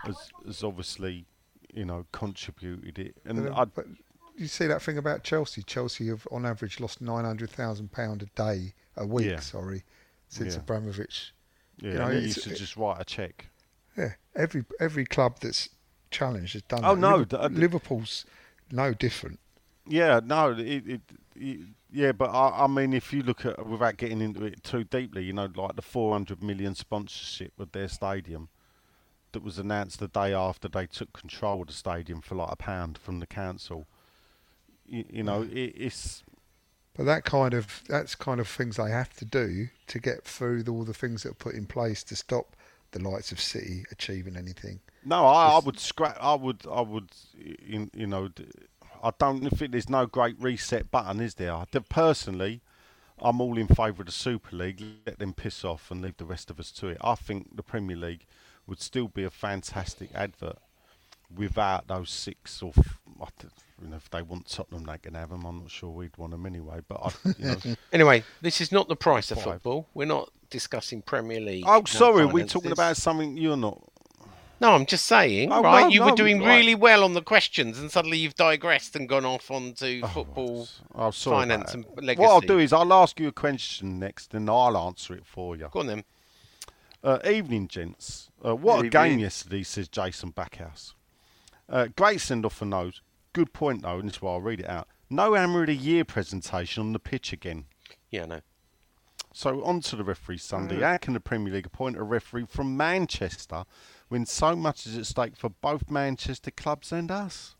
[0.04, 0.16] has,
[0.46, 1.26] has obviously,
[1.74, 3.86] you know, contributed it, and But, I, but
[4.38, 5.62] you see that thing about Chelsea.
[5.64, 9.28] Chelsea have, on average, lost nine hundred thousand pound a day, a week.
[9.28, 9.40] Yeah.
[9.42, 9.84] Sorry,
[10.30, 10.62] since Yeah.
[10.62, 11.34] Abramovich.
[11.82, 13.48] yeah, you know, and he used to just write a check.
[13.98, 15.68] Yeah, every every club that's
[16.12, 16.80] challenged has done.
[16.86, 17.32] Oh, that.
[17.32, 18.26] no, uh, Liverpool's
[18.72, 19.41] no different.
[19.92, 21.02] Yeah, no, it, it,
[21.36, 21.60] it
[21.92, 25.26] yeah, but I, I mean, if you look at without getting into it too deeply,
[25.26, 28.48] you know, like the 400 million sponsorship of their stadium
[29.34, 32.56] that was announced the day after they took control of the stadium for like a
[32.56, 33.86] pound from the council.
[34.88, 35.52] You, you know, mm.
[35.52, 36.24] it, it's
[36.96, 40.64] But that kind of that's kind of things they have to do to get through
[40.70, 42.56] all the things that are put in place to stop
[42.92, 44.80] the lights of City achieving anything.
[45.04, 46.18] No, I, I would scrap.
[46.22, 46.62] I would.
[46.72, 47.10] I would.
[47.38, 48.46] You, you know, d-
[49.04, 51.64] I don't think there's no great reset button, is there?
[51.72, 52.62] D- Personally,
[53.20, 54.84] I'm all in favour of the Super League.
[55.06, 56.98] Let them piss off and leave the rest of us to it.
[57.02, 58.26] I think the Premier League
[58.68, 60.58] would still be a fantastic advert
[61.36, 62.72] without those six or.
[62.78, 63.48] F- I d-
[63.82, 65.44] you know, if they want Tottenham, they can have them.
[65.46, 66.80] I'm not sure we'd want them anyway.
[66.88, 69.46] But I, you know, Anyway, this is not the price of Five.
[69.56, 69.88] football.
[69.96, 71.64] We're not discussing Premier League.
[71.68, 72.72] oh, sorry, we're talking finances.
[72.74, 73.82] about something you're not.
[74.62, 75.82] No, I'm just saying, Oh, right?
[75.82, 76.56] no, you were doing right.
[76.58, 81.10] really well on the questions, and suddenly you've digressed and gone off onto football Oh,
[81.10, 81.42] sorry.
[81.48, 82.22] finance and legacy.
[82.22, 85.56] What I'll do is I'll ask you a question next, and I'll answer it for
[85.56, 85.68] you.
[85.72, 86.04] Go on then.
[87.04, 88.30] Uh, evening, gents.
[88.46, 90.94] Uh, what a game yesterday, says Jason Backhouse.
[91.68, 93.02] Uh, great send off for nose.
[93.34, 94.88] Good point, though, and this is why I'll read it out.
[95.10, 97.66] No Hammer of the Year presentation on the pitch again.
[98.12, 98.42] Yeah, no.
[99.34, 100.82] So, on to the referee Sunday.
[100.82, 103.64] How can the Premier League appoint a referee from Manchester
[104.12, 107.56] when so much is at stake for both Manchester clubs and us?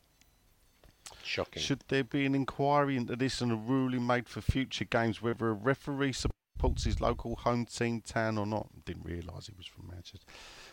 [1.24, 1.64] Shocking.
[1.64, 5.48] Should there be an inquiry into this and a ruling made for future games whether
[5.48, 8.68] a referee supports his local home team, town or not?
[8.84, 10.26] Didn't realise he was from Manchester.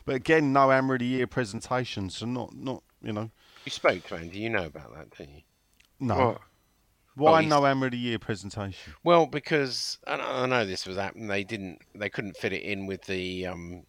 [0.05, 3.31] But again, no Hammer of the Year presentation, so not, not you know,
[3.65, 4.41] You spoke to Andy.
[4.41, 5.43] You know about that, don't you?
[6.01, 6.39] no.
[7.15, 8.95] Why no Hammer of the Year presentation?
[9.05, 11.29] Well, because I know, I know this was happening.
[11.29, 11.83] They didn't.
[11.95, 13.47] They couldn't fit it in with the.
[13.47, 13.85] Um,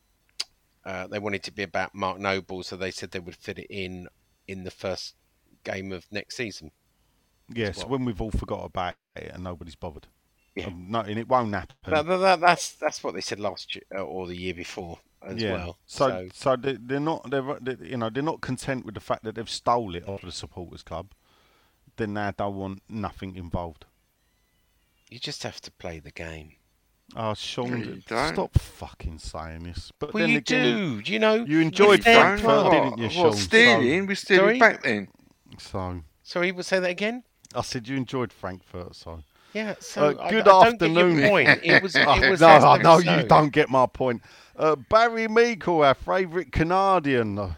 [0.85, 3.67] uh, they wanted to be about Mark Noble, so they said they would fit it
[3.69, 4.07] in
[4.47, 5.15] in the first
[5.63, 6.71] game of next season.
[7.53, 7.89] Yes, well.
[7.89, 10.07] when we've all forgot about it and nobody's bothered.
[10.55, 10.67] Yeah.
[10.67, 11.75] Um, no, and it won't happen.
[11.85, 14.99] That, that, that- that's that's what they said last year uh, or the year before
[15.21, 15.53] as yeah.
[15.53, 15.77] well.
[15.85, 19.23] So, so, they, they're not, they're, they you know, they're not content with the fact
[19.23, 21.11] that they've stole it off the supporters club.
[21.97, 23.85] Then now they want nothing involved.
[25.09, 26.53] you just have to play the game.
[27.15, 28.33] Oh, Sean, No, you don't.
[28.33, 29.91] stop fucking saying this.
[29.97, 31.11] But Well, then you again, do.
[31.11, 32.71] You know, you enjoyed Frankfurt, club.
[32.71, 33.23] didn't you, Sean?
[33.29, 34.05] What, stealing?
[34.05, 34.59] We stealing Sorry?
[34.59, 35.07] back then.
[35.57, 37.23] So, Sorry, we'll say that again.
[37.55, 39.23] I said you enjoyed Frankfurt, so.
[39.53, 39.73] Yeah.
[39.79, 41.17] So Uh, I- good I, don't get afternoon.
[41.17, 41.49] your point.
[41.63, 41.95] It was.
[41.95, 43.21] It Oh, was no, as I they know say.
[43.21, 44.21] you don't get my point.
[44.55, 47.53] Uh, Barry Meikle, our favourite Canadian, uh,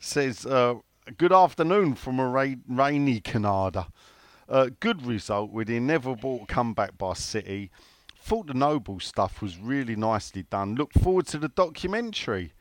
[0.00, 0.74] says, uh,
[1.16, 3.86] Good afternoon from a ra- rainy Canada.
[4.48, 7.70] Uh, good result with the inevitable comeback by City.
[8.26, 10.74] Thought the Noble stuff was really nicely done.
[10.74, 12.54] Look forward to the documentary.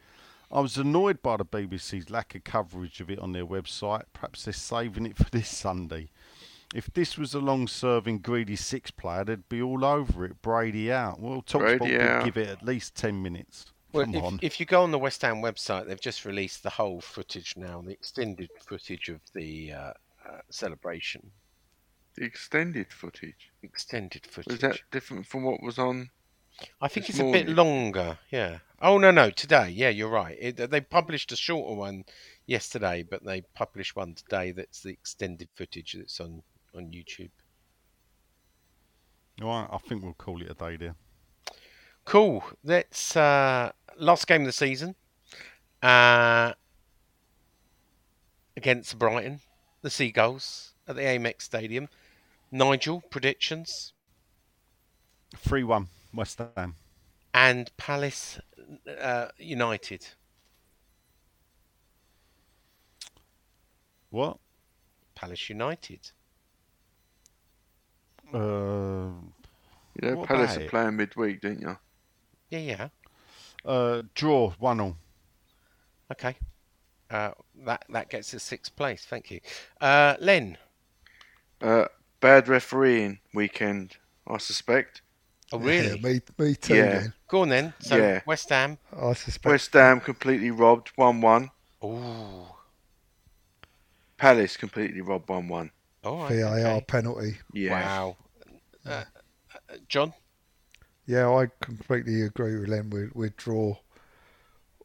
[0.52, 4.04] I was annoyed by the BBC's lack of coverage of it on their website.
[4.14, 6.10] Perhaps they're saving it for this Sunday.
[6.76, 10.40] If this was a long-serving greedy six player, they'd be all over it.
[10.44, 11.20] Brady out.
[11.20, 12.26] Well, Talksport Brady would out.
[12.26, 13.66] give it at least ten minutes.
[13.92, 14.40] Well, Come if, on.
[14.44, 17.82] if you go on the West Ham website, they've just released the whole footage now,
[17.82, 19.94] the extended footage of the uh,
[20.30, 21.32] uh, celebration.
[22.16, 23.52] The extended footage.
[23.62, 24.54] Extended footage.
[24.54, 26.10] Was that different from what was on?
[26.80, 28.18] I think this it's a bit longer.
[28.32, 28.60] Yeah.
[28.82, 29.70] Oh no, no, today.
[29.70, 30.38] Yeah, you're right.
[30.40, 32.06] It, they published a shorter one
[32.46, 34.52] yesterday, but they published one today.
[34.52, 36.44] That's the extended footage that's on
[36.74, 37.32] on YouTube.
[39.42, 40.96] All right, I think we'll call it a day there.
[42.06, 42.44] Cool.
[42.64, 44.96] That's uh, last game of the season.
[45.82, 46.54] Uh,
[48.56, 49.42] against Brighton,
[49.82, 51.90] the Seagulls at the Amex Stadium.
[52.56, 53.94] Nigel, predictions
[55.36, 56.76] Three-one, West Ham.
[57.34, 58.40] and Palace
[59.02, 60.08] uh, United.
[64.10, 64.38] What?
[65.16, 66.12] Palace United.
[68.34, 68.38] Uh,
[70.02, 71.78] You know, Palace are playing midweek, didn't you?
[72.50, 72.88] Yeah, yeah.
[73.66, 74.98] uh, draw one all.
[76.12, 76.36] Okay.
[77.10, 77.32] Uh,
[77.66, 79.06] that that gets us sixth place.
[79.06, 79.40] Thank you,
[79.82, 80.58] uh, Len.
[82.26, 83.98] Uh, bad refereeing weekend,
[84.28, 85.02] I suspect.
[85.52, 86.00] Oh, really?
[86.00, 86.76] Yeah, me, me too.
[86.76, 87.00] Yeah.
[87.00, 87.74] Then Go on then.
[87.80, 88.22] So Yeah.
[88.26, 88.80] West Ham.
[89.00, 89.46] I suspect.
[89.46, 91.52] West Ham completely robbed, one-one.
[91.84, 92.48] Ooh.
[94.18, 95.70] Palace completely robbed, one-one.
[96.04, 96.40] All right.
[96.40, 96.86] VAR okay.
[96.88, 97.38] penalty.
[97.54, 97.72] Yeah.
[97.72, 98.18] Wow.
[98.86, 99.04] Uh,
[99.54, 100.14] uh, John.
[101.06, 102.90] Yeah, I completely agree with Len.
[102.90, 103.76] We we draw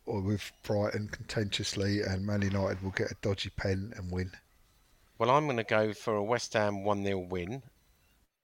[0.05, 4.33] or with Brighton contentiously, and Man United will get a dodgy pen and win.
[5.21, 7.63] Well, I'm going to go for a West Ham 1 0 win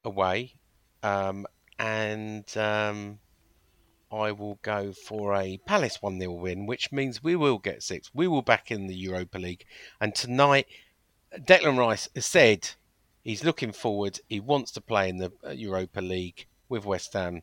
[0.05, 0.57] away.
[1.03, 1.47] Um,
[1.79, 3.19] and um,
[4.13, 8.11] I will go for a Palace 1 0 win, which means we will get six.
[8.13, 9.65] We will back in the Europa League.
[10.03, 10.67] And tonight,
[11.35, 12.69] Declan Rice has said
[13.25, 14.21] he's looking forward.
[14.29, 17.41] He wants to play in the uh, Europa League with West Ham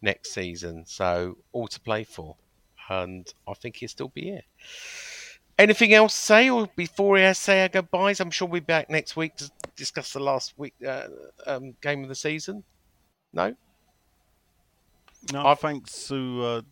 [0.00, 0.86] next season.
[0.86, 2.36] So, all to play for.
[2.88, 4.44] And I think he'll still be here.
[5.60, 8.18] Anything else to say, or before we say our goodbyes?
[8.20, 11.08] I'm sure we'll be back next week to discuss the last week uh,
[11.46, 12.64] um, game of the season.
[13.34, 13.54] No,
[15.32, 16.62] No, I've- thanks to uh,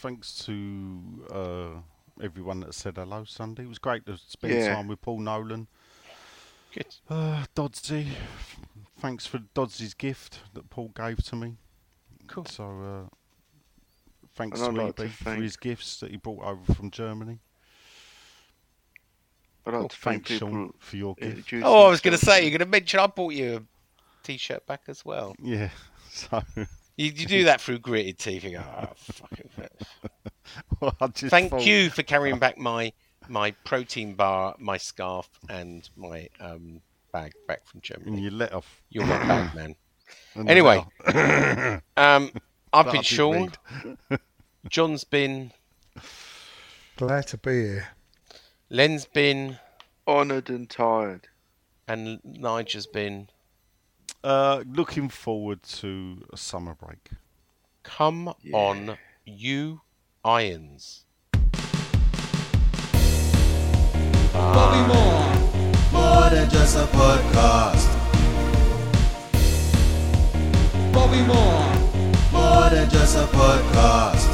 [0.00, 3.64] thanks to uh, everyone that said hello Sunday.
[3.64, 4.74] It was great to spend Yeah.
[4.76, 5.68] time with Paul Nolan.
[6.72, 6.86] good.
[7.10, 8.06] Uh, Dodsey,
[8.98, 11.56] thanks for Dodsy's gift that Paul gave to me.
[12.28, 12.46] Cool.
[12.46, 12.64] So
[13.10, 13.14] uh,
[14.34, 17.40] thanks to like EB for his gifts that he brought over from Germany.
[19.66, 20.48] I'd like to thank Thanks, people.
[20.48, 21.38] Sean, for your gift.
[21.38, 23.62] introducing Oh, I was going to say, you're going to mention I bought you a
[24.26, 25.34] t-shirt back as well.
[25.42, 25.68] Yeah.
[26.16, 26.42] So
[26.96, 28.44] You, you do that through gritted teeth.
[28.44, 29.50] You go, oh, fucking
[30.80, 32.92] well, I just Thank thought- you for carrying back my
[33.28, 36.80] my protein bar, my scarf, and my um,
[37.12, 38.20] bag back from And Germany.
[38.22, 38.80] you let off.
[38.90, 39.74] You're my bag man.
[40.36, 40.84] and Anyway.
[41.96, 42.30] Um,
[42.72, 43.52] I've That I been did Sean.
[44.68, 45.50] John's been.
[46.96, 47.88] Glad to be here.
[48.70, 49.58] Len's been.
[50.08, 51.28] Honoured and tired.
[51.86, 53.28] And Nigel's been.
[54.22, 57.10] Uh, looking forward to a summer break.
[57.82, 58.96] Come on,
[59.26, 59.82] you
[60.24, 61.04] irons.
[64.32, 65.34] Bobby Moore.
[65.92, 67.90] More than just a podcast.
[70.90, 71.74] Bobby Moore.
[72.32, 74.33] More than just a podcast.